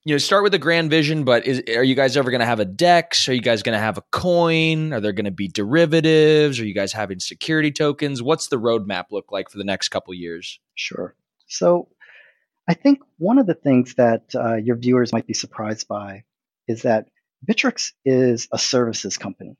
you 0.04 0.16
know, 0.16 0.18
start 0.18 0.44
with 0.44 0.52
the 0.52 0.58
grand 0.58 0.90
vision, 0.90 1.24
but 1.24 1.46
is, 1.46 1.62
are 1.76 1.84
you 1.84 1.94
guys 1.94 2.18
ever 2.18 2.32
going 2.32 2.40
to 2.40 2.46
have 2.46 2.60
a 2.60 2.66
DEX? 2.66 3.30
Are 3.30 3.34
you 3.34 3.42
guys 3.42 3.62
going 3.62 3.78
to 3.78 3.84
have 3.84 4.00
a 4.00 4.04
coin? 4.12 4.94
Are 4.94 5.00
there 5.00 5.12
going 5.12 5.26
to 5.26 5.32
be 5.32 5.48
derivatives? 5.48 6.60
Are 6.60 6.66
you 6.66 6.74
guys 6.74 6.92
having 6.92 7.20
security 7.20 7.72
tokens? 7.72 8.24
What's 8.24 8.48
the 8.48 8.58
roadmap 8.58 9.06
look 9.12 9.32
like 9.32 9.50
for 9.50 9.60
the 9.60 9.64
next 9.64 9.90
couple 9.90 10.14
years? 10.14 10.60
Sure. 10.76 11.16
So, 11.48 11.90
I 12.68 12.74
think 12.74 13.00
one 13.18 13.38
of 13.38 13.48
the 13.48 13.54
things 13.54 13.96
that 13.96 14.34
uh, 14.34 14.56
your 14.56 14.78
viewers 14.78 15.12
might 15.12 15.28
be 15.28 15.34
surprised 15.34 15.88
by 15.88 16.24
is 16.68 16.84
that 16.84 17.08
Bittrex 17.48 17.92
is 18.06 18.48
a 18.52 18.58
services 18.58 19.18
company. 19.18 19.58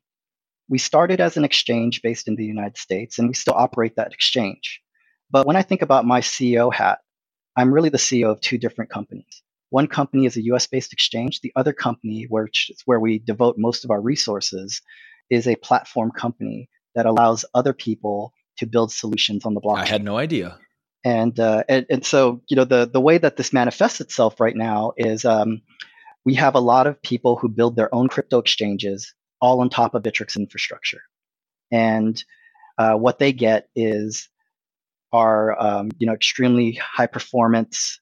We 0.70 0.78
started 0.78 1.20
as 1.20 1.38
an 1.38 1.44
exchange 1.44 2.02
based 2.02 2.28
in 2.28 2.36
the 2.36 2.46
United 2.46 2.78
States, 2.78 3.20
and 3.20 3.28
we 3.28 3.34
still 3.34 3.56
operate 3.56 3.96
that 3.96 4.14
exchange. 4.14 4.82
But 5.30 5.46
when 5.46 5.56
I 5.56 5.64
think 5.64 5.82
about 5.82 6.06
my 6.06 6.22
CEO 6.22 6.74
hat, 6.74 7.00
I'm 7.56 7.74
really 7.74 7.90
the 7.90 7.98
CEO 7.98 8.32
of 8.32 8.42
two 8.42 8.58
different 8.58 8.92
companies. 8.92 9.42
One 9.70 9.88
company 9.88 10.26
is 10.26 10.38
a 10.38 10.44
US 10.44 10.68
based 10.68 10.94
exchange. 10.94 11.42
The 11.42 11.54
other 11.56 11.74
company, 11.74 12.26
which 12.30 12.70
is 12.70 12.82
where 12.86 13.00
we 13.00 13.20
devote 13.20 13.58
most 13.58 13.84
of 13.86 13.92
our 13.92 14.02
resources, 14.02 14.82
is 15.30 15.48
a 15.48 15.56
platform 15.56 16.12
company 16.12 16.70
that 16.94 17.06
allows 17.06 17.46
other 17.54 17.74
people 17.74 18.34
to 18.58 18.66
build 18.68 18.92
solutions 18.92 19.46
on 19.46 19.54
the 19.54 19.62
blockchain. 19.62 19.80
I 19.80 19.86
had 19.86 20.04
no 20.04 20.18
idea. 20.18 20.60
And, 21.04 21.40
uh, 21.40 21.64
and, 21.68 21.86
and 21.90 22.06
so, 22.06 22.42
you 22.48 22.56
know, 22.56 22.66
the, 22.66 22.86
the 22.86 23.02
way 23.02 23.18
that 23.18 23.38
this 23.38 23.54
manifests 23.54 24.02
itself 24.02 24.40
right 24.40 24.56
now 24.56 24.92
is 24.98 25.26
um, 25.26 25.62
we 26.26 26.36
have 26.36 26.56
a 26.56 26.60
lot 26.60 26.88
of 26.88 27.02
people 27.02 27.36
who 27.36 27.50
build 27.50 27.76
their 27.76 27.94
own 27.94 28.08
crypto 28.08 28.40
exchanges 28.40 29.14
all 29.42 29.62
on 29.62 29.70
top 29.70 29.96
of 29.96 30.04
Bittrex 30.04 30.38
infrastructure. 30.38 31.02
And 31.72 32.24
uh, 32.78 32.94
what 32.94 33.20
they 33.20 33.34
get 33.34 33.70
is 33.76 34.30
our, 35.12 35.60
um, 35.60 35.92
you 35.98 36.08
know, 36.08 36.14
extremely 36.14 36.74
high 36.74 37.08
performance 37.08 38.00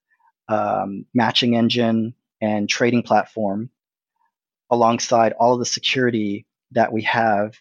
um, 0.47 1.05
matching 1.13 1.55
engine 1.55 2.13
and 2.41 2.67
trading 2.67 3.03
platform 3.03 3.69
alongside 4.69 5.34
all 5.34 5.53
of 5.53 5.60
the 5.60 5.65
security 5.65 6.45
that 6.71 6.91
we 6.91 7.03
have 7.03 7.55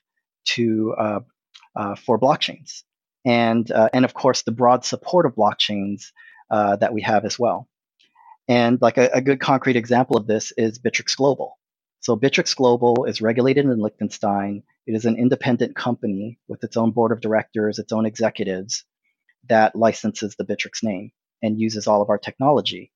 to 0.45 0.95
uh, 0.99 1.21
uh, 1.77 1.95
for 1.95 2.19
blockchains 2.19 2.83
and 3.25 3.71
uh, 3.71 3.89
and 3.93 4.05
of 4.05 4.15
course 4.15 4.43
the 4.43 4.53
broad 4.53 4.85
support 4.85 5.27
of 5.27 5.35
blockchains 5.35 6.13
uh, 6.51 6.77
that 6.77 6.93
we 6.93 7.03
have 7.03 7.25
as 7.25 7.39
well. 7.39 7.69
And 8.49 8.81
like 8.81 8.97
a, 8.97 9.11
a, 9.13 9.21
good 9.21 9.41
concrete 9.41 9.77
example 9.77 10.17
of 10.17 10.27
this 10.27 10.53
is 10.57 10.79
Bittrex 10.79 11.17
Global. 11.17 11.59
So 12.01 12.17
Bittrex 12.17 12.57
Global 12.57 13.05
is 13.05 13.21
regulated 13.21 13.67
in 13.67 13.79
Liechtenstein. 13.79 14.63
It 14.87 14.93
is 14.95 15.05
an 15.05 15.17
independent 15.17 15.77
company 15.77 16.39
with 16.49 16.65
its 16.65 16.77
own 16.77 16.93
board 16.93 17.13
of 17.13 17.21
directors, 17.21 17.79
its 17.79 17.93
own 17.93 18.07
executives 18.07 18.85
that 19.49 19.77
licenses 19.77 20.35
the 20.37 20.45
Bittrex 20.45 20.83
name 20.83 21.13
and 21.43 21.61
uses 21.61 21.87
all 21.87 22.01
of 22.01 22.09
our 22.09 22.19
technology. 22.19 22.93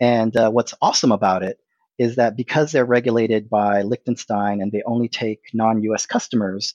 And 0.00 0.36
uh, 0.36 0.50
what's 0.50 0.74
awesome 0.82 1.12
about 1.12 1.42
it 1.42 1.58
is 1.98 2.16
that 2.16 2.36
because 2.36 2.72
they're 2.72 2.84
regulated 2.84 3.48
by 3.48 3.82
Liechtenstein 3.82 4.60
and 4.60 4.72
they 4.72 4.82
only 4.84 5.08
take 5.08 5.40
non-US 5.52 6.06
customers, 6.06 6.74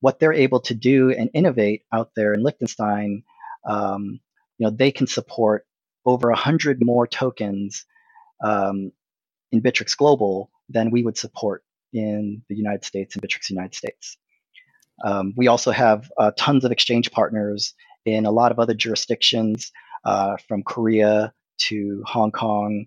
what 0.00 0.20
they're 0.20 0.34
able 0.34 0.60
to 0.60 0.74
do 0.74 1.10
and 1.10 1.30
innovate 1.32 1.84
out 1.92 2.10
there 2.14 2.34
in 2.34 2.42
Liechtenstein, 2.42 3.22
um, 3.66 4.20
you 4.58 4.66
know, 4.66 4.70
they 4.70 4.92
can 4.92 5.06
support 5.06 5.66
over 6.04 6.28
100 6.28 6.78
more 6.84 7.06
tokens 7.06 7.84
um, 8.42 8.92
in 9.52 9.62
Bittrex 9.62 9.96
Global 9.96 10.50
than 10.68 10.90
we 10.90 11.02
would 11.02 11.16
support 11.16 11.64
in 11.92 12.42
the 12.48 12.56
United 12.56 12.84
States 12.84 13.14
and 13.14 13.22
Bittrex 13.22 13.50
United 13.50 13.74
States. 13.74 14.16
Um, 15.04 15.32
we 15.36 15.48
also 15.48 15.70
have 15.70 16.10
uh, 16.18 16.32
tons 16.36 16.64
of 16.64 16.72
exchange 16.72 17.10
partners 17.10 17.74
in 18.04 18.26
a 18.26 18.30
lot 18.30 18.52
of 18.52 18.58
other 18.58 18.74
jurisdictions, 18.74 19.72
uh, 20.04 20.36
from 20.48 20.62
Korea 20.62 21.32
to 21.58 22.02
Hong 22.06 22.30
Kong 22.32 22.86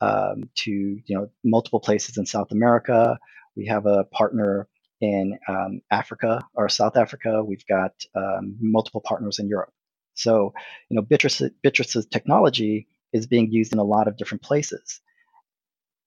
um, 0.00 0.48
to 0.56 0.70
you 0.70 1.16
know 1.16 1.28
multiple 1.44 1.80
places 1.80 2.18
in 2.18 2.26
South 2.26 2.52
America. 2.52 3.18
We 3.56 3.66
have 3.66 3.86
a 3.86 4.04
partner 4.04 4.68
in 5.00 5.38
um, 5.48 5.80
Africa 5.90 6.46
or 6.54 6.68
South 6.68 6.96
Africa. 6.96 7.42
We've 7.44 7.66
got 7.66 7.92
um, 8.14 8.56
multiple 8.60 9.02
partners 9.04 9.38
in 9.38 9.48
Europe. 9.48 9.72
So, 10.18 10.52
you 10.88 10.96
know, 10.96 11.02
Bittrex's 11.02 12.06
technology 12.06 12.88
is 13.12 13.26
being 13.26 13.50
used 13.52 13.72
in 13.72 13.78
a 13.78 13.84
lot 13.84 14.08
of 14.08 14.16
different 14.16 14.42
places, 14.42 15.00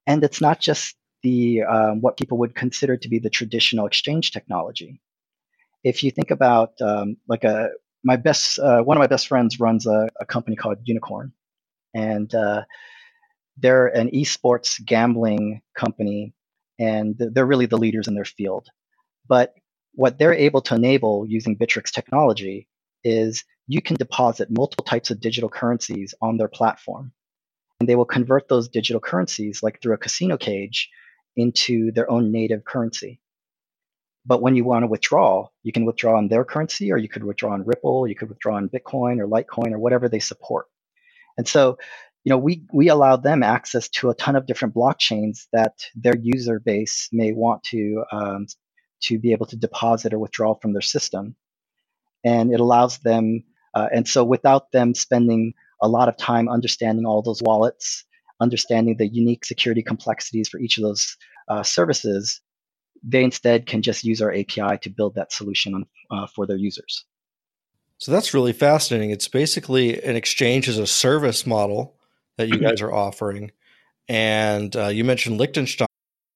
and 0.05 0.23
it's 0.23 0.41
not 0.41 0.59
just 0.59 0.95
the 1.23 1.63
um, 1.63 2.01
what 2.01 2.17
people 2.17 2.37
would 2.39 2.55
consider 2.55 2.97
to 2.97 3.09
be 3.09 3.19
the 3.19 3.29
traditional 3.29 3.87
exchange 3.87 4.31
technology. 4.31 5.01
If 5.83 6.03
you 6.03 6.11
think 6.11 6.31
about 6.31 6.73
um, 6.81 7.17
like 7.27 7.43
a 7.43 7.69
my 8.03 8.17
best 8.17 8.59
uh, 8.59 8.81
one 8.81 8.97
of 8.97 9.01
my 9.01 9.07
best 9.07 9.27
friends 9.27 9.59
runs 9.59 9.87
a, 9.87 10.09
a 10.19 10.25
company 10.25 10.55
called 10.55 10.85
Unikrn, 10.85 11.31
and 11.93 12.33
uh, 12.35 12.63
they're 13.57 13.87
an 13.87 14.09
esports 14.11 14.83
gambling 14.83 15.61
company, 15.75 16.33
and 16.79 17.15
they're 17.17 17.45
really 17.45 17.67
the 17.67 17.77
leaders 17.77 18.07
in 18.07 18.15
their 18.15 18.25
field. 18.25 18.67
But 19.27 19.53
what 19.93 20.17
they're 20.19 20.33
able 20.33 20.61
to 20.61 20.75
enable 20.75 21.25
using 21.27 21.57
Bittrex 21.57 21.91
technology 21.91 22.67
is 23.03 23.43
you 23.71 23.81
can 23.81 23.95
deposit 23.95 24.49
multiple 24.51 24.83
types 24.83 25.11
of 25.11 25.21
digital 25.21 25.49
currencies 25.49 26.13
on 26.21 26.35
their 26.35 26.49
platform. 26.49 27.13
And 27.79 27.87
they 27.87 27.95
will 27.95 28.05
convert 28.17 28.49
those 28.49 28.67
digital 28.67 28.99
currencies, 28.99 29.63
like 29.63 29.81
through 29.81 29.93
a 29.93 29.97
casino 30.05 30.37
cage, 30.37 30.89
into 31.37 31.91
their 31.93 32.11
own 32.11 32.33
native 32.33 32.65
currency. 32.65 33.21
But 34.25 34.41
when 34.41 34.57
you 34.57 34.65
want 34.65 34.83
to 34.83 34.87
withdraw, 34.87 35.47
you 35.63 35.71
can 35.71 35.85
withdraw 35.85 36.19
in 36.19 36.27
their 36.27 36.43
currency, 36.43 36.91
or 36.91 36.97
you 36.97 37.07
could 37.07 37.23
withdraw 37.23 37.55
in 37.55 37.63
Ripple, 37.63 38.07
you 38.07 38.15
could 38.15 38.27
withdraw 38.27 38.57
in 38.57 38.69
Bitcoin 38.69 39.19
or 39.19 39.27
Litecoin 39.27 39.71
or 39.71 39.79
whatever 39.79 40.09
they 40.09 40.19
support. 40.19 40.65
And 41.37 41.47
so, 41.47 41.77
you 42.25 42.29
know, 42.29 42.37
we 42.37 42.65
we 42.73 42.89
allow 42.89 43.15
them 43.15 43.41
access 43.41 43.87
to 43.97 44.09
a 44.09 44.15
ton 44.15 44.35
of 44.35 44.45
different 44.47 44.75
blockchains 44.75 45.47
that 45.53 45.75
their 45.95 46.17
user 46.21 46.59
base 46.59 47.07
may 47.13 47.31
want 47.31 47.63
to 47.71 48.03
um, 48.11 48.47
to 49.03 49.17
be 49.17 49.31
able 49.31 49.45
to 49.47 49.55
deposit 49.55 50.13
or 50.13 50.19
withdraw 50.19 50.55
from 50.55 50.73
their 50.73 50.81
system. 50.81 51.35
And 52.23 52.53
it 52.53 52.59
allows 52.59 52.99
them, 52.99 53.45
uh, 53.73 53.87
and 53.93 54.07
so 54.07 54.23
without 54.23 54.71
them 54.71 54.93
spending 54.93 55.53
a 55.81 55.87
lot 55.87 56.09
of 56.09 56.17
time 56.17 56.49
understanding 56.49 57.05
all 57.05 57.21
those 57.21 57.41
wallets, 57.41 58.05
understanding 58.39 58.97
the 58.97 59.07
unique 59.07 59.45
security 59.45 59.81
complexities 59.81 60.49
for 60.49 60.59
each 60.59 60.77
of 60.77 60.83
those 60.83 61.17
uh, 61.47 61.63
services, 61.63 62.41
they 63.03 63.23
instead 63.23 63.65
can 63.65 63.81
just 63.81 64.03
use 64.03 64.21
our 64.21 64.31
API 64.31 64.77
to 64.81 64.89
build 64.89 65.15
that 65.15 65.31
solution 65.31 65.73
on, 65.73 65.85
uh, 66.11 66.27
for 66.27 66.45
their 66.45 66.57
users. 66.57 67.05
So 67.97 68.11
that's 68.11 68.33
really 68.33 68.53
fascinating. 68.53 69.11
It's 69.11 69.27
basically 69.27 70.01
an 70.03 70.15
exchange 70.15 70.67
as 70.67 70.77
a 70.77 70.87
service 70.87 71.45
model 71.45 71.95
that 72.37 72.47
you 72.47 72.57
guys 72.59 72.81
are 72.81 72.93
offering. 72.93 73.51
And 74.07 74.75
uh, 74.75 74.87
you 74.87 75.03
mentioned 75.03 75.37
Liechtenstein. 75.37 75.87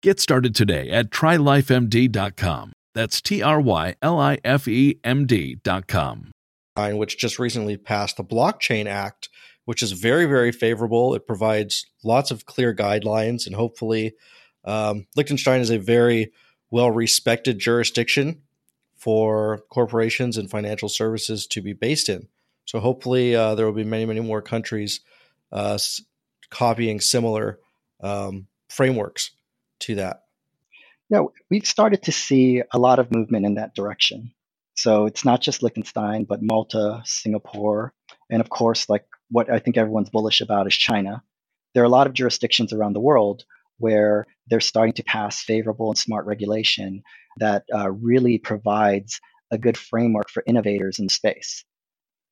Get 0.00 0.20
started 0.20 0.54
today 0.54 0.90
at 0.90 1.10
trylifemd.com. 1.10 2.72
That's 2.94 3.20
T 3.20 3.42
R 3.42 3.60
Y 3.60 3.96
L 4.00 4.20
I 4.20 4.38
F 4.44 4.68
E 4.68 5.00
M 5.02 5.26
D.com. 5.26 6.30
Which 6.76 7.18
just 7.18 7.40
recently 7.40 7.76
passed 7.76 8.16
the 8.16 8.22
Blockchain 8.22 8.86
Act, 8.86 9.28
which 9.64 9.82
is 9.82 9.90
very, 9.90 10.26
very 10.26 10.52
favorable. 10.52 11.16
It 11.16 11.26
provides 11.26 11.84
lots 12.04 12.30
of 12.30 12.46
clear 12.46 12.72
guidelines, 12.72 13.44
and 13.44 13.56
hopefully, 13.56 14.14
um, 14.64 15.08
Liechtenstein 15.16 15.60
is 15.60 15.70
a 15.70 15.78
very 15.78 16.30
well 16.70 16.92
respected 16.92 17.58
jurisdiction 17.58 18.42
for 18.96 19.64
corporations 19.68 20.36
and 20.36 20.48
financial 20.48 20.88
services 20.88 21.44
to 21.48 21.60
be 21.60 21.72
based 21.72 22.08
in. 22.08 22.28
So 22.66 22.78
hopefully, 22.78 23.34
uh, 23.34 23.56
there 23.56 23.66
will 23.66 23.72
be 23.72 23.82
many, 23.82 24.06
many 24.06 24.20
more 24.20 24.42
countries 24.42 25.00
uh, 25.50 25.76
copying 26.50 27.00
similar 27.00 27.58
um, 28.00 28.46
frameworks 28.68 29.32
to 29.80 29.96
that. 29.96 30.22
Yeah, 31.10 31.22
we've 31.50 31.66
started 31.66 32.02
to 32.04 32.12
see 32.12 32.62
a 32.72 32.78
lot 32.78 32.98
of 32.98 33.10
movement 33.10 33.46
in 33.46 33.54
that 33.54 33.74
direction. 33.74 34.32
So 34.76 35.06
it's 35.06 35.24
not 35.24 35.40
just 35.40 35.62
Liechtenstein, 35.62 36.24
but 36.24 36.42
Malta, 36.42 37.02
Singapore, 37.04 37.92
and 38.30 38.40
of 38.40 38.48
course, 38.48 38.88
like 38.88 39.04
what 39.30 39.50
I 39.50 39.58
think 39.58 39.76
everyone's 39.76 40.10
bullish 40.10 40.40
about 40.40 40.66
is 40.66 40.76
China. 40.76 41.22
There 41.74 41.82
are 41.82 41.86
a 41.86 41.90
lot 41.90 42.06
of 42.06 42.12
jurisdictions 42.12 42.72
around 42.72 42.92
the 42.92 43.00
world 43.00 43.44
where 43.78 44.26
they're 44.48 44.60
starting 44.60 44.94
to 44.94 45.04
pass 45.04 45.42
favorable 45.42 45.88
and 45.88 45.98
smart 45.98 46.26
regulation 46.26 47.02
that 47.38 47.64
uh, 47.74 47.90
really 47.90 48.38
provides 48.38 49.20
a 49.50 49.58
good 49.58 49.76
framework 49.76 50.30
for 50.30 50.42
innovators 50.46 50.98
in 50.98 51.08
space. 51.08 51.64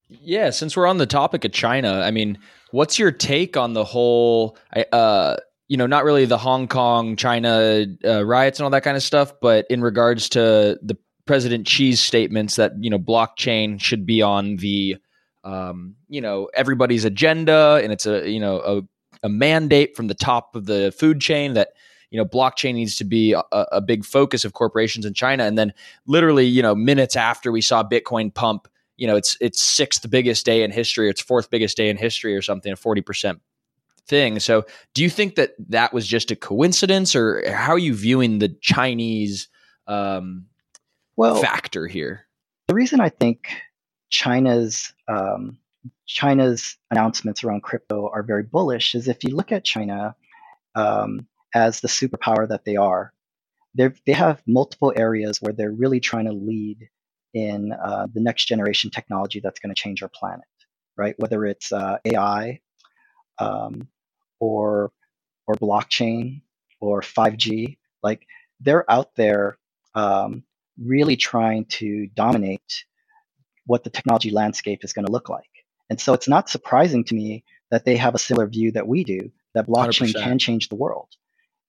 Yeah, 0.08 0.50
since 0.50 0.76
we're 0.76 0.86
on 0.86 0.98
the 0.98 1.06
topic 1.06 1.44
of 1.44 1.52
China, 1.52 2.00
I 2.00 2.10
mean, 2.10 2.38
what's 2.70 2.98
your 2.98 3.10
take 3.10 3.56
on 3.56 3.72
the 3.72 3.84
whole, 3.84 4.56
uh, 4.92 5.36
you 5.68 5.76
know, 5.76 5.86
not 5.86 6.04
really 6.04 6.24
the 6.24 6.38
Hong 6.38 6.68
Kong, 6.68 7.16
China 7.16 7.86
uh, 8.04 8.24
riots 8.24 8.58
and 8.58 8.64
all 8.64 8.70
that 8.70 8.84
kind 8.84 8.96
of 8.96 9.02
stuff, 9.02 9.32
but 9.40 9.66
in 9.68 9.82
regards 9.82 10.28
to 10.30 10.78
the 10.82 10.96
President 11.26 11.68
Xi's 11.68 12.00
statements 12.00 12.56
that 12.56 12.72
you 12.78 12.88
know 12.88 12.98
blockchain 12.98 13.80
should 13.80 14.06
be 14.06 14.22
on 14.22 14.56
the, 14.56 14.96
um, 15.42 15.96
you 16.08 16.20
know, 16.20 16.48
everybody's 16.54 17.04
agenda, 17.04 17.80
and 17.82 17.92
it's 17.92 18.06
a 18.06 18.30
you 18.30 18.38
know 18.38 18.60
a, 18.60 19.26
a 19.26 19.28
mandate 19.28 19.96
from 19.96 20.06
the 20.06 20.14
top 20.14 20.54
of 20.54 20.66
the 20.66 20.94
food 20.96 21.20
chain 21.20 21.54
that 21.54 21.70
you 22.10 22.18
know 22.18 22.24
blockchain 22.24 22.74
needs 22.74 22.94
to 22.96 23.04
be 23.04 23.32
a, 23.32 23.42
a, 23.50 23.80
big 23.80 24.04
focus 24.04 24.44
of 24.44 24.52
corporations 24.52 25.04
in 25.04 25.14
China. 25.14 25.44
And 25.44 25.58
then 25.58 25.74
literally, 26.06 26.46
you 26.46 26.62
know, 26.62 26.76
minutes 26.76 27.16
after 27.16 27.50
we 27.50 27.60
saw 27.60 27.82
Bitcoin 27.82 28.32
pump, 28.32 28.68
you 28.96 29.08
know, 29.08 29.16
it's 29.16 29.36
it's 29.40 29.60
sixth 29.60 30.08
biggest 30.08 30.46
day 30.46 30.62
in 30.62 30.70
history, 30.70 31.08
or 31.08 31.10
it's 31.10 31.20
fourth 31.20 31.50
biggest 31.50 31.76
day 31.76 31.88
in 31.88 31.96
history, 31.96 32.36
or 32.36 32.42
something, 32.42 32.72
a 32.72 32.76
forty 32.76 33.00
percent 33.00 33.40
thing. 34.08 34.40
So, 34.40 34.64
do 34.94 35.02
you 35.02 35.10
think 35.10 35.34
that 35.36 35.54
that 35.68 35.92
was 35.92 36.06
just 36.06 36.30
a 36.30 36.36
coincidence, 36.36 37.14
or 37.14 37.42
how 37.50 37.72
are 37.72 37.78
you 37.78 37.94
viewing 37.94 38.38
the 38.38 38.48
Chinese 38.60 39.48
um, 39.86 40.46
well, 41.16 41.40
factor 41.40 41.86
here? 41.86 42.26
The 42.68 42.74
reason 42.74 43.00
I 43.00 43.08
think 43.08 43.48
China's 44.10 44.92
um, 45.08 45.58
China's 46.06 46.76
announcements 46.90 47.44
around 47.44 47.62
crypto 47.62 48.08
are 48.12 48.22
very 48.22 48.42
bullish 48.42 48.94
is 48.94 49.08
if 49.08 49.24
you 49.24 49.34
look 49.34 49.52
at 49.52 49.64
China 49.64 50.14
um, 50.74 51.26
as 51.54 51.80
the 51.80 51.88
superpower 51.88 52.48
that 52.48 52.64
they 52.64 52.76
are, 52.76 53.12
they 53.74 54.12
have 54.12 54.42
multiple 54.46 54.92
areas 54.96 55.40
where 55.40 55.52
they're 55.52 55.72
really 55.72 56.00
trying 56.00 56.26
to 56.26 56.32
lead 56.32 56.88
in 57.34 57.72
uh, 57.72 58.06
the 58.14 58.20
next 58.20 58.46
generation 58.46 58.90
technology 58.90 59.40
that's 59.40 59.60
going 59.60 59.74
to 59.74 59.80
change 59.80 60.02
our 60.02 60.08
planet, 60.08 60.46
right? 60.96 61.14
Whether 61.18 61.44
it's 61.44 61.72
uh, 61.72 61.98
AI 62.06 62.60
um, 63.38 63.88
or 64.40 64.92
or 65.46 65.54
blockchain 65.54 66.42
or 66.80 67.00
5G, 67.00 67.78
like 68.02 68.26
they're 68.60 68.90
out 68.90 69.14
there 69.16 69.58
um, 69.94 70.42
really 70.78 71.16
trying 71.16 71.64
to 71.66 72.08
dominate 72.08 72.84
what 73.66 73.84
the 73.84 73.90
technology 73.90 74.30
landscape 74.30 74.84
is 74.84 74.92
going 74.92 75.06
to 75.06 75.12
look 75.12 75.28
like. 75.28 75.50
And 75.88 76.00
so 76.00 76.14
it's 76.14 76.28
not 76.28 76.48
surprising 76.48 77.04
to 77.04 77.14
me 77.14 77.44
that 77.70 77.84
they 77.84 77.96
have 77.96 78.14
a 78.14 78.18
similar 78.18 78.46
view 78.46 78.72
that 78.72 78.86
we 78.86 79.04
do 79.04 79.32
that 79.54 79.66
blockchain 79.66 80.12
100%. 80.12 80.22
can 80.22 80.38
change 80.38 80.68
the 80.68 80.76
world. 80.76 81.08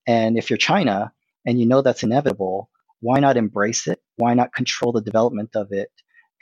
And 0.05 0.37
if 0.37 0.49
you're 0.49 0.57
China 0.57 1.11
and 1.45 1.59
you 1.59 1.65
know 1.65 1.81
that's 1.81 2.03
inevitable, 2.03 2.69
why 2.99 3.19
not 3.19 3.37
embrace 3.37 3.87
it? 3.87 4.01
Why 4.15 4.33
not 4.33 4.53
control 4.53 4.91
the 4.91 5.01
development 5.01 5.55
of 5.55 5.71
it 5.71 5.91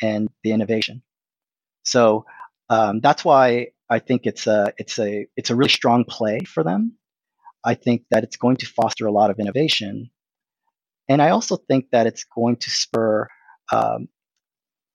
and 0.01 0.29
the 0.43 0.51
innovation? 0.51 1.03
So 1.83 2.25
um, 2.69 2.99
that's 3.01 3.23
why 3.23 3.67
I 3.89 3.99
think 3.99 4.25
it's 4.25 4.47
a 4.47 4.73
it's 4.77 4.99
a 4.99 5.27
it's 5.35 5.49
a 5.49 5.55
really 5.55 5.69
strong 5.69 6.05
play 6.05 6.39
for 6.39 6.63
them. 6.63 6.93
I 7.63 7.75
think 7.75 8.03
that 8.11 8.23
it's 8.23 8.37
going 8.37 8.57
to 8.57 8.67
foster 8.67 9.07
a 9.07 9.11
lot 9.11 9.31
of 9.31 9.39
innovation, 9.39 10.09
and 11.09 11.21
I 11.21 11.29
also 11.29 11.57
think 11.57 11.87
that 11.91 12.07
it's 12.07 12.23
going 12.23 12.57
to 12.57 12.69
spur 12.69 13.27
um, 13.71 14.07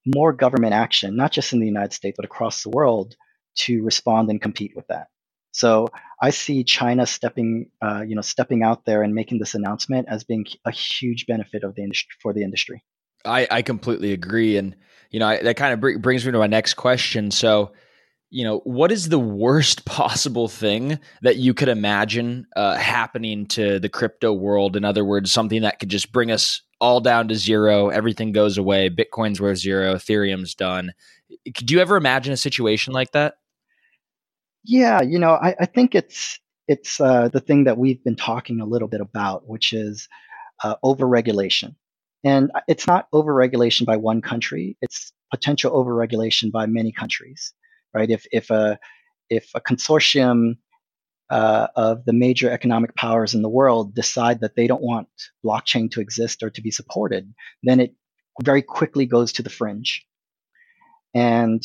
more 0.06 0.32
government 0.32 0.72
action, 0.72 1.16
not 1.16 1.32
just 1.32 1.52
in 1.52 1.60
the 1.60 1.66
United 1.66 1.92
States, 1.92 2.16
but 2.16 2.24
across 2.24 2.62
the 2.62 2.70
world, 2.70 3.16
to 3.56 3.82
respond 3.82 4.30
and 4.30 4.40
compete 4.40 4.72
with 4.74 4.86
that. 4.88 5.08
So 5.52 5.88
I 6.22 6.30
see 6.30 6.62
China 6.64 7.06
stepping, 7.06 7.70
uh, 7.82 8.02
you 8.06 8.14
know, 8.14 8.22
stepping 8.22 8.62
out 8.62 8.84
there 8.84 9.02
and 9.02 9.14
making 9.14 9.38
this 9.38 9.54
announcement 9.54 10.06
as 10.08 10.22
being 10.24 10.46
a 10.64 10.70
huge 10.70 11.26
benefit 11.26 11.64
of 11.64 11.74
the 11.74 11.82
industry 11.82 12.14
for 12.22 12.32
the 12.32 12.42
industry. 12.42 12.84
I, 13.24 13.46
I 13.50 13.62
completely 13.62 14.12
agree, 14.12 14.56
and 14.56 14.76
you 15.10 15.20
know 15.20 15.26
I, 15.26 15.42
that 15.42 15.56
kind 15.56 15.74
of 15.74 15.80
br- 15.80 15.98
brings 15.98 16.24
me 16.24 16.32
to 16.32 16.38
my 16.38 16.46
next 16.46 16.74
question. 16.74 17.30
So, 17.30 17.72
you 18.30 18.44
know, 18.44 18.58
what 18.58 18.92
is 18.92 19.08
the 19.08 19.18
worst 19.18 19.84
possible 19.84 20.48
thing 20.48 20.98
that 21.22 21.36
you 21.36 21.52
could 21.52 21.68
imagine 21.68 22.46
uh, 22.56 22.76
happening 22.76 23.46
to 23.48 23.78
the 23.78 23.88
crypto 23.88 24.32
world? 24.32 24.76
In 24.76 24.84
other 24.84 25.04
words, 25.04 25.32
something 25.32 25.62
that 25.62 25.78
could 25.78 25.88
just 25.88 26.12
bring 26.12 26.30
us 26.30 26.62
all 26.80 27.00
down 27.00 27.28
to 27.28 27.34
zero, 27.34 27.88
everything 27.88 28.32
goes 28.32 28.56
away, 28.56 28.88
Bitcoin's 28.88 29.40
worth 29.40 29.58
zero, 29.58 29.94
Ethereum's 29.94 30.54
done. 30.54 30.92
Could 31.54 31.70
you 31.70 31.80
ever 31.80 31.96
imagine 31.96 32.32
a 32.32 32.38
situation 32.38 32.94
like 32.94 33.12
that? 33.12 33.34
Yeah, 34.64 35.02
you 35.02 35.18
know, 35.18 35.32
I, 35.32 35.54
I 35.60 35.66
think 35.66 35.94
it's 35.94 36.38
it's 36.68 37.00
uh, 37.00 37.28
the 37.28 37.40
thing 37.40 37.64
that 37.64 37.78
we've 37.78 38.02
been 38.04 38.16
talking 38.16 38.60
a 38.60 38.66
little 38.66 38.88
bit 38.88 39.00
about, 39.00 39.48
which 39.48 39.72
is 39.72 40.08
uh, 40.62 40.76
overregulation. 40.84 41.74
And 42.22 42.50
it's 42.68 42.86
not 42.86 43.10
overregulation 43.12 43.86
by 43.86 43.96
one 43.96 44.20
country; 44.20 44.76
it's 44.82 45.12
potential 45.30 45.72
overregulation 45.72 46.52
by 46.52 46.66
many 46.66 46.92
countries, 46.92 47.54
right? 47.94 48.10
If 48.10 48.26
if 48.32 48.50
a 48.50 48.78
if 49.28 49.50
a 49.54 49.60
consortium 49.60 50.56
uh, 51.30 51.68
of 51.76 52.04
the 52.04 52.12
major 52.12 52.50
economic 52.50 52.94
powers 52.96 53.34
in 53.34 53.42
the 53.42 53.48
world 53.48 53.94
decide 53.94 54.40
that 54.40 54.56
they 54.56 54.66
don't 54.66 54.82
want 54.82 55.08
blockchain 55.44 55.90
to 55.92 56.00
exist 56.00 56.42
or 56.42 56.50
to 56.50 56.60
be 56.60 56.70
supported, 56.70 57.32
then 57.62 57.78
it 57.78 57.94
very 58.42 58.62
quickly 58.62 59.06
goes 59.06 59.32
to 59.32 59.42
the 59.42 59.50
fringe. 59.50 60.04
And 61.14 61.62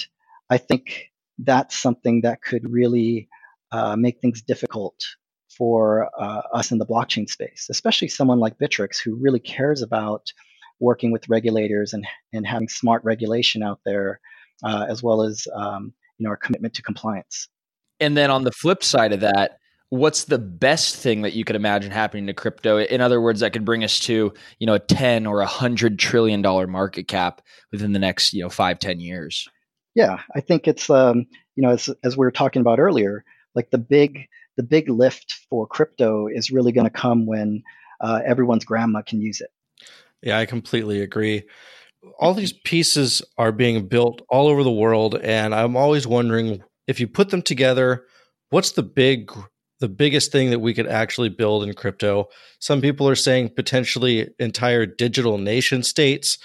I 0.50 0.58
think 0.58 1.12
that's 1.40 1.78
something 1.78 2.22
that 2.22 2.42
could 2.42 2.70
really 2.70 3.28
uh, 3.72 3.96
make 3.96 4.20
things 4.22 4.42
difficult 4.42 4.96
for 5.58 6.10
uh, 6.20 6.42
us 6.54 6.72
in 6.72 6.78
the 6.78 6.86
blockchain 6.86 7.30
space, 7.30 7.68
especially 7.70 8.08
someone 8.08 8.40
like 8.40 8.60
Bittrex 8.60 8.98
who 9.04 9.16
really 9.16 9.40
cares 9.40 9.82
about 9.82 10.32
working 10.80 11.12
with 11.12 11.30
regulators 11.30 11.94
and, 11.94 12.06
and 12.34 12.46
having 12.46 12.68
smart 12.68 13.04
regulation 13.04 13.64
out 13.64 13.80
there, 13.86 14.20
uh, 14.64 14.86
as 14.90 15.02
well 15.02 15.24
as 15.24 15.48
um, 15.56 15.94
you 16.18 16.24
know 16.24 16.30
our 16.30 16.38
commitment 16.38 16.74
to 16.76 16.82
compliance. 16.82 17.48
And 18.00 18.16
then 18.16 18.30
on 18.30 18.44
the 18.44 18.52
flip 18.52 18.84
side 18.84 19.14
of 19.14 19.22
that, 19.22 19.58
what's 19.90 20.26
the 20.26 20.38
best 20.38 20.96
thing 20.96 21.22
that 21.22 21.34
you 21.34 21.44
could 21.44 21.56
imagine 21.56 21.92
happening 21.92 22.28
to 22.28 22.34
crypto? 22.34 22.80
In 22.80 23.02
other 23.02 23.22
words, 23.22 23.40
that 23.40 23.54
could 23.54 23.66
bring 23.66 23.84
us 23.84 24.00
to 24.02 24.34
you 24.60 24.68
know 24.68 24.76
a 24.76 24.80
ten 24.80 25.26
or 25.26 25.42
a 25.42 25.46
hundred 25.46 26.00
trillion 26.00 26.42
dollar 26.42 26.68
market 26.68 27.08
cap 27.08 27.42
within 27.72 27.94
the 27.94 28.00
next 28.00 28.34
you 28.34 28.44
know 28.44 28.50
five 28.50 28.80
ten 28.80 29.00
years. 29.00 29.48
Yeah, 29.94 30.22
I 30.36 30.42
think 30.42 30.68
it's 30.68 30.90
um, 30.90 31.26
you 31.56 31.64
know 31.64 31.70
as 31.70 31.90
as 32.04 32.18
we 32.18 32.26
were 32.26 32.32
talking 32.32 32.62
about 32.62 32.80
earlier, 32.80 33.24
like 33.54 33.72
the 33.72 33.78
big 33.78 34.28
the 34.58 34.64
big 34.64 34.90
lift 34.90 35.34
for 35.50 35.68
crypto 35.68 36.28
is 36.28 36.52
really 36.52 36.72
going 36.72 36.86
to 36.86 36.92
come 36.92 37.26
when 37.26 37.64
uh, 38.02 38.22
everyone's 38.26 38.66
grandma 38.66 39.02
can 39.02 39.22
use 39.22 39.42
it. 39.42 39.50
Yeah, 40.22 40.40
I 40.40 40.46
completely 40.46 41.02
agree. 41.02 41.44
All 42.20 42.34
these 42.34 42.54
pieces 42.54 43.22
are 43.38 43.52
being 43.52 43.88
built 43.88 44.22
all 44.30 44.48
over 44.48 44.64
the 44.64 44.72
world, 44.72 45.16
and 45.16 45.54
I'm 45.54 45.76
always 45.76 46.08
wondering 46.08 46.64
if 46.88 47.00
you 47.00 47.08
put 47.08 47.30
them 47.30 47.42
together, 47.42 48.06
what's 48.50 48.72
the 48.72 48.84
big 48.84 49.32
the 49.80 49.90
biggest 49.90 50.32
thing 50.32 50.52
that 50.52 50.60
we 50.60 50.74
could 50.74 50.88
actually 50.88 51.30
build 51.30 51.64
in 51.64 51.74
crypto. 51.74 52.30
Some 52.60 52.82
people 52.82 53.08
are 53.10 53.16
saying 53.16 53.50
potentially 53.50 54.30
entire 54.40 54.86
digital 54.86 55.38
nation 55.38 55.84
states 55.84 56.38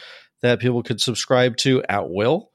that 0.42 0.60
people 0.60 0.82
could 0.82 1.00
subscribe 1.00 1.56
to 1.58 1.82
at 1.88 2.10
will. 2.10 2.50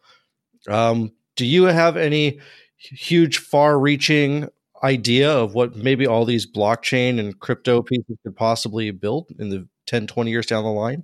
Um, 0.67 1.13
do 1.35 1.45
you 1.45 1.65
have 1.65 1.97
any 1.97 2.39
huge, 2.77 3.37
far 3.37 3.79
reaching 3.79 4.49
idea 4.83 5.31
of 5.31 5.53
what 5.53 5.75
maybe 5.75 6.05
all 6.05 6.25
these 6.25 6.49
blockchain 6.49 7.19
and 7.19 7.39
crypto 7.39 7.81
pieces 7.81 8.17
could 8.23 8.35
possibly 8.35 8.91
build 8.91 9.31
in 9.39 9.49
the 9.49 9.67
10, 9.87 10.07
20 10.07 10.29
years 10.31 10.45
down 10.45 10.63
the 10.63 10.69
line? 10.69 11.03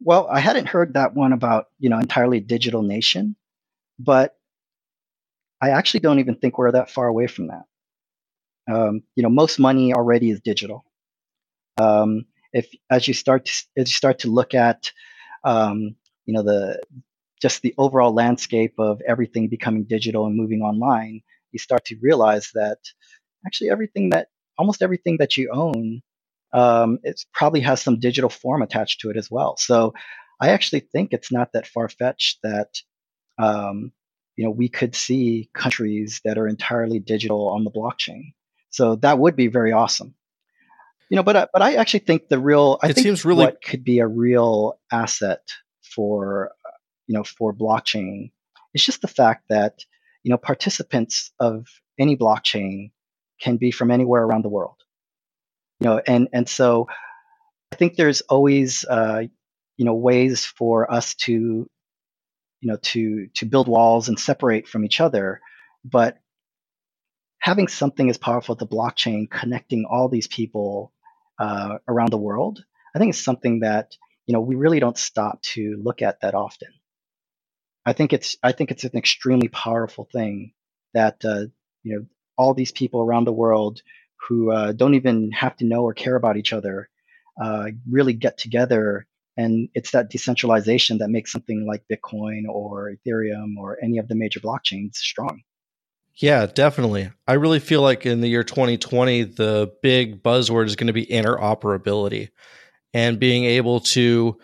Well, 0.00 0.26
I 0.28 0.40
hadn't 0.40 0.66
heard 0.68 0.94
that 0.94 1.14
one 1.14 1.32
about, 1.32 1.68
you 1.78 1.90
know, 1.90 1.98
entirely 1.98 2.40
digital 2.40 2.82
nation, 2.82 3.36
but 3.98 4.36
I 5.60 5.70
actually 5.70 6.00
don't 6.00 6.18
even 6.18 6.36
think 6.36 6.58
we're 6.58 6.72
that 6.72 6.90
far 6.90 7.06
away 7.08 7.26
from 7.26 7.48
that. 7.48 7.64
Um, 8.72 9.02
you 9.16 9.22
know, 9.22 9.28
most 9.28 9.58
money 9.58 9.92
already 9.92 10.30
is 10.30 10.40
digital. 10.40 10.84
Um, 11.78 12.26
if 12.52 12.68
as 12.90 13.08
you 13.08 13.14
start 13.14 13.46
to, 13.46 13.52
as 13.78 13.90
you 13.90 13.94
start 13.94 14.20
to 14.20 14.28
look 14.30 14.54
at, 14.54 14.92
um, 15.44 15.96
you 16.26 16.34
know, 16.34 16.42
the 16.42 16.82
just 17.42 17.62
the 17.62 17.74
overall 17.78 18.12
landscape 18.14 18.74
of 18.78 19.00
everything 19.06 19.48
becoming 19.48 19.84
digital 19.84 20.26
and 20.26 20.36
moving 20.36 20.62
online, 20.62 21.22
you 21.52 21.58
start 21.58 21.84
to 21.86 21.96
realize 22.02 22.50
that 22.54 22.78
actually 23.46 23.70
everything 23.70 24.10
that 24.10 24.28
almost 24.58 24.82
everything 24.82 25.18
that 25.18 25.36
you 25.36 25.50
own, 25.52 26.02
um, 26.52 26.98
it 27.02 27.24
probably 27.32 27.60
has 27.60 27.80
some 27.80 28.00
digital 28.00 28.30
form 28.30 28.62
attached 28.62 29.00
to 29.00 29.10
it 29.10 29.16
as 29.16 29.30
well. 29.30 29.56
So 29.56 29.94
I 30.40 30.50
actually 30.50 30.80
think 30.80 31.12
it's 31.12 31.30
not 31.30 31.52
that 31.52 31.66
far 31.66 31.88
fetched 31.88 32.38
that 32.42 32.80
um, 33.38 33.92
you 34.36 34.44
know 34.44 34.50
we 34.50 34.68
could 34.68 34.94
see 34.94 35.50
countries 35.54 36.20
that 36.24 36.38
are 36.38 36.48
entirely 36.48 36.98
digital 36.98 37.48
on 37.48 37.64
the 37.64 37.70
blockchain. 37.70 38.32
So 38.70 38.96
that 38.96 39.18
would 39.18 39.36
be 39.36 39.48
very 39.48 39.72
awesome. 39.72 40.14
You 41.10 41.16
know, 41.16 41.22
but 41.22 41.36
uh, 41.36 41.46
but 41.52 41.62
I 41.62 41.74
actually 41.74 42.00
think 42.00 42.28
the 42.28 42.38
real 42.38 42.78
I 42.82 42.90
it 42.90 42.94
think 42.94 43.04
seems 43.04 43.24
really 43.24 43.44
what 43.44 43.62
could 43.62 43.84
be 43.84 43.98
a 43.98 44.06
real 44.06 44.78
asset 44.92 45.42
for 45.82 46.52
you 47.06 47.16
know 47.16 47.24
for 47.24 47.52
blockchain 47.52 48.30
is 48.74 48.84
just 48.84 49.02
the 49.02 49.08
fact 49.08 49.44
that 49.48 49.84
you 50.22 50.30
know 50.30 50.38
participants 50.38 51.32
of 51.40 51.66
any 51.98 52.16
blockchain 52.16 52.92
can 53.40 53.56
be 53.56 53.70
from 53.70 53.90
anywhere 53.90 54.22
around 54.22 54.44
the 54.44 54.48
world. 54.48 54.76
You 55.80 55.88
know, 55.88 56.02
and 56.06 56.28
and 56.32 56.48
so 56.48 56.88
I 57.72 57.76
think 57.76 57.96
there's 57.96 58.22
always 58.22 58.84
uh, 58.84 59.22
you 59.76 59.84
know 59.84 59.94
ways 59.94 60.44
for 60.46 60.92
us 60.92 61.14
to 61.16 61.32
you 61.32 61.68
know 62.70 62.78
to 62.82 63.28
to 63.36 63.46
build 63.46 63.68
walls 63.68 64.08
and 64.08 64.18
separate 64.18 64.68
from 64.68 64.84
each 64.84 65.00
other, 65.00 65.40
but 65.84 66.18
having 67.40 67.68
something 67.68 68.10
as 68.10 68.18
powerful 68.18 68.54
as 68.54 68.58
the 68.58 68.66
blockchain 68.66 69.30
connecting 69.30 69.86
all 69.90 70.08
these 70.08 70.26
people 70.28 70.92
uh, 71.38 71.78
around 71.88 72.10
the 72.12 72.18
world, 72.18 72.64
I 72.94 72.98
think 72.98 73.10
it's 73.10 73.24
something 73.24 73.60
that 73.60 73.96
you 74.26 74.34
know 74.34 74.40
we 74.40 74.56
really 74.56 74.80
don't 74.80 74.98
stop 74.98 75.42
to 75.42 75.80
look 75.82 76.02
at 76.02 76.20
that 76.22 76.34
often. 76.34 76.68
I 77.86 77.92
think 77.92 78.12
it's 78.12 78.36
I 78.42 78.52
think 78.52 78.70
it's 78.70 78.84
an 78.84 78.96
extremely 78.96 79.48
powerful 79.48 80.08
thing 80.12 80.52
that 80.94 81.24
uh, 81.24 81.46
you 81.82 81.96
know 81.96 82.06
all 82.36 82.54
these 82.54 82.72
people 82.72 83.00
around 83.02 83.26
the 83.26 83.32
world 83.32 83.82
who 84.28 84.52
uh, 84.52 84.72
don't 84.72 84.94
even 84.94 85.30
have 85.32 85.56
to 85.56 85.64
know 85.64 85.82
or 85.82 85.94
care 85.94 86.16
about 86.16 86.36
each 86.36 86.52
other 86.52 86.88
uh, 87.40 87.70
really 87.90 88.12
get 88.12 88.38
together, 88.38 89.06
and 89.36 89.68
it's 89.74 89.92
that 89.92 90.10
decentralization 90.10 90.98
that 90.98 91.08
makes 91.08 91.32
something 91.32 91.66
like 91.66 91.84
Bitcoin 91.90 92.42
or 92.48 92.92
Ethereum 92.92 93.56
or 93.58 93.78
any 93.82 93.98
of 93.98 94.08
the 94.08 94.14
major 94.14 94.40
blockchains 94.40 94.96
strong. 94.96 95.40
Yeah, 96.16 96.44
definitely. 96.46 97.10
I 97.26 97.34
really 97.34 97.60
feel 97.60 97.80
like 97.80 98.04
in 98.04 98.20
the 98.20 98.28
year 98.28 98.44
2020, 98.44 99.22
the 99.22 99.72
big 99.82 100.22
buzzword 100.22 100.66
is 100.66 100.76
going 100.76 100.88
to 100.88 100.92
be 100.92 101.06
interoperability 101.06 102.28
and 102.92 103.18
being 103.18 103.44
able 103.44 103.80
to 103.80 104.38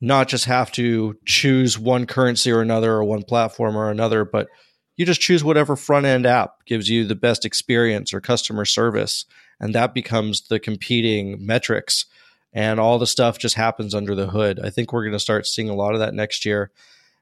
not 0.00 0.28
just 0.28 0.44
have 0.46 0.72
to 0.72 1.16
choose 1.24 1.78
one 1.78 2.06
currency 2.06 2.50
or 2.50 2.60
another 2.60 2.92
or 2.92 3.04
one 3.04 3.22
platform 3.22 3.76
or 3.76 3.90
another, 3.90 4.24
but 4.24 4.48
you 4.96 5.06
just 5.06 5.20
choose 5.20 5.42
whatever 5.42 5.76
front 5.76 6.06
end 6.06 6.26
app 6.26 6.64
gives 6.66 6.88
you 6.88 7.04
the 7.04 7.14
best 7.14 7.44
experience 7.44 8.12
or 8.12 8.20
customer 8.20 8.64
service. 8.64 9.24
And 9.60 9.74
that 9.74 9.94
becomes 9.94 10.48
the 10.48 10.60
competing 10.60 11.44
metrics. 11.44 12.06
And 12.52 12.78
all 12.78 12.98
the 12.98 13.06
stuff 13.06 13.38
just 13.38 13.54
happens 13.54 13.94
under 13.94 14.14
the 14.14 14.26
hood. 14.26 14.60
I 14.62 14.70
think 14.70 14.92
we're 14.92 15.04
going 15.04 15.12
to 15.12 15.20
start 15.20 15.46
seeing 15.46 15.70
a 15.70 15.74
lot 15.74 15.94
of 15.94 16.00
that 16.00 16.14
next 16.14 16.44
year. 16.44 16.70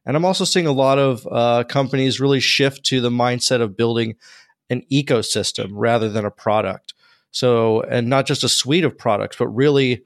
And 0.04 0.16
I'm 0.16 0.24
also 0.24 0.44
seeing 0.44 0.66
a 0.66 0.72
lot 0.72 0.98
of 0.98 1.28
uh, 1.30 1.64
companies 1.64 2.20
really 2.20 2.40
shift 2.40 2.84
to 2.86 3.00
the 3.00 3.10
mindset 3.10 3.60
of 3.60 3.76
building 3.76 4.16
an 4.70 4.82
ecosystem 4.90 5.68
rather 5.72 6.08
than 6.08 6.24
a 6.24 6.30
product. 6.30 6.94
So, 7.30 7.82
and 7.82 8.08
not 8.08 8.26
just 8.26 8.42
a 8.42 8.48
suite 8.48 8.84
of 8.84 8.98
products, 8.98 9.36
but 9.36 9.48
really 9.48 10.02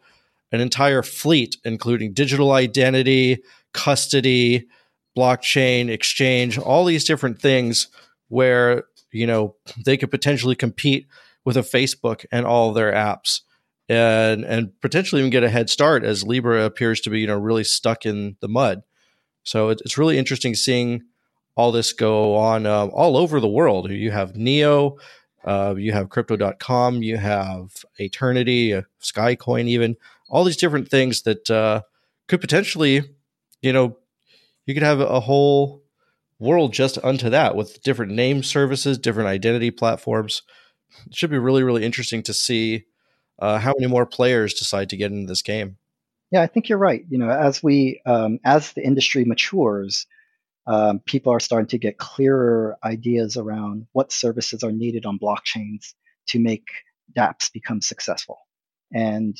an 0.52 0.60
entire 0.60 1.02
fleet, 1.02 1.56
including 1.64 2.12
digital 2.12 2.52
identity, 2.52 3.42
custody, 3.72 4.66
blockchain, 5.16 5.88
exchange, 5.88 6.58
all 6.58 6.84
these 6.84 7.04
different 7.04 7.40
things 7.40 7.88
where, 8.28 8.84
you 9.12 9.26
know, 9.26 9.54
they 9.84 9.96
could 9.96 10.10
potentially 10.10 10.54
compete 10.54 11.06
with 11.44 11.56
a 11.56 11.60
Facebook 11.60 12.24
and 12.32 12.46
all 12.46 12.72
their 12.72 12.92
apps 12.92 13.40
and 13.88 14.44
and 14.44 14.80
potentially 14.80 15.20
even 15.20 15.30
get 15.30 15.44
a 15.44 15.50
head 15.50 15.68
start 15.68 16.04
as 16.04 16.24
Libra 16.24 16.64
appears 16.64 17.00
to 17.02 17.10
be, 17.10 17.20
you 17.20 17.26
know, 17.26 17.38
really 17.38 17.64
stuck 17.64 18.06
in 18.06 18.36
the 18.40 18.48
mud. 18.48 18.82
So 19.42 19.68
it's 19.68 19.98
really 19.98 20.16
interesting 20.18 20.54
seeing 20.54 21.02
all 21.54 21.70
this 21.70 21.92
go 21.92 22.34
on 22.34 22.66
uh, 22.66 22.86
all 22.86 23.16
over 23.16 23.40
the 23.40 23.48
world. 23.48 23.90
You 23.90 24.10
have 24.10 24.36
Neo, 24.36 24.96
uh, 25.44 25.74
you 25.76 25.92
have 25.92 26.08
Crypto.com, 26.08 27.02
you 27.02 27.18
have 27.18 27.84
Aeternity, 28.00 28.74
uh, 28.74 28.82
Skycoin, 29.02 29.66
even 29.66 29.96
all 30.30 30.44
these 30.44 30.56
different 30.56 30.88
things 30.88 31.22
that 31.22 31.50
uh, 31.50 31.82
could 32.26 32.40
potentially, 32.40 33.02
you 33.60 33.72
know, 33.72 33.98
you 34.66 34.74
could 34.74 34.82
have 34.82 35.00
a 35.00 35.20
whole 35.20 35.82
world 36.38 36.72
just 36.72 36.98
unto 37.02 37.30
that 37.30 37.56
with 37.56 37.82
different 37.82 38.12
name 38.12 38.42
services, 38.42 38.98
different 38.98 39.28
identity 39.28 39.70
platforms. 39.70 40.42
It 41.06 41.14
should 41.14 41.30
be 41.30 41.38
really, 41.38 41.62
really 41.62 41.84
interesting 41.84 42.22
to 42.24 42.34
see 42.34 42.84
uh, 43.38 43.58
how 43.58 43.72
many 43.78 43.90
more 43.90 44.06
players 44.06 44.54
decide 44.54 44.90
to 44.90 44.96
get 44.96 45.12
into 45.12 45.26
this 45.26 45.42
game. 45.42 45.76
Yeah, 46.30 46.42
I 46.42 46.46
think 46.46 46.68
you're 46.68 46.78
right. 46.78 47.04
You 47.08 47.18
know, 47.18 47.30
as 47.30 47.62
we 47.62 48.00
um, 48.06 48.38
as 48.44 48.72
the 48.72 48.84
industry 48.84 49.24
matures, 49.24 50.06
um, 50.66 51.00
people 51.00 51.32
are 51.32 51.40
starting 51.40 51.68
to 51.68 51.78
get 51.78 51.98
clearer 51.98 52.76
ideas 52.82 53.36
around 53.36 53.86
what 53.92 54.12
services 54.12 54.62
are 54.64 54.72
needed 54.72 55.06
on 55.06 55.18
blockchains 55.18 55.94
to 56.28 56.38
make 56.38 56.66
DApps 57.16 57.52
become 57.52 57.80
successful. 57.80 58.38
And 58.92 59.36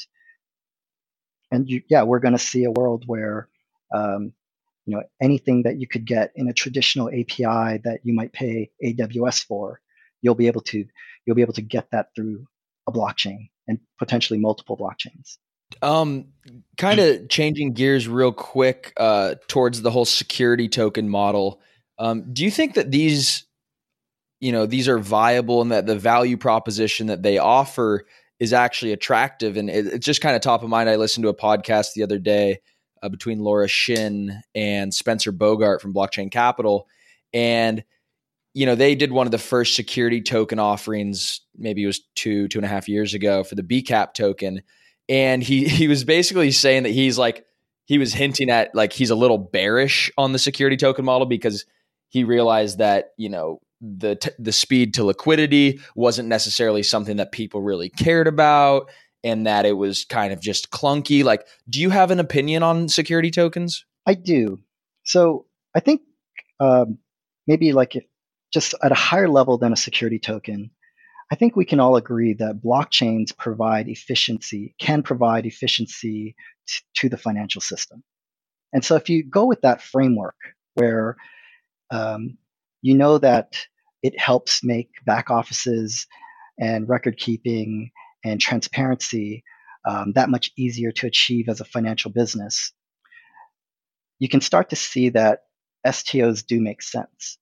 and 1.51 1.69
you, 1.69 1.83
yeah, 1.89 2.03
we're 2.03 2.21
going 2.21 2.33
to 2.33 2.39
see 2.39 2.65
a 2.65 2.71
world 2.71 3.05
where 3.07 3.49
um, 3.93 4.33
you 4.87 4.97
know 4.97 5.03
anything 5.21 5.63
that 5.63 5.81
you 5.81 5.87
could 5.87 6.05
get 6.05 6.33
in 6.35 6.49
a 6.49 6.53
traditional 6.53 7.09
API 7.09 7.81
that 7.85 8.01
you 8.03 8.15
might 8.15 8.33
pay 8.33 8.71
AWS 8.85 9.45
for, 9.45 9.81
you'll 10.23 10.35
be 10.35 10.47
able 10.47 10.61
to 10.63 10.85
you'll 11.27 11.37
be 11.37 11.43
able 11.43 11.55
to 11.55 11.63
get 11.63 11.91
that 11.93 12.09
through 12.15 12.47
a 12.87 12.93
blockchain 12.93 13.49
and 13.67 13.79
potentially 13.99 14.39
multiple 14.39 14.77
blockchains. 14.77 15.39
Um, 15.83 16.27
kind 16.77 17.01
of 17.01 17.29
changing 17.29 17.73
gears 17.73 18.07
real 18.07 18.33
quick 18.33 18.93
uh, 18.97 19.37
towards 19.49 19.83
the 19.83 19.91
whole 19.91 20.05
security 20.05 20.69
token 20.69 21.09
model. 21.09 21.61
Um, 21.99 22.33
do 22.33 22.45
you 22.45 22.51
think 22.51 22.75
that 22.75 22.91
these, 22.91 23.47
you 24.41 24.53
know, 24.53 24.67
these 24.67 24.89
are 24.89 24.99
viable 24.99 25.63
and 25.63 25.73
that 25.73 25.87
the 25.87 25.99
value 25.99 26.37
proposition 26.37 27.07
that 27.07 27.23
they 27.23 27.39
offer 27.39 28.05
is 28.39 28.53
actually 28.53 28.93
attractive? 28.93 29.57
And 29.57 29.71
it, 29.71 29.87
it's 29.87 30.07
just 30.07 30.21
kind 30.21 30.37
of 30.37 30.43
top 30.43 30.63
of 30.63 30.69
mind. 30.69 30.89
I 30.89 30.97
listened 30.97 31.25
to 31.25 31.31
a 31.31 31.37
podcast 31.37 31.95
the 31.95 32.03
other 32.03 32.19
day 32.19 32.61
uh, 33.05 33.09
between 33.09 33.39
Laura 33.41 33.69
Shin 33.69 34.41
and 34.55 34.93
Spencer 34.93 35.31
Bogart 35.31 35.83
from 35.83 35.95
Blockchain 35.95 36.33
Capital, 36.33 36.89
and 37.33 37.85
you 38.55 38.67
know 38.67 38.75
they 38.75 38.95
did 38.95 39.13
one 39.13 39.27
of 39.27 39.33
the 39.33 39.39
first 39.39 39.77
security 39.77 40.23
token 40.23 40.59
offerings. 40.59 41.43
Maybe 41.57 41.85
it 41.85 41.87
was 41.87 42.01
two 42.15 42.49
two 42.49 42.59
and 42.59 42.67
a 42.67 42.69
half 42.69 42.89
years 42.89 43.15
ago 43.15 43.45
for 43.45 43.55
the 43.55 43.63
BCAP 43.63 44.15
token 44.15 44.63
and 45.09 45.43
he 45.43 45.65
he 45.69 45.89
was 45.89 46.05
basically 46.05 46.51
saying 46.51 46.85
that 46.85 46.91
he's 46.91 47.19
like 47.19 47.45
he 47.87 47.99
was 47.99 48.15
hinting 48.15 48.51
at 48.51 48.75
like 48.75 48.93
he's 48.93 49.11
a 49.11 49.15
little 49.17 49.39
bearish 49.39 50.11
on 50.17 50.33
the 50.33 50.39
security 50.39 50.77
token 50.77 51.05
model 51.05 51.27
because 51.27 51.65
he 52.09 52.25
realized 52.25 52.79
that 52.79 53.11
you 53.17 53.29
know 53.29 53.61
the 53.81 54.17
t- 54.17 54.31
the 54.39 54.53
speed 54.53 54.95
to 54.95 55.05
liquidity 55.05 55.81
wasn't 55.95 56.29
necessarily 56.29 56.83
something 56.83 57.17
that 57.17 57.33
people 57.33 57.61
really 57.61 57.91
cared 57.91 58.27
about 58.27 58.91
and 59.25 59.47
that 59.47 59.67
it 59.67 59.77
was 59.77 60.05
kind 60.05 60.33
of 60.33 60.41
just 60.41 60.71
clunky 60.71 61.25
like 61.25 61.47
do 61.69 61.81
you 61.81 61.91
have 61.91 62.11
an 62.11 62.21
opinion 62.21 62.63
on 62.63 62.89
security 62.89 63.31
tokens 63.31 63.85
i 64.07 64.15
do 64.15 64.61
so 65.03 65.47
i 65.75 65.81
think 65.81 66.03
um, 66.61 66.99
maybe 67.47 67.73
like 67.73 68.09
just 68.53 68.75
at 68.83 68.93
a 68.93 68.95
higher 68.95 69.29
level 69.29 69.59
than 69.59 69.73
a 69.73 69.77
security 69.77 70.19
token 70.19 70.71
I 71.33 71.37
think 71.37 71.57
we 71.57 71.65
can 71.65 71.81
all 71.81 71.97
agree 71.97 72.35
that 72.35 72.63
blockchains 72.63 73.37
provide 73.37 73.89
efficiency, 73.89 74.75
can 74.79 75.03
provide 75.03 75.47
efficiency 75.47 76.37
t- 76.69 76.83
to 76.97 77.09
the 77.09 77.17
financial 77.17 77.61
system. 77.61 78.03
And 78.73 78.85
so 78.85 78.97
if 78.97 79.09
you 79.09 79.25
go 79.25 79.45
with 79.47 79.63
that 79.63 79.83
framework 79.83 80.37
where 80.75 81.17
um, 81.91 82.37
you 82.83 82.95
know 82.95 83.19
that 83.19 83.57
it 84.03 84.19
helps 84.19 84.63
make 84.63 84.91
back 85.07 85.31
offices 85.31 86.07
and 86.59 86.89
record 86.89 87.17
keeping 87.17 87.91
and 88.25 88.41
transparency 88.41 89.45
um, 89.85 90.13
that 90.15 90.31
much 90.31 90.51
easier 90.57 90.93
to 90.93 91.07
achieve 91.07 91.49
as 91.49 91.61
a 91.61 91.65
financial 91.65 92.11
business, 92.11 92.73
you 94.19 94.29
can 94.29 94.41
start 94.41 94.71
to 94.71 94.77
see 94.77 95.11
that 95.11 95.41
STOs 95.87 96.47
do 96.47 96.61
make 96.61 96.83
sense. 96.83 97.39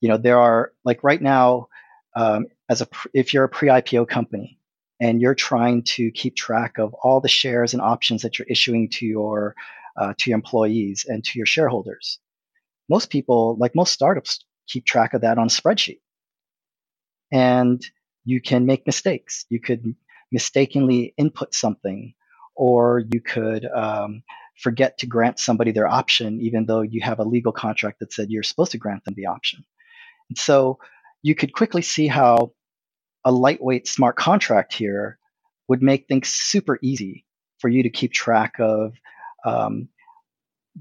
You 0.00 0.10
know, 0.10 0.18
there 0.18 0.38
are 0.38 0.72
like 0.84 1.02
right 1.02 1.20
now, 1.20 1.68
um, 2.14 2.46
as 2.68 2.82
a 2.82 2.88
if 3.14 3.32
you're 3.32 3.44
a 3.44 3.48
pre-IPO 3.48 4.08
company 4.08 4.58
and 5.00 5.20
you're 5.20 5.34
trying 5.34 5.82
to 5.82 6.10
keep 6.10 6.36
track 6.36 6.78
of 6.78 6.94
all 6.94 7.20
the 7.20 7.28
shares 7.28 7.72
and 7.72 7.82
options 7.82 8.22
that 8.22 8.38
you're 8.38 8.48
issuing 8.48 8.90
to 8.90 9.06
your 9.06 9.54
uh, 9.96 10.12
to 10.18 10.30
your 10.30 10.36
employees 10.36 11.06
and 11.08 11.24
to 11.24 11.38
your 11.38 11.46
shareholders, 11.46 12.18
most 12.90 13.08
people, 13.08 13.56
like 13.58 13.74
most 13.74 13.92
startups, 13.92 14.44
keep 14.68 14.84
track 14.84 15.14
of 15.14 15.22
that 15.22 15.38
on 15.38 15.46
a 15.46 15.50
spreadsheet, 15.50 16.00
and 17.32 17.82
you 18.26 18.42
can 18.42 18.66
make 18.66 18.86
mistakes. 18.86 19.46
You 19.48 19.60
could 19.60 19.94
mistakenly 20.32 21.14
input 21.16 21.54
something, 21.54 22.12
or 22.56 23.02
you 23.12 23.20
could 23.20 23.64
um, 23.64 24.22
forget 24.58 24.98
to 24.98 25.06
grant 25.06 25.38
somebody 25.38 25.70
their 25.72 25.86
option, 25.86 26.40
even 26.42 26.66
though 26.66 26.82
you 26.82 27.00
have 27.02 27.20
a 27.20 27.24
legal 27.24 27.52
contract 27.52 28.00
that 28.00 28.12
said 28.12 28.28
you're 28.28 28.42
supposed 28.42 28.72
to 28.72 28.78
grant 28.78 29.04
them 29.04 29.14
the 29.16 29.26
option. 29.26 29.64
And 30.28 30.36
so 30.36 30.78
you 31.22 31.34
could 31.36 31.52
quickly 31.54 31.82
see 31.82 32.08
how 32.08 32.52
a 33.24 33.30
lightweight 33.30 33.86
smart 33.86 34.16
contract 34.16 34.74
here 34.74 35.18
would 35.68 35.82
make 35.82 36.06
things 36.06 36.28
super 36.28 36.78
easy 36.82 37.24
for 37.60 37.68
you 37.68 37.84
to 37.84 37.90
keep 37.90 38.12
track 38.12 38.54
of 38.58 38.92
um, 39.44 39.88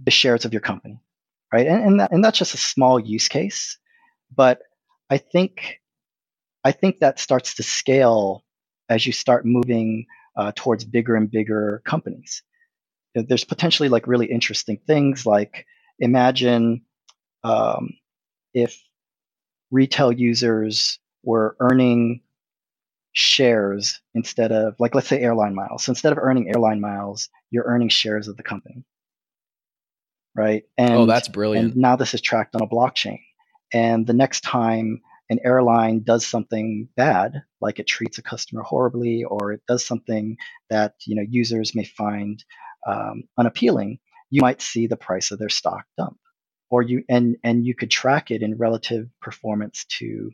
the 0.04 0.12
shares 0.12 0.46
of 0.46 0.54
your 0.54 0.62
company, 0.62 1.00
right? 1.54 1.68
And 1.68 1.84
and, 1.84 2.00
that, 2.00 2.12
and 2.12 2.24
that's 2.26 2.40
just 2.40 2.56
a 2.56 2.58
small 2.58 3.00
use 3.00 3.28
case, 3.28 3.78
but 4.36 4.60
I 5.10 5.20
think 5.20 5.80
I 6.66 6.72
think 6.72 7.00
that 7.00 7.20
starts 7.20 7.54
to 7.56 7.64
scale 7.64 8.44
as 8.90 9.06
you 9.06 9.14
start 9.14 9.46
moving 9.46 10.08
uh, 10.36 10.52
towards 10.56 10.84
bigger 10.84 11.16
and 11.16 11.30
bigger 11.30 11.84
companies. 11.86 12.42
There's 13.14 13.44
potentially 13.46 13.88
like 13.88 14.08
really 14.08 14.26
interesting 14.26 14.80
things 14.88 15.26
like 15.26 15.66
imagine 16.00 16.82
um, 17.44 17.92
if 18.54 18.82
retail 19.72 20.12
users 20.12 21.00
were 21.24 21.56
earning 21.60 22.22
shares 23.14 24.02
instead 24.16 24.52
of 24.52 24.76
like 24.80 24.96
let's 24.96 25.08
say 25.08 25.22
airline 25.22 25.56
miles. 25.56 25.86
So 25.86 25.92
instead 25.92 26.12
of 26.12 26.18
earning 26.18 26.50
airline 26.50 26.82
miles, 26.82 27.30
you're 27.52 27.64
earning 27.64 27.90
shares 27.90 28.28
of 28.28 28.38
the 28.38 28.44
company. 28.44 28.84
Right? 30.36 30.64
And 30.78 30.94
oh, 30.96 31.06
that's 31.06 31.30
brilliant. 31.30 31.74
And 31.74 31.82
now 31.82 31.96
this 31.96 32.16
is 32.16 32.22
tracked 32.22 32.56
on 32.56 32.64
a 32.64 32.68
blockchain. 32.68 33.20
And 33.72 34.06
the 34.06 34.14
next 34.14 34.42
time 34.42 35.02
an 35.30 35.40
airline 35.44 36.02
does 36.02 36.26
something 36.26 36.88
bad, 36.96 37.44
like 37.62 37.80
it 37.80 37.88
treats 37.88 38.18
a 38.18 38.24
customer 38.24 38.62
horribly 38.62 39.24
or 39.24 39.54
it 39.54 39.62
does 39.68 39.86
something 39.86 40.38
that 40.70 40.96
you 41.06 41.16
know 41.16 41.26
users 41.28 41.76
may 41.76 41.84
find 41.84 42.44
um, 42.86 43.24
unappealing, 43.38 44.00
you 44.30 44.42
might 44.42 44.62
see 44.62 44.88
the 44.88 44.98
price 44.98 45.32
of 45.32 45.40
their 45.40 45.50
stock 45.50 45.86
dump, 45.98 46.18
or 46.70 46.82
you 46.82 47.04
and 47.10 47.38
and 47.44 47.66
you 47.66 47.76
could 47.76 47.92
track 47.92 48.32
it 48.32 48.44
in 48.44 48.58
relative 48.58 49.08
performance 49.22 49.86
to, 49.86 50.32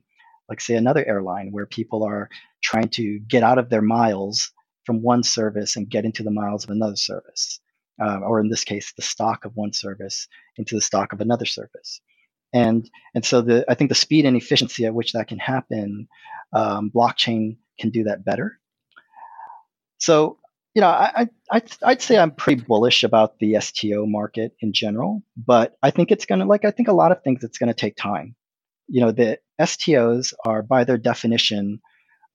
like 0.49 0.59
say 0.61 0.75
another 0.75 1.05
airline 1.05 1.51
where 1.51 1.65
people 1.65 2.03
are 2.03 2.29
trying 2.61 2.89
to 2.89 3.19
get 3.19 3.43
out 3.43 3.57
of 3.57 3.69
their 3.69 3.81
miles 3.81 4.51
from 4.85 5.01
one 5.01 5.23
service 5.23 5.75
and 5.75 5.89
get 5.89 6.05
into 6.05 6.23
the 6.23 6.31
miles 6.31 6.63
of 6.63 6.69
another 6.69 6.95
service, 6.95 7.59
uh, 8.01 8.19
or 8.19 8.39
in 8.41 8.49
this 8.49 8.63
case, 8.63 8.93
the 8.93 9.01
stock 9.01 9.45
of 9.45 9.55
one 9.55 9.71
service 9.71 10.27
into 10.57 10.75
the 10.75 10.81
stock 10.81 11.13
of 11.13 11.21
another 11.21 11.45
service 11.45 12.01
and 12.53 12.89
and 13.15 13.25
so 13.25 13.41
the 13.41 13.65
I 13.69 13.75
think 13.75 13.89
the 13.89 13.95
speed 13.95 14.25
and 14.25 14.37
efficiency 14.37 14.85
at 14.85 14.93
which 14.93 15.13
that 15.13 15.27
can 15.27 15.39
happen, 15.39 16.07
um, 16.53 16.91
blockchain 16.93 17.57
can 17.79 17.89
do 17.89 18.03
that 18.05 18.25
better. 18.25 18.59
So 19.97 20.39
you 20.73 20.81
know, 20.81 20.87
I, 20.87 21.27
I 21.51 21.61
I'd 21.83 22.01
say 22.01 22.17
I'm 22.17 22.31
pretty 22.31 22.61
bullish 22.63 23.03
about 23.03 23.39
the 23.39 23.59
STO 23.59 24.05
market 24.05 24.55
in 24.61 24.71
general, 24.73 25.21
but 25.35 25.77
I 25.83 25.91
think 25.91 26.11
it's 26.11 26.25
gonna 26.25 26.45
like 26.45 26.65
I 26.65 26.71
think 26.71 26.87
a 26.87 26.93
lot 26.93 27.11
of 27.11 27.23
things 27.23 27.43
it's 27.43 27.57
gonna 27.57 27.73
take 27.73 27.95
time. 27.95 28.35
You 28.87 29.01
know, 29.01 29.11
the 29.11 29.39
STOs 29.59 30.33
are 30.45 30.63
by 30.63 30.83
their 30.83 30.97
definition 30.97 31.81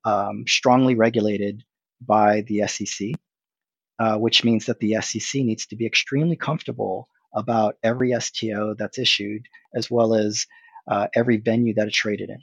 um, 0.05 0.45
strongly 0.47 0.95
regulated 0.95 1.65
by 2.01 2.43
the 2.43 2.67
SEC, 2.69 3.09
uh, 3.99 4.17
which 4.17 4.45
means 4.45 4.67
that 4.67 4.81
the 4.81 4.97
SEC 5.01 5.43
needs 5.43 5.67
to 5.67 5.77
be 5.77 5.87
extremely 5.87 6.37
comfortable 6.37 7.09
about 7.37 7.77
every 7.83 8.13
STO 8.19 8.75
that's 8.77 8.99
issued, 8.99 9.47
as 9.75 9.91
well 9.91 10.15
as 10.15 10.47
uh, 10.91 11.07
every 11.15 11.37
venue 11.37 11.75
that 11.75 11.87
it's 11.87 11.97
traded 11.97 12.31
in. 12.31 12.39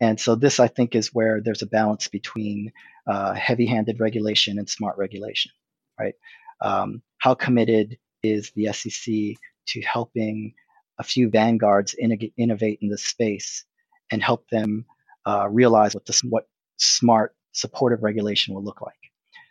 And 0.00 0.20
so 0.20 0.34
this, 0.34 0.60
I 0.60 0.68
think, 0.68 0.94
is 0.94 1.08
where 1.12 1.40
there's 1.42 1.62
a 1.62 1.66
balance 1.66 2.08
between 2.08 2.72
uh, 3.06 3.34
heavy-handed 3.34 4.00
regulation 4.00 4.58
and 4.58 4.68
smart 4.68 4.96
regulation, 4.96 5.52
right? 5.98 6.14
Um, 6.62 7.02
how 7.18 7.34
committed 7.34 7.98
is 8.22 8.52
the 8.54 8.72
SEC 8.72 9.36
to 9.68 9.80
helping 9.82 10.54
a 10.98 11.02
few 11.02 11.30
vanguards 11.30 11.94
in- 11.94 12.30
innovate 12.36 12.78
in 12.82 12.88
this 12.88 13.06
space 13.06 13.64
and 14.10 14.22
help 14.22 14.48
them 14.50 14.84
uh, 15.26 15.48
realize 15.48 15.94
what 15.94 16.08
what 16.28 16.48
smart 16.78 17.34
supportive 17.52 18.02
regulation 18.02 18.54
will 18.54 18.64
look 18.64 18.80
like? 18.80 18.94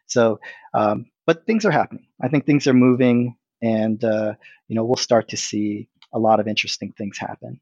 So, 0.07 0.39
um, 0.73 1.05
but 1.25 1.45
things 1.45 1.65
are 1.65 1.71
happening. 1.71 2.07
I 2.21 2.27
think 2.27 2.45
things 2.45 2.67
are 2.67 2.73
moving 2.73 3.35
and 3.61 4.03
uh, 4.03 4.33
you 4.67 4.75
know 4.75 4.83
we'll 4.83 4.95
start 4.95 5.29
to 5.29 5.37
see 5.37 5.87
a 6.13 6.19
lot 6.19 6.39
of 6.39 6.47
interesting 6.47 6.93
things 6.97 7.17
happen. 7.17 7.59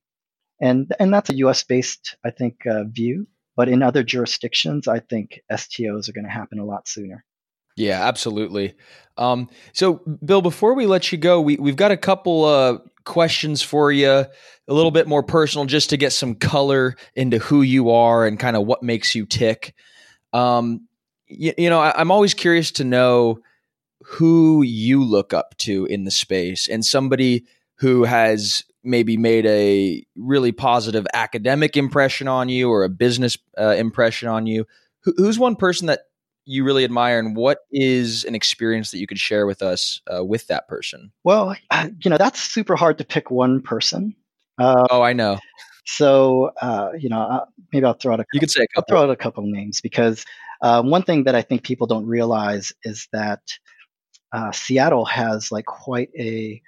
And 0.59 0.91
and 0.99 1.13
that's 1.13 1.29
a 1.29 1.35
U.S. 1.37 1.63
based, 1.63 2.15
I 2.25 2.31
think, 2.31 2.65
uh, 2.65 2.83
view. 2.85 3.27
But 3.55 3.69
in 3.69 3.81
other 3.81 4.03
jurisdictions, 4.03 4.87
I 4.87 4.99
think 4.99 5.41
STOs 5.51 6.09
are 6.09 6.13
going 6.13 6.25
to 6.25 6.31
happen 6.31 6.59
a 6.59 6.65
lot 6.65 6.87
sooner. 6.87 7.25
Yeah, 7.75 8.07
absolutely. 8.07 8.73
Um, 9.17 9.49
so, 9.71 10.01
Bill, 10.25 10.41
before 10.41 10.73
we 10.73 10.85
let 10.87 11.11
you 11.11 11.17
go, 11.17 11.41
we 11.41 11.57
we've 11.57 11.75
got 11.75 11.91
a 11.91 11.97
couple 11.97 12.45
uh, 12.45 12.79
questions 13.05 13.61
for 13.61 13.91
you, 13.91 14.09
a 14.09 14.27
little 14.67 14.91
bit 14.91 15.07
more 15.07 15.23
personal, 15.23 15.65
just 15.65 15.91
to 15.91 15.97
get 15.97 16.11
some 16.11 16.35
color 16.35 16.95
into 17.15 17.37
who 17.37 17.61
you 17.61 17.91
are 17.91 18.25
and 18.25 18.39
kind 18.39 18.55
of 18.55 18.65
what 18.65 18.81
makes 18.81 19.13
you 19.13 19.25
tick. 19.27 19.75
Um, 20.33 20.87
you, 21.27 21.53
you 21.57 21.69
know, 21.69 21.79
I, 21.79 21.99
I'm 21.99 22.11
always 22.11 22.33
curious 22.33 22.71
to 22.73 22.83
know 22.83 23.39
who 24.09 24.61
you 24.61 25.03
look 25.03 25.33
up 25.33 25.57
to 25.57 25.85
in 25.87 26.05
the 26.05 26.11
space 26.11 26.67
and 26.69 26.85
somebody 26.85 27.45
who 27.75 28.05
has 28.05 28.63
maybe 28.81 29.17
made 29.17 29.45
a 29.45 30.05
really 30.15 30.53
positive 30.53 31.05
academic 31.13 31.75
impression 31.75 32.27
on 32.27 32.47
you 32.47 32.69
or 32.69 32.85
a 32.85 32.89
business 32.89 33.37
uh, 33.59 33.75
impression 33.77 34.29
on 34.29 34.47
you. 34.47 34.65
Who, 35.01 35.13
who's 35.17 35.37
one 35.37 35.57
person 35.57 35.87
that 35.87 36.03
you 36.45 36.63
really 36.63 36.85
admire, 36.85 37.19
and 37.19 37.35
what 37.35 37.59
is 37.69 38.23
an 38.23 38.33
experience 38.33 38.91
that 38.91 38.99
you 38.99 39.07
could 39.07 39.19
share 39.19 39.45
with 39.45 39.61
us 39.61 39.99
uh, 40.13 40.23
with 40.23 40.47
that 40.47 40.69
person? 40.69 41.11
Well, 41.25 41.57
you 41.99 42.09
know, 42.09 42.17
that's 42.17 42.39
super 42.39 42.77
hard 42.77 42.99
to 42.99 43.03
pick 43.03 43.29
one 43.29 43.61
person. 43.61 44.15
Uh, 44.57 44.85
oh, 44.89 45.01
I 45.01 45.11
know. 45.11 45.37
So, 45.85 46.51
uh, 46.61 46.91
you 46.97 47.09
know, 47.09 47.19
uh, 47.19 47.45
maybe 47.73 47.85
I'll 47.85 47.93
throw 47.93 48.13
out 48.13 48.21
a 48.21 48.23
couple, 48.23 48.29
you 48.35 48.39
could 48.39 48.51
say 48.51 48.63
a 48.63 48.67
couple. 48.67 48.95
I'll 48.95 49.01
throw 49.01 49.09
out 49.09 49.11
a 49.11 49.17
couple 49.17 49.43
names 49.45 49.81
because 49.81 50.25
uh, 50.61 50.81
one 50.81 51.03
thing 51.03 51.25
that 51.25 51.35
I 51.35 51.41
think 51.41 51.63
people 51.63 51.87
don't 51.87 52.05
realize 52.05 52.71
is 52.83 53.09
that 53.11 53.41
uh, 54.31 54.51
Seattle 54.51 55.05
has 55.05 55.51
like 55.51 55.65
quite 55.65 56.09
a 56.17 56.61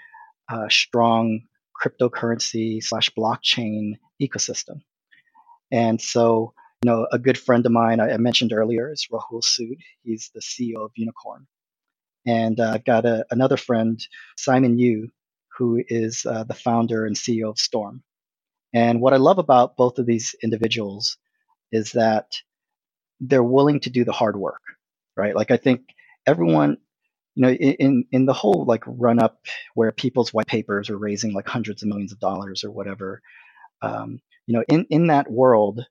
uh, 0.50 0.68
strong 0.70 1.42
cryptocurrency 1.80 2.84
slash 2.84 3.10
blockchain 3.18 3.94
ecosystem. 4.22 4.82
And 5.72 6.02
so, 6.02 6.54
you 6.84 6.90
know, 6.90 7.08
a 7.12 7.20
good 7.20 7.38
friend 7.38 7.66
of 7.66 7.72
mine 7.72 8.00
I, 8.00 8.18
mentioned 8.18 8.54
earlier 8.54 8.92
is 8.92 9.08
Rahul 9.12 9.44
Sood. 9.44 9.78
He's 10.04 10.32
the 10.34 10.42
CEO 10.42 10.86
of 10.86 10.92
Unikrn. 11.00 11.46
And 12.26 12.60
uh, 12.60 12.72
I've 12.74 12.86
got 12.86 13.06
a, 13.06 13.26
another 13.32 13.58
friend, 13.58 14.00
Simon 14.38 14.78
Yu, 14.78 15.10
who 15.58 15.84
is 15.88 16.26
uh, 16.26 16.44
the 16.44 16.54
founder 16.54 17.06
and 17.06 17.16
CEO 17.16 17.50
of 17.50 17.60
Storm. 17.60 18.04
And 18.74 19.02
what 19.02 19.14
I 19.14 19.18
love 19.18 19.40
about 19.40 19.78
both 19.78 20.00
of 20.00 20.06
these 20.06 20.36
individuals 20.44 21.18
is 21.72 21.94
that 21.94 22.32
they're 23.20 23.44
willing 23.44 23.80
to 23.82 23.90
do 23.90 24.06
the 24.06 24.12
hard 24.12 24.38
work, 24.38 24.62
right? 25.18 25.36
Like 25.36 25.52
I 25.52 25.58
think 25.58 25.82
everyone 26.26 26.78
you 27.36 27.44
know, 27.44 27.52
in 27.52 28.06
in 28.12 28.26
the 28.26 28.34
whole 28.34 28.66
like 28.68 28.84
run 28.88 29.20
up 29.20 29.40
where 29.76 29.92
people's 29.92 30.34
white 30.34 30.48
papers 30.48 30.90
are 30.90 30.98
raising 30.98 31.34
like 31.34 31.48
hundreds 31.48 31.82
of 31.84 31.90
millions 31.90 32.12
of 32.12 32.20
dollars 32.20 32.64
or 32.64 32.72
whatever, 32.72 33.22
um, 33.82 34.22
you 34.48 34.54
know, 34.56 34.64
in 34.70 34.86
in 34.90 35.08
that 35.08 35.32
world, 35.32 35.86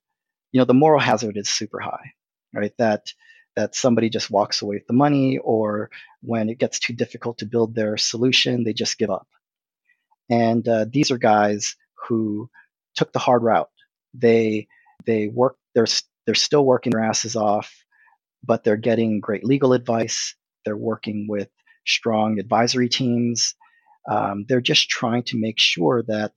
you 0.53 0.59
know, 0.61 0.65
the 0.65 0.75
moral 0.75 1.01
hazard 1.01 1.37
is 1.37 1.49
super 1.49 1.81
high, 1.81 2.13
right? 2.55 2.73
That 2.79 3.13
that 3.57 3.75
somebody 3.75 4.11
just 4.11 4.31
walks 4.31 4.63
away 4.63 4.77
with 4.77 4.87
the 4.87 4.95
money, 4.95 5.39
or 5.39 5.91
when 6.23 6.49
it 6.49 6.59
gets 6.59 6.79
too 6.79 6.93
difficult 6.95 7.39
to 7.39 7.47
build 7.47 7.75
their 7.75 7.97
solution, 7.97 8.65
they 8.65 8.73
just 8.73 8.99
give 8.99 9.11
up. 9.11 9.29
And 10.31 10.67
uh, 10.69 10.87
these 10.91 11.11
are 11.11 11.19
guys 11.19 11.77
who 12.09 12.51
took 12.95 13.13
the 13.13 13.19
hard 13.19 13.43
route. 13.43 13.71
They 14.15 14.69
they 15.07 15.29
work. 15.29 15.57
They're 15.75 15.87
they're 16.27 16.35
still 16.35 16.65
working 16.65 16.93
their 16.93 17.03
asses 17.05 17.37
off, 17.37 17.75
but 18.45 18.65
they're 18.65 18.77
getting 18.77 19.21
great 19.21 19.45
legal 19.45 19.73
advice 19.73 20.35
they're 20.69 20.77
working 20.77 21.27
with 21.31 21.49
strong 21.87 22.39
advisory 22.39 22.91
teams. 22.91 23.55
Um, 24.07 24.45
they're 24.47 24.61
just 24.61 24.91
trying 24.91 25.23
to 25.25 25.41
make 25.41 25.59
sure 25.59 26.03
that 26.09 26.33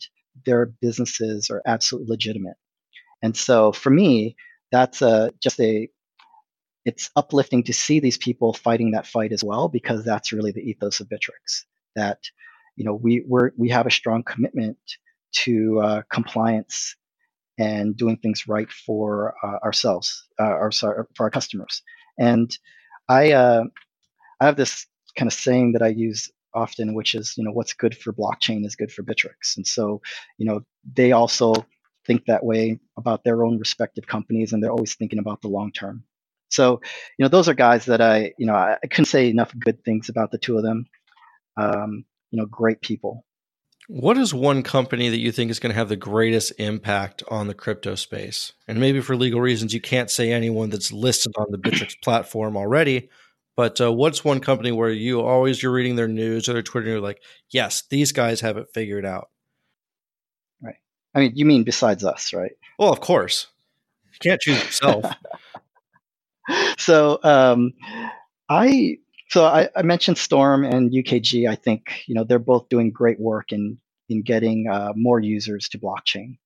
their 0.45 0.65
businesses 0.65 1.49
are 1.49 1.61
absolutely 1.65 2.09
legitimate. 2.09 2.55
And 3.21 3.35
so 3.35 3.73
for 3.73 3.89
me, 3.89 4.37
that's 4.71 5.01
a 5.01 5.33
just 5.43 5.59
a 5.59 5.89
it's 6.85 7.11
uplifting 7.17 7.63
to 7.63 7.73
see 7.73 7.99
these 7.99 8.17
people 8.17 8.53
fighting 8.53 8.91
that 8.91 9.05
fight 9.05 9.33
as 9.33 9.43
well 9.43 9.67
because 9.67 10.05
that's 10.05 10.31
really 10.31 10.53
the 10.53 10.61
ethos 10.61 11.01
of 11.01 11.09
Bittrex 11.09 11.65
that 11.97 12.19
you 12.77 12.85
know 12.85 12.95
we 12.95 13.21
we 13.27 13.41
we 13.57 13.69
have 13.69 13.85
a 13.85 13.91
strong 13.91 14.23
commitment 14.23 14.77
to 15.43 15.81
uh, 15.81 16.01
compliance 16.09 16.95
and 17.59 17.97
doing 17.97 18.15
things 18.15 18.47
right 18.47 18.71
for 18.71 19.35
uh, 19.43 19.59
ourselves 19.61 20.25
uh, 20.39 20.43
our, 20.43 20.71
for 20.71 21.05
our 21.19 21.29
customers 21.29 21.83
and 22.17 22.57
I 23.09 23.33
uh, 23.33 23.63
I 24.41 24.45
have 24.45 24.57
this 24.57 24.85
kind 25.17 25.27
of 25.27 25.33
saying 25.33 25.73
that 25.73 25.81
I 25.81 25.89
use 25.89 26.29
often 26.53 26.93
which 26.93 27.15
is 27.15 27.35
you 27.37 27.45
know 27.45 27.51
what's 27.51 27.71
good 27.71 27.95
for 27.95 28.11
blockchain 28.11 28.65
is 28.65 28.75
good 28.75 28.91
for 28.91 29.03
Bittrex. 29.03 29.55
and 29.55 29.65
so 29.65 30.01
you 30.37 30.45
know 30.45 30.61
they 30.93 31.13
also 31.13 31.53
think 32.05 32.25
that 32.25 32.43
way 32.43 32.77
about 32.97 33.23
their 33.23 33.45
own 33.45 33.57
respective 33.57 34.05
companies 34.05 34.51
and 34.51 34.61
they're 34.61 34.71
always 34.71 34.95
thinking 34.95 35.19
about 35.19 35.41
the 35.41 35.47
long 35.47 35.71
term 35.71 36.03
so, 36.51 36.81
you 37.17 37.23
know, 37.23 37.29
those 37.29 37.47
are 37.47 37.53
guys 37.53 37.85
that 37.85 38.01
I, 38.01 38.33
you 38.37 38.45
know, 38.45 38.53
I, 38.53 38.77
I 38.83 38.87
couldn't 38.87 39.05
say 39.05 39.29
enough 39.29 39.53
good 39.57 39.83
things 39.83 40.09
about 40.09 40.31
the 40.31 40.37
two 40.37 40.57
of 40.57 40.63
them. 40.63 40.85
Um, 41.57 42.05
you 42.29 42.39
know, 42.39 42.45
great 42.45 42.81
people. 42.81 43.25
What 43.87 44.17
is 44.17 44.33
one 44.33 44.61
company 44.63 45.09
that 45.09 45.17
you 45.17 45.31
think 45.31 45.49
is 45.49 45.59
going 45.59 45.71
to 45.71 45.77
have 45.77 45.89
the 45.89 45.95
greatest 45.95 46.53
impact 46.59 47.23
on 47.29 47.47
the 47.47 47.53
crypto 47.53 47.95
space? 47.95 48.53
And 48.67 48.79
maybe 48.79 49.01
for 49.01 49.15
legal 49.15 49.41
reasons, 49.41 49.73
you 49.73 49.81
can't 49.81 50.11
say 50.11 50.31
anyone 50.31 50.69
that's 50.69 50.93
listed 50.93 51.33
on 51.37 51.47
the 51.49 51.57
Bittrex 51.57 51.99
platform 52.01 52.55
already. 52.55 53.09
But 53.61 53.79
uh, 53.79 53.93
what's 53.93 54.25
one 54.25 54.39
company 54.39 54.71
where 54.71 54.89
you 54.89 55.21
always 55.21 55.61
you're 55.61 55.71
reading 55.71 55.95
their 55.95 56.07
news 56.07 56.49
or 56.49 56.53
their 56.53 56.63
Twitter, 56.63 56.87
and 56.87 56.93
you're 56.93 56.99
like, 56.99 57.21
yes, 57.51 57.83
these 57.91 58.11
guys 58.11 58.41
have 58.41 58.57
it 58.57 58.69
figured 58.73 59.05
out. 59.05 59.29
Right. 60.63 60.77
I 61.13 61.19
mean, 61.19 61.33
you 61.35 61.45
mean 61.45 61.63
besides 61.63 62.03
us, 62.03 62.33
right? 62.33 62.53
Well, 62.79 62.91
of 62.91 63.01
course. 63.01 63.45
You 64.13 64.17
can't 64.19 64.41
choose 64.41 64.63
yourself. 64.63 65.05
so 66.79 67.19
um, 67.21 67.73
I 68.49 68.97
so 69.29 69.45
I, 69.45 69.69
I, 69.75 69.83
mentioned 69.83 70.17
Storm 70.17 70.65
and 70.65 70.91
UKG. 70.91 71.47
I 71.47 71.53
think 71.53 72.01
you 72.07 72.15
know 72.15 72.23
they're 72.23 72.39
both 72.39 72.67
doing 72.67 72.89
great 72.89 73.19
work 73.19 73.51
in 73.51 73.77
in 74.09 74.23
getting 74.23 74.69
uh, 74.71 74.93
more 74.95 75.19
users 75.19 75.69
to 75.69 75.77
blockchain. 75.77 76.39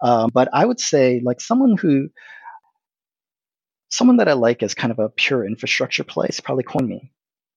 Um, 0.00 0.30
but 0.34 0.48
I 0.52 0.64
would 0.64 0.80
say 0.80 1.20
like 1.22 1.40
someone 1.40 1.76
who 1.76 2.08
someone 3.88 4.18
that 4.18 4.28
I 4.28 4.34
like 4.34 4.62
as 4.62 4.74
kind 4.74 4.90
of 4.90 4.98
a 4.98 5.08
pure 5.08 5.44
infrastructure 5.44 6.04
play 6.04 6.26
is 6.28 6.40
probably 6.40 6.64
CoinMe. 6.64 7.10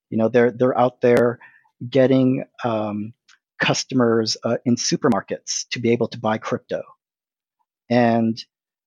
You 0.10 0.18
know 0.18 0.28
they're 0.28 0.52
they're 0.52 0.78
out 0.78 1.02
there 1.02 1.40
getting 1.88 2.46
um, 2.64 3.14
customers 3.60 4.38
uh, 4.44 4.58
in 4.66 4.76
supermarkets 4.76 5.68
to 5.72 5.80
be 5.80 5.92
able 5.92 6.08
to 6.10 6.20
buy 6.20 6.38
crypto, 6.38 6.82
and 7.90 8.44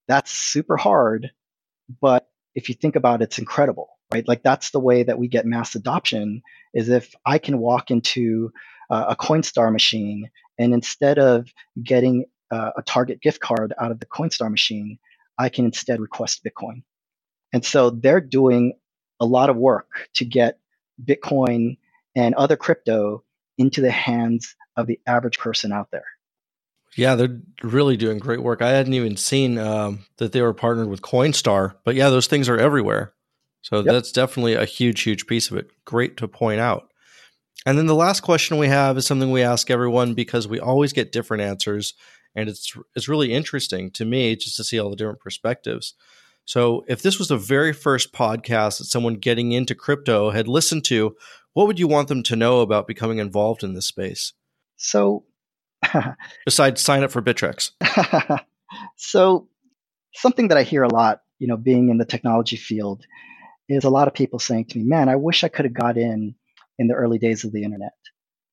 that's 0.07 0.31
super 0.31 0.77
hard. 0.77 1.31
But 2.01 2.29
if 2.55 2.69
you 2.69 2.75
think 2.75 2.97
about 2.97 3.21
it, 3.21 3.25
it's 3.25 3.39
incredible, 3.39 3.89
right? 4.13 4.27
Like 4.27 4.43
that's 4.43 4.71
the 4.71 4.81
way 4.81 5.03
that 5.03 5.19
we 5.19 5.29
get 5.29 5.47
mass 5.47 5.75
adoption 5.75 6.43
is 6.73 6.89
if 6.89 7.15
I 7.25 7.39
can 7.39 7.59
walk 7.59 7.91
into 7.91 8.53
uh, 8.91 9.07
a 9.09 9.17
Coinstar 9.17 9.73
machine 9.73 10.31
and 10.59 10.73
instead 10.73 11.19
of 11.19 11.49
getting 11.83 12.27
uh, 12.51 12.71
a 12.77 12.83
Target 12.83 13.21
gift 13.21 13.41
card 13.41 13.73
out 13.81 13.91
of 13.91 14.01
the 14.01 14.07
Coinstar 14.07 14.51
machine, 14.51 14.99
I 15.39 15.49
can 15.49 15.65
instead 15.65 16.01
request 16.01 16.45
Bitcoin. 16.45 16.83
And 17.55 17.65
so 17.65 17.91
they're 17.91 18.21
doing 18.21 18.73
a 19.21 19.25
lot 19.25 19.49
of 19.49 19.57
work 19.57 20.09
to 20.15 20.25
get 20.25 20.59
Bitcoin 21.03 21.79
and 22.17 22.35
other 22.35 22.57
crypto 22.57 23.23
into 23.57 23.81
the 23.81 23.93
hands 23.93 24.57
of 24.77 24.89
the 24.89 24.99
average 25.07 25.39
person 25.39 25.73
out 25.73 25.93
there. 25.93 26.05
Yeah, 26.97 27.15
they're 27.15 27.41
really 27.63 27.97
doing 27.97 28.19
great 28.19 28.43
work. 28.43 28.61
I 28.61 28.71
hadn't 28.71 28.95
even 28.95 29.17
seen 29.17 29.57
um, 29.59 30.05
that 30.17 30.33
they 30.33 30.43
were 30.43 30.53
partnered 30.53 30.89
with 30.89 31.03
Coinstar, 31.03 31.77
but 31.85 31.95
yeah, 31.95 32.11
those 32.11 32.27
things 32.27 32.49
are 32.49 32.59
everywhere. 32.59 33.13
So 33.63 33.77
yep. 33.77 33.87
that's 33.87 34.11
definitely 34.11 34.55
a 34.55 34.65
huge, 34.65 35.03
huge 35.03 35.29
piece 35.29 35.49
of 35.49 35.57
it. 35.57 35.71
Great 35.85 36.17
to 36.17 36.27
point 36.27 36.59
out. 36.59 36.89
And 37.65 37.79
then 37.79 37.87
the 37.87 37.95
last 37.95 38.23
question 38.23 38.59
we 38.59 38.67
have 38.67 38.99
is 38.99 39.07
something 39.07 39.31
we 39.31 39.43
ask 39.43 39.71
everyone 39.71 40.15
because 40.15 40.49
we 40.49 40.59
always 40.59 40.93
get 40.93 41.13
different 41.13 41.45
answers, 41.45 41.95
and 42.35 42.49
it's 42.49 42.77
it's 42.97 43.09
really 43.09 43.33
interesting 43.33 43.93
to 43.93 44.05
me 44.05 44.35
just 44.35 44.57
to 44.57 44.65
see 44.65 44.81
all 44.81 44.91
the 44.91 44.97
different 44.97 45.21
perspectives. 45.21 45.95
So, 46.47 46.85
if 46.89 47.01
this 47.01 47.19
was 47.19 47.29
the 47.29 47.39
very 47.39 47.73
first 47.73 48.13
podcast 48.13 48.79
that 48.79 48.85
someone 48.85 49.15
getting 49.15 49.53
into 49.53 49.75
crypto 49.75 50.31
had 50.31 50.47
listened 50.47 50.85
to, 50.87 51.17
what 51.55 51.67
would 51.67 51.79
you 51.79 51.89
want 51.89 52.09
them 52.09 52.23
to 52.25 52.37
know 52.37 52.61
about 52.61 52.87
becoming 52.87 53.19
involved 53.19 53.63
in 53.63 53.73
this 53.73 53.87
space? 53.87 54.35
So, 54.77 55.25
besides 56.45 56.83
sign 56.83 57.03
up 57.03 57.11
for 57.11 57.23
Bittrex? 57.23 57.71
so, 58.97 59.49
something 60.15 60.49
that 60.49 60.59
I 60.59 60.65
hear 60.65 60.83
a 60.83 60.93
lot, 60.93 61.23
you 61.39 61.47
know, 61.47 61.57
being 61.57 61.89
in 61.89 61.97
the 61.97 62.05
technology 62.05 62.57
field, 62.57 63.05
is 63.69 63.85
a 63.85 63.91
lot 63.91 64.09
of 64.09 64.15
people 64.15 64.39
saying 64.39 64.67
to 64.67 64.79
me, 64.79 64.85
"Man, 64.85 65.09
I 65.09 65.17
wish 65.17 65.45
I 65.45 65.49
could 65.49 65.65
have 65.65 65.75
got 65.75 65.97
in 65.97 66.35
in 66.79 66.89
the 66.89 66.95
early 66.95 67.19
days 67.19 67.45
of 67.45 67.53
the 67.53 67.63
internet. 67.63 67.95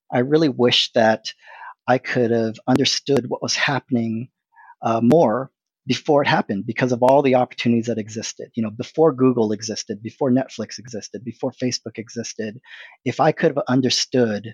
I 0.09 0.19
really 0.19 0.49
wish 0.49 0.93
that 0.93 1.33
I 1.87 1.97
could 1.97 2.31
have 2.31 2.55
understood 2.67 3.25
what 3.27 3.41
was 3.41 3.55
happening 3.55 4.29
uh, 4.81 5.01
more." 5.03 5.51
Before 5.87 6.21
it 6.21 6.27
happened 6.27 6.65
because 6.65 6.91
of 6.91 7.03
all 7.03 7.21
the 7.21 7.35
opportunities 7.35 7.87
that 7.87 7.97
existed 7.97 8.49
you 8.55 8.63
know 8.63 8.69
before 8.71 9.11
google 9.13 9.51
existed 9.51 10.01
before 10.03 10.31
netflix 10.31 10.79
existed 10.79 11.23
before 11.23 11.51
facebook 11.51 11.97
existed 11.97 12.59
if 13.05 13.19
i 13.19 13.31
could 13.31 13.55
have 13.55 13.63
understood 13.67 14.53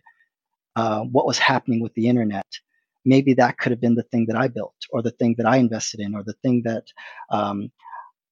uh, 0.76 1.02
what 1.02 1.26
was 1.26 1.40
happening 1.40 1.82
with 1.82 1.94
the 1.96 2.08
internet 2.08 2.46
maybe 3.08 3.34
that 3.34 3.58
could 3.58 3.72
have 3.72 3.82
been 3.82 3.96
the 3.96 4.04
thing 4.04 4.26
that 4.28 4.38
I 4.38 4.50
built 4.50 4.76
or 4.92 5.02
the 5.02 5.12
thing 5.12 5.36
that 5.38 5.48
I 5.48 5.58
invested 5.58 6.02
in 6.02 6.14
or 6.14 6.24
the 6.24 6.36
thing 6.44 6.64
that 6.66 6.84
um, 7.32 7.72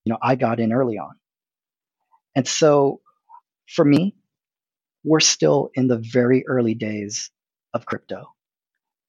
you 0.03 0.11
know 0.11 0.17
I 0.21 0.35
got 0.35 0.59
in 0.59 0.73
early 0.73 0.97
on. 0.99 1.15
And 2.35 2.47
so 2.47 3.01
for 3.69 3.85
me, 3.85 4.15
we're 5.03 5.21
still 5.21 5.71
in 5.75 5.87
the 5.87 5.97
very 5.97 6.45
early 6.47 6.75
days 6.75 7.31
of 7.73 7.85
crypto. 7.85 8.34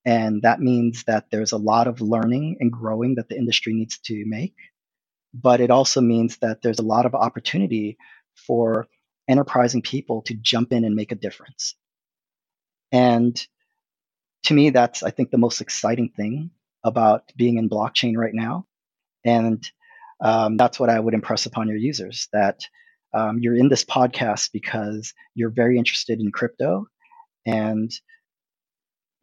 And 0.07 0.43
that 0.43 0.61
means 0.61 1.03
that 1.05 1.27
there's 1.33 1.51
a 1.51 1.59
lot 1.59 1.89
of 1.89 2.01
learning 2.01 2.59
and 2.61 2.71
growing 2.73 3.17
that 3.17 3.29
the 3.29 3.37
industry 3.37 3.75
needs 3.75 3.99
to 4.07 4.25
make. 4.25 4.55
But 5.35 5.61
it 5.61 5.71
also 5.71 6.01
means 6.01 6.39
that 6.39 6.63
there's 6.63 6.79
a 6.79 6.85
lot 6.85 7.07
of 7.07 7.15
opportunity 7.15 7.99
for 8.47 8.87
enterprising 9.29 9.83
people 9.83 10.23
to 10.23 10.35
jump 10.35 10.73
in 10.73 10.85
and 10.85 10.95
make 10.95 11.11
a 11.11 11.17
difference. 11.17 11.75
And 12.93 13.45
to 14.45 14.55
me, 14.55 14.71
that's, 14.71 15.03
I 15.03 15.11
think, 15.11 15.33
the 15.33 15.39
most 15.39 15.61
exciting 15.61 16.13
thing 16.17 16.53
about 16.85 17.25
being 17.37 17.59
in 17.59 17.69
blockchain 17.69 18.17
right 18.17 18.33
now. 18.33 18.65
And 19.25 19.69
um, 20.21 20.57
that's 20.57 20.79
what 20.79 20.89
I 20.89 21.01
would 21.01 21.15
impress 21.15 21.47
upon 21.47 21.67
your 21.67 21.77
users 21.77 22.29
that 22.33 22.61
um, 23.13 23.41
you're 23.41 23.57
in 23.57 23.69
this 23.69 23.85
podcast 23.85 24.51
because 24.53 25.13
you're 25.35 25.51
very 25.51 25.79
interested 25.79 26.21
in 26.21 26.31
crypto 26.31 26.87
and 27.45 27.91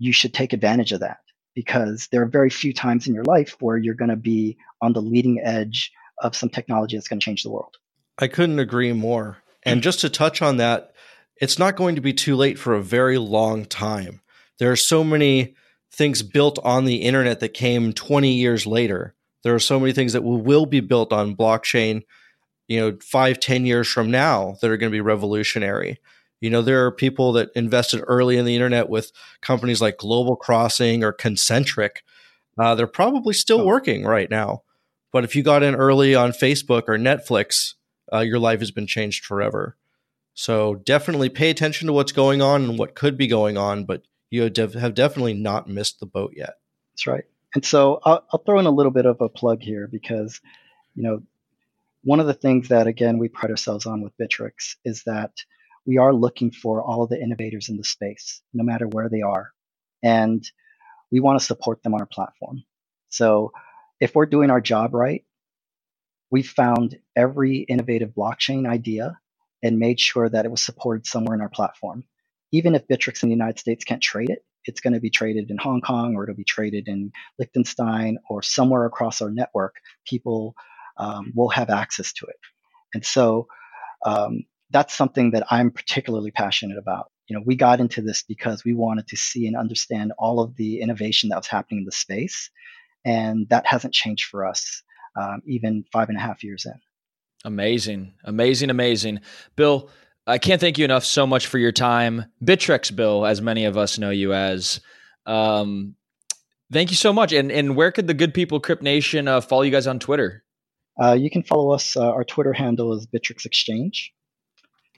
you 0.03 0.13
should 0.13 0.33
take 0.33 0.53
advantage 0.53 0.91
of 0.91 0.99
that 0.99 1.19
because 1.53 2.07
there 2.11 2.21
are 2.21 2.27
very 2.27 2.49
few 2.49 2.73
times 2.73 3.07
in 3.07 3.13
your 3.13 3.23
life 3.23 3.55
where 3.59 3.77
you're 3.77 3.93
going 3.93 4.09
to 4.09 4.15
be 4.15 4.57
on 4.81 4.93
the 4.93 5.01
leading 5.01 5.39
edge 5.43 5.91
of 6.19 6.35
some 6.35 6.49
technology 6.49 6.97
that's 6.97 7.07
going 7.07 7.19
to 7.19 7.23
change 7.23 7.43
the 7.43 7.51
world. 7.51 7.77
I 8.17 8.27
couldn't 8.27 8.59
agree 8.59 8.93
more. 8.93 9.37
And 9.63 9.81
just 9.81 10.01
to 10.01 10.09
touch 10.09 10.41
on 10.41 10.57
that, 10.57 10.93
it's 11.37 11.57
not 11.57 11.75
going 11.75 11.95
to 11.95 12.01
be 12.01 12.13
too 12.13 12.35
late 12.35 12.59
for 12.59 12.73
a 12.73 12.83
very 12.83 13.17
long 13.17 13.65
time 13.65 14.21
there 14.59 14.71
are 14.71 14.77
so 14.77 15.03
many 15.03 15.55
things 15.91 16.21
built 16.21 16.59
on 16.63 16.85
the 16.85 17.01
internet 17.01 17.39
that 17.39 17.53
came 17.53 17.93
20 17.93 18.31
years 18.31 18.65
later. 18.65 19.13
There 19.43 19.53
are 19.53 19.59
so 19.59 19.79
many 19.79 19.93
things 19.93 20.13
that 20.13 20.23
will, 20.23 20.37
will 20.41 20.65
be 20.65 20.79
built 20.79 21.11
on 21.11 21.35
blockchain, 21.35 22.03
you 22.67 22.79
know, 22.79 22.97
five, 23.01 23.39
ten 23.39 23.65
years 23.65 23.87
from 23.87 24.09
now 24.09 24.55
that 24.61 24.71
are 24.71 24.77
going 24.77 24.91
to 24.91 24.95
be 24.95 25.01
revolutionary. 25.01 25.99
You 26.43 26.49
know, 26.49 26.61
there 26.61 26.85
are 26.85 26.91
people 26.91 27.31
that 27.33 27.51
invested 27.55 28.03
early 28.05 28.35
in 28.35 28.43
the 28.43 28.53
internet 28.53 28.89
with 28.89 29.13
companies 29.39 29.81
like 29.81 29.97
Global 29.97 30.35
Crossing 30.35 31.01
or 31.01 31.13
Concentric. 31.13 32.03
Uh, 32.57 32.75
they're 32.75 32.85
probably 32.85 33.33
still 33.33 33.61
oh. 33.61 33.65
working 33.65 34.03
right 34.03 34.29
now. 34.29 34.63
But 35.13 35.23
if 35.23 35.37
you 35.37 35.41
got 35.41 35.63
in 35.63 35.73
early 35.73 36.15
on 36.15 36.33
Facebook 36.33 36.83
or 36.89 36.97
Netflix, 36.97 37.75
uh, 38.11 38.19
your 38.19 38.39
life 38.39 38.59
has 38.59 38.71
been 38.71 38.87
changed 38.87 39.23
forever. 39.23 39.77
So 40.33 40.75
definitely 40.75 41.29
pay 41.29 41.49
attention 41.49 41.87
to 41.87 41.93
what's 41.93 42.11
going 42.11 42.41
on 42.41 42.65
and 42.65 42.77
what 42.77 42.93
could 42.93 43.17
be 43.17 43.27
going 43.27 43.55
on, 43.55 43.85
but 43.85 44.03
you 44.29 44.41
have 44.41 44.95
definitely 44.95 45.35
not 45.35 45.69
missed 45.69 46.01
the 46.01 46.05
boat 46.05 46.33
yet. 46.35 46.55
That's 46.91 47.07
right. 47.07 47.23
And 47.55 47.63
so 47.63 48.01
I'll, 48.03 48.25
I'll 48.33 48.43
throw 48.43 48.59
in 48.59 48.65
a 48.65 48.71
little 48.71 48.91
bit 48.91 49.05
of 49.05 49.21
a 49.21 49.29
plug 49.29 49.61
here 49.61 49.87
because, 49.87 50.41
you 50.93 51.03
know, 51.03 51.23
one 52.03 52.19
of 52.19 52.27
the 52.27 52.33
things 52.33 52.67
that 52.67 52.87
again 52.87 53.17
we 53.17 53.29
pride 53.29 53.51
ourselves 53.51 53.85
on 53.85 54.01
with 54.01 54.11
Bittrex 54.17 54.75
is 54.83 55.03
that 55.03 55.31
we 55.85 55.97
are 55.97 56.13
looking 56.13 56.51
for 56.51 56.83
all 56.83 57.07
the 57.07 57.21
innovators 57.21 57.69
in 57.69 57.77
the 57.77 57.83
space, 57.83 58.41
no 58.53 58.63
matter 58.63 58.87
where 58.87 59.09
they 59.09 59.21
are, 59.21 59.51
and 60.03 60.43
we 61.11 61.19
want 61.19 61.39
to 61.39 61.45
support 61.45 61.83
them 61.83 61.93
on 61.93 62.01
our 62.01 62.07
platform. 62.07 62.63
So 63.09 63.51
if 63.99 64.15
we're 64.15 64.25
doing 64.27 64.51
our 64.51 64.61
job 64.61 64.93
right, 64.93 65.25
we 66.31 66.43
found 66.43 66.97
every 67.15 67.59
innovative 67.59 68.11
blockchain 68.11 68.67
idea 68.67 69.19
and 69.63 69.79
made 69.79 69.99
sure 69.99 70.29
that 70.29 70.45
it 70.45 70.51
was 70.51 70.63
supported 70.63 71.07
somewhere 71.07 71.35
in 71.35 71.41
our 71.41 71.49
platform 71.49 72.05
even 72.53 72.75
if 72.75 72.87
Bittrex 72.87 73.23
in 73.23 73.29
the 73.29 73.35
United 73.35 73.59
States 73.59 73.85
can't 73.85 74.01
trade 74.01 74.31
it, 74.31 74.45
it's 74.65 74.81
going 74.81 74.93
to 74.95 75.01
be 75.01 75.11
traded 75.11 75.51
in 75.51 75.59
Hong 75.59 75.81
Kong 75.81 76.15
or 76.15 76.23
it'll 76.23 76.35
be 76.35 76.45
traded 76.45 76.89
in 76.89 77.11
Liechtenstein 77.39 78.17
or 78.29 78.43
somewhere 78.43 78.85
across 78.87 79.21
our 79.21 79.31
network. 79.31 79.75
People 80.07 80.55
um, 80.97 81.33
will 81.35 81.49
have 81.49 81.69
access 81.69 82.13
to 82.15 82.27
it. 82.27 82.37
And 82.95 83.05
so 83.05 83.47
um, 84.05 84.43
that's 84.73 84.93
something 84.93 85.31
that 85.31 85.45
I'm 85.49 85.71
particularly 85.71 86.31
passionate 86.31 86.77
about. 86.77 87.11
You 87.27 87.37
know, 87.37 87.43
we 87.45 87.55
got 87.55 87.79
into 87.79 88.01
this 88.01 88.23
because 88.23 88.65
we 88.65 88.73
wanted 88.73 89.07
to 89.07 89.15
see 89.15 89.47
and 89.47 89.55
understand 89.55 90.11
all 90.17 90.41
of 90.41 90.55
the 90.57 90.81
innovation 90.81 91.29
that 91.29 91.37
was 91.37 91.47
happening 91.47 91.79
in 91.81 91.85
the 91.85 91.91
space, 91.91 92.49
and 93.05 93.47
that 93.49 93.65
hasn't 93.65 93.93
changed 93.93 94.25
for 94.25 94.45
us 94.45 94.83
um, 95.15 95.41
even 95.45 95.85
five 95.91 96.09
and 96.09 96.17
a 96.17 96.21
half 96.21 96.43
years 96.43 96.65
in. 96.65 96.73
Amazing, 97.45 98.13
amazing, 98.23 98.69
amazing, 98.69 99.21
Bill. 99.55 99.89
I 100.25 100.37
can't 100.37 100.59
thank 100.59 100.77
you 100.77 100.85
enough 100.85 101.03
so 101.03 101.27
much 101.27 101.47
for 101.47 101.57
your 101.57 101.73
time, 101.73 102.25
Bittrex 102.43 102.95
Bill, 102.95 103.25
as 103.25 103.41
many 103.41 103.65
of 103.65 103.77
us 103.77 103.97
know 103.97 104.09
you 104.09 104.33
as. 104.33 104.79
Um, 105.25 105.95
thank 106.71 106.91
you 106.91 106.95
so 106.95 107.13
much. 107.13 107.31
And 107.33 107.51
and 107.51 107.75
where 107.75 107.91
could 107.91 108.07
the 108.07 108.13
good 108.13 108.33
people 108.33 108.59
Crypt 108.59 108.81
Nation 108.81 109.27
uh, 109.27 109.41
follow 109.41 109.63
you 109.63 109.71
guys 109.71 109.87
on 109.87 109.99
Twitter? 109.99 110.43
Uh, 111.01 111.13
you 111.13 111.29
can 111.29 111.43
follow 111.43 111.71
us. 111.71 111.97
Uh, 111.97 112.09
our 112.09 112.23
Twitter 112.23 112.53
handle 112.53 112.93
is 112.93 113.07
Bittrex 113.07 113.45
Exchange. 113.45 114.13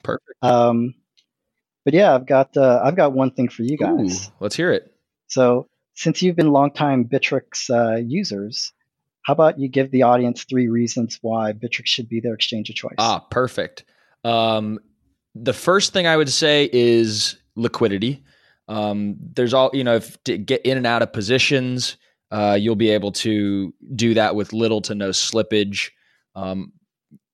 Perfect. 0.06 0.42
Um, 0.42 0.94
but 1.84 1.94
yeah, 1.94 2.14
I've 2.14 2.26
got 2.26 2.56
uh, 2.56 2.80
I've 2.82 2.96
got 2.96 3.12
one 3.12 3.30
thing 3.30 3.48
for 3.48 3.62
you 3.62 3.76
guys. 3.76 4.28
Ooh, 4.28 4.32
let's 4.40 4.56
hear 4.56 4.72
it. 4.72 4.92
So 5.26 5.68
since 5.94 6.22
you've 6.22 6.36
been 6.36 6.52
longtime 6.52 7.04
Bittrex 7.04 7.70
uh, 7.70 7.96
users, 7.96 8.72
how 9.22 9.32
about 9.32 9.58
you 9.58 9.68
give 9.68 9.90
the 9.90 10.02
audience 10.02 10.44
three 10.44 10.68
reasons 10.68 11.18
why 11.22 11.52
Bittrex 11.52 11.86
should 11.86 12.08
be 12.08 12.20
their 12.20 12.34
exchange 12.34 12.70
of 12.70 12.76
choice? 12.76 12.94
Ah, 12.98 13.20
perfect. 13.30 13.84
Um, 14.24 14.78
the 15.34 15.52
first 15.52 15.92
thing 15.92 16.06
I 16.06 16.16
would 16.16 16.28
say 16.28 16.70
is 16.72 17.36
liquidity. 17.56 18.24
Um, 18.68 19.16
there's 19.34 19.54
all 19.54 19.70
you 19.72 19.84
know, 19.84 19.96
if 19.96 20.22
to 20.24 20.38
get 20.38 20.62
in 20.64 20.76
and 20.76 20.86
out 20.86 21.02
of 21.02 21.12
positions, 21.12 21.96
uh, 22.30 22.56
you'll 22.60 22.74
be 22.76 22.90
able 22.90 23.12
to 23.12 23.72
do 23.94 24.14
that 24.14 24.34
with 24.34 24.52
little 24.52 24.80
to 24.82 24.94
no 24.94 25.10
slippage. 25.10 25.90
Um, 26.34 26.72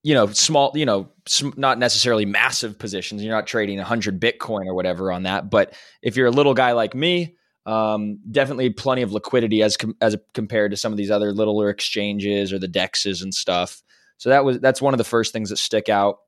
you 0.03 0.15
know, 0.15 0.27
small, 0.29 0.73
you 0.75 0.85
know, 0.85 1.09
not 1.57 1.79
necessarily 1.79 2.25
massive 2.25 2.79
positions. 2.79 3.23
You're 3.23 3.35
not 3.35 3.47
trading 3.47 3.77
100 3.79 4.21
Bitcoin 4.21 4.67
or 4.67 4.75
whatever 4.75 5.13
on 5.13 5.25
that. 5.25 5.51
But 5.51 5.75
if 6.03 6.17
you're 6.17 6.27
a 6.27 6.33
little 6.33 6.55
guy 6.55 6.73
like 6.73 6.95
me, 6.95 7.37
um, 7.67 8.19
definitely 8.31 8.71
plenty 8.71 9.03
of 9.03 9.13
liquidity 9.13 9.63
as 9.63 9.77
com- 9.77 9.97
as 10.01 10.17
compared 10.35 10.73
to 10.73 10.77
some 10.77 10.93
of 10.93 10.99
these 10.99 11.11
other 11.11 11.33
littler 11.33 11.71
exchanges 11.71 12.53
or 12.53 12.59
the 12.59 12.69
dexes 12.69 13.23
and 13.23 13.33
stuff. 13.33 13.83
So 14.19 14.31
that 14.31 14.45
was 14.45 14.59
that's 14.59 14.83
one 14.83 14.95
of 14.95 14.99
the 14.99 15.05
first 15.05 15.33
things 15.33 15.51
that 15.51 15.59
stick 15.59 15.89
out. 15.89 16.19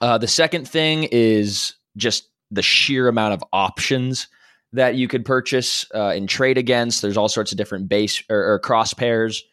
Uh, 0.00 0.18
the 0.18 0.28
second 0.28 0.68
thing 0.68 1.04
is 1.04 1.74
just 1.96 2.28
the 2.50 2.62
sheer 2.62 3.08
amount 3.08 3.34
of 3.34 3.44
options 3.52 4.26
that 4.72 4.96
you 4.96 5.08
could 5.08 5.24
purchase 5.24 5.86
uh, 5.94 6.08
and 6.08 6.28
trade 6.28 6.58
against. 6.58 7.00
There's 7.00 7.16
all 7.16 7.28
sorts 7.28 7.52
of 7.52 7.58
different 7.58 7.88
base 7.88 8.22
or, 8.28 8.54
or 8.54 8.58
cross 8.58 8.92
pairs. 8.92 9.44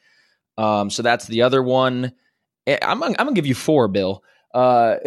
Um, 0.58 0.90
so 0.90 1.02
that's 1.02 1.28
the 1.28 1.44
other 1.44 1.64
one. 1.64 2.14
Eh, 2.68 2.78
I'm, 2.82 3.04
I'm 3.04 3.14
gonna 3.14 3.34
give 3.34 3.48
you 3.48 3.56
four, 3.56 3.88
Bill. 3.88 4.24
Uh, 4.54 4.98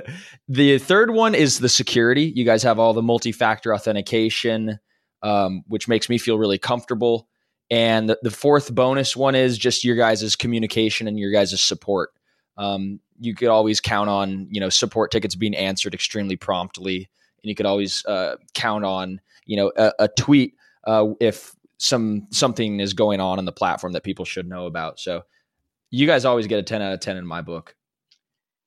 the 0.48 0.78
third 0.78 1.10
one 1.10 1.34
is 1.34 1.60
the 1.60 1.68
security. 1.68 2.32
You 2.34 2.44
guys 2.44 2.62
have 2.62 2.78
all 2.78 2.92
the 2.92 3.02
multi-factor 3.02 3.74
authentication, 3.74 4.78
um, 5.22 5.62
which 5.68 5.88
makes 5.88 6.08
me 6.08 6.18
feel 6.18 6.38
really 6.38 6.58
comfortable. 6.58 7.28
And 7.70 8.08
the, 8.08 8.18
the, 8.22 8.30
fourth 8.30 8.72
bonus 8.72 9.16
one 9.16 9.34
is 9.34 9.58
just 9.58 9.82
your 9.82 9.96
guys' 9.96 10.36
communication 10.36 11.08
and 11.08 11.18
your 11.18 11.32
guys' 11.32 11.60
support. 11.60 12.10
Um, 12.56 13.00
you 13.18 13.34
could 13.34 13.48
always 13.48 13.80
count 13.80 14.08
on 14.08 14.48
you 14.50 14.60
know 14.60 14.68
support 14.68 15.10
tickets 15.10 15.34
being 15.34 15.54
answered 15.54 15.94
extremely 15.94 16.36
promptly, 16.36 16.96
and 17.42 17.48
you 17.48 17.54
could 17.54 17.66
always 17.66 18.04
uh, 18.06 18.36
count 18.54 18.84
on 18.84 19.20
you 19.46 19.56
know 19.56 19.72
a, 19.76 19.92
a 20.00 20.08
tweet 20.08 20.54
uh, 20.86 21.06
if 21.20 21.54
some 21.78 22.26
something 22.30 22.80
is 22.80 22.92
going 22.94 23.20
on 23.20 23.38
on 23.38 23.44
the 23.44 23.52
platform 23.52 23.92
that 23.92 24.04
people 24.04 24.24
should 24.24 24.48
know 24.48 24.66
about. 24.66 25.00
So 25.00 25.22
you 25.90 26.06
guys 26.06 26.24
always 26.24 26.46
get 26.46 26.58
a 26.58 26.62
10 26.62 26.82
out 26.82 26.92
of 26.92 27.00
10 27.00 27.16
in 27.16 27.26
my 27.26 27.42
book. 27.42 27.74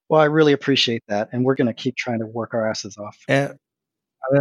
Well, 0.10 0.22
I 0.22 0.26
really 0.26 0.54
appreciate 0.54 1.04
that. 1.08 1.30
And 1.32 1.44
we're 1.46 1.56
going 1.56 1.68
to 1.68 1.74
keep 1.74 1.96
trying 1.96 2.20
to 2.20 2.26
work 2.26 2.54
our 2.54 2.68
asses 2.68 2.98
off. 2.98 3.18
And 3.28 3.58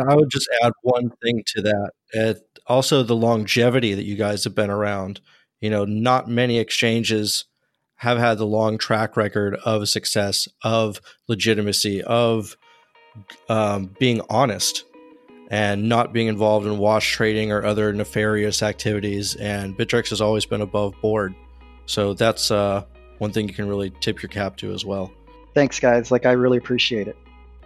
I 0.09 0.15
would 0.15 0.31
just 0.31 0.49
add 0.63 0.73
one 0.83 1.11
thing 1.23 1.43
to 1.55 1.63
that. 1.63 1.91
It, 2.13 2.39
also, 2.67 3.03
the 3.03 3.17
longevity 3.17 3.95
that 3.95 4.05
you 4.05 4.17
guys 4.17 4.45
have 4.45 4.55
been 4.55 4.71
around. 4.71 5.21
You 5.61 5.71
know, 5.71 5.85
not 5.85 6.29
many 6.29 6.59
exchanges 6.59 7.45
have 7.97 8.19
had 8.19 8.39
the 8.39 8.47
long 8.47 8.79
track 8.79 9.17
record 9.17 9.57
of 9.65 9.89
success, 9.89 10.47
of 10.63 11.01
legitimacy, 11.27 12.03
of 12.03 12.57
um, 13.49 13.95
being 13.99 14.21
honest 14.31 14.85
and 15.51 15.89
not 15.89 16.13
being 16.13 16.29
involved 16.29 16.67
in 16.67 16.79
wash 16.79 17.13
trading 17.13 17.51
or 17.51 17.65
other 17.65 17.93
nefarious 17.93 18.63
activities. 18.63 19.35
And 19.37 19.77
Bittrex 19.77 20.11
has 20.11 20.21
always 20.21 20.47
been 20.47 20.61
above 20.61 20.95
board. 21.01 21.35
So 21.89 22.15
that's 22.15 22.51
uh, 22.51 22.85
one 23.17 23.33
thing 23.33 23.49
you 23.49 23.55
can 23.55 23.67
really 23.67 23.91
tip 24.01 24.23
your 24.23 24.29
cap 24.29 24.57
to 24.59 24.73
as 24.73 24.85
well. 24.85 25.11
Thanks, 25.55 25.81
guys. 25.81 26.11
Like, 26.11 26.27
I 26.27 26.33
really 26.33 26.59
appreciate 26.59 27.09
it. 27.09 27.17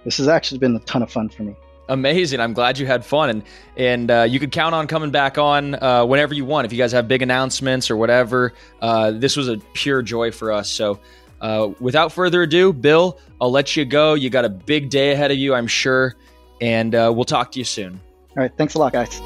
This 0.04 0.16
has 0.16 0.28
actually 0.28 0.58
been 0.58 0.74
a 0.76 0.80
ton 0.80 1.02
of 1.02 1.10
fun 1.10 1.28
for 1.28 1.42
me. 1.42 1.54
Amazing! 1.88 2.40
I'm 2.40 2.52
glad 2.52 2.78
you 2.78 2.86
had 2.86 3.04
fun, 3.04 3.28
and 3.28 3.42
and 3.76 4.10
uh, 4.10 4.22
you 4.22 4.38
could 4.38 4.52
count 4.52 4.74
on 4.74 4.86
coming 4.86 5.10
back 5.10 5.36
on 5.36 5.74
uh, 5.74 6.06
whenever 6.06 6.32
you 6.32 6.44
want. 6.44 6.64
If 6.64 6.72
you 6.72 6.78
guys 6.78 6.92
have 6.92 7.08
big 7.08 7.22
announcements 7.22 7.90
or 7.90 7.96
whatever, 7.96 8.54
uh, 8.80 9.10
this 9.10 9.36
was 9.36 9.48
a 9.48 9.58
pure 9.74 10.00
joy 10.00 10.30
for 10.30 10.52
us. 10.52 10.70
So, 10.70 11.00
uh, 11.40 11.70
without 11.80 12.12
further 12.12 12.42
ado, 12.42 12.72
Bill, 12.72 13.18
I'll 13.40 13.50
let 13.50 13.76
you 13.76 13.84
go. 13.84 14.14
You 14.14 14.30
got 14.30 14.44
a 14.44 14.48
big 14.48 14.90
day 14.90 15.10
ahead 15.10 15.32
of 15.32 15.38
you, 15.38 15.54
I'm 15.54 15.66
sure, 15.66 16.14
and 16.60 16.94
uh, 16.94 17.12
we'll 17.14 17.24
talk 17.24 17.50
to 17.52 17.58
you 17.58 17.64
soon. 17.64 18.00
All 18.36 18.42
right, 18.42 18.52
thanks 18.56 18.74
a 18.74 18.78
lot, 18.78 18.92
guys. 18.92 19.20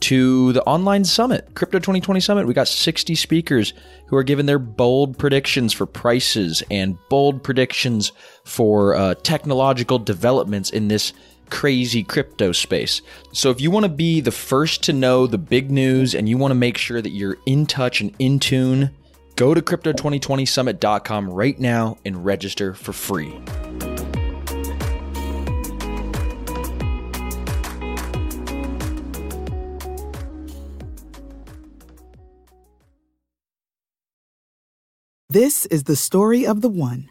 to 0.00 0.52
the 0.52 0.62
online 0.64 1.06
summit, 1.06 1.54
Crypto 1.54 1.78
2020 1.78 2.20
Summit. 2.20 2.46
We 2.46 2.52
got 2.52 2.68
60 2.68 3.14
speakers 3.14 3.72
who 4.08 4.16
are 4.16 4.22
giving 4.22 4.44
their 4.44 4.58
bold 4.58 5.16
predictions 5.16 5.72
for 5.72 5.86
prices 5.86 6.62
and 6.70 6.98
bold 7.08 7.42
predictions 7.42 8.12
for 8.44 8.94
uh, 8.96 9.14
technological 9.22 9.98
developments 9.98 10.68
in 10.68 10.88
this 10.88 11.14
crazy 11.52 12.02
crypto 12.02 12.50
space. 12.50 13.02
So 13.32 13.50
if 13.50 13.60
you 13.60 13.70
want 13.70 13.84
to 13.84 13.90
be 13.90 14.22
the 14.22 14.32
first 14.32 14.82
to 14.84 14.92
know 14.94 15.26
the 15.26 15.36
big 15.36 15.70
news 15.70 16.14
and 16.14 16.26
you 16.26 16.38
want 16.38 16.50
to 16.50 16.56
make 16.56 16.78
sure 16.78 17.02
that 17.02 17.10
you're 17.10 17.36
in 17.44 17.66
touch 17.66 18.00
and 18.00 18.14
in 18.18 18.38
tune, 18.38 18.90
go 19.36 19.52
to 19.52 19.60
crypto2020summit.com 19.60 21.30
right 21.30 21.60
now 21.60 21.98
and 22.06 22.24
register 22.24 22.72
for 22.72 22.94
free. 22.94 23.38
This 35.28 35.66
is 35.66 35.84
the 35.84 35.96
story 35.96 36.46
of 36.46 36.62
the 36.62 36.68
one. 36.70 37.10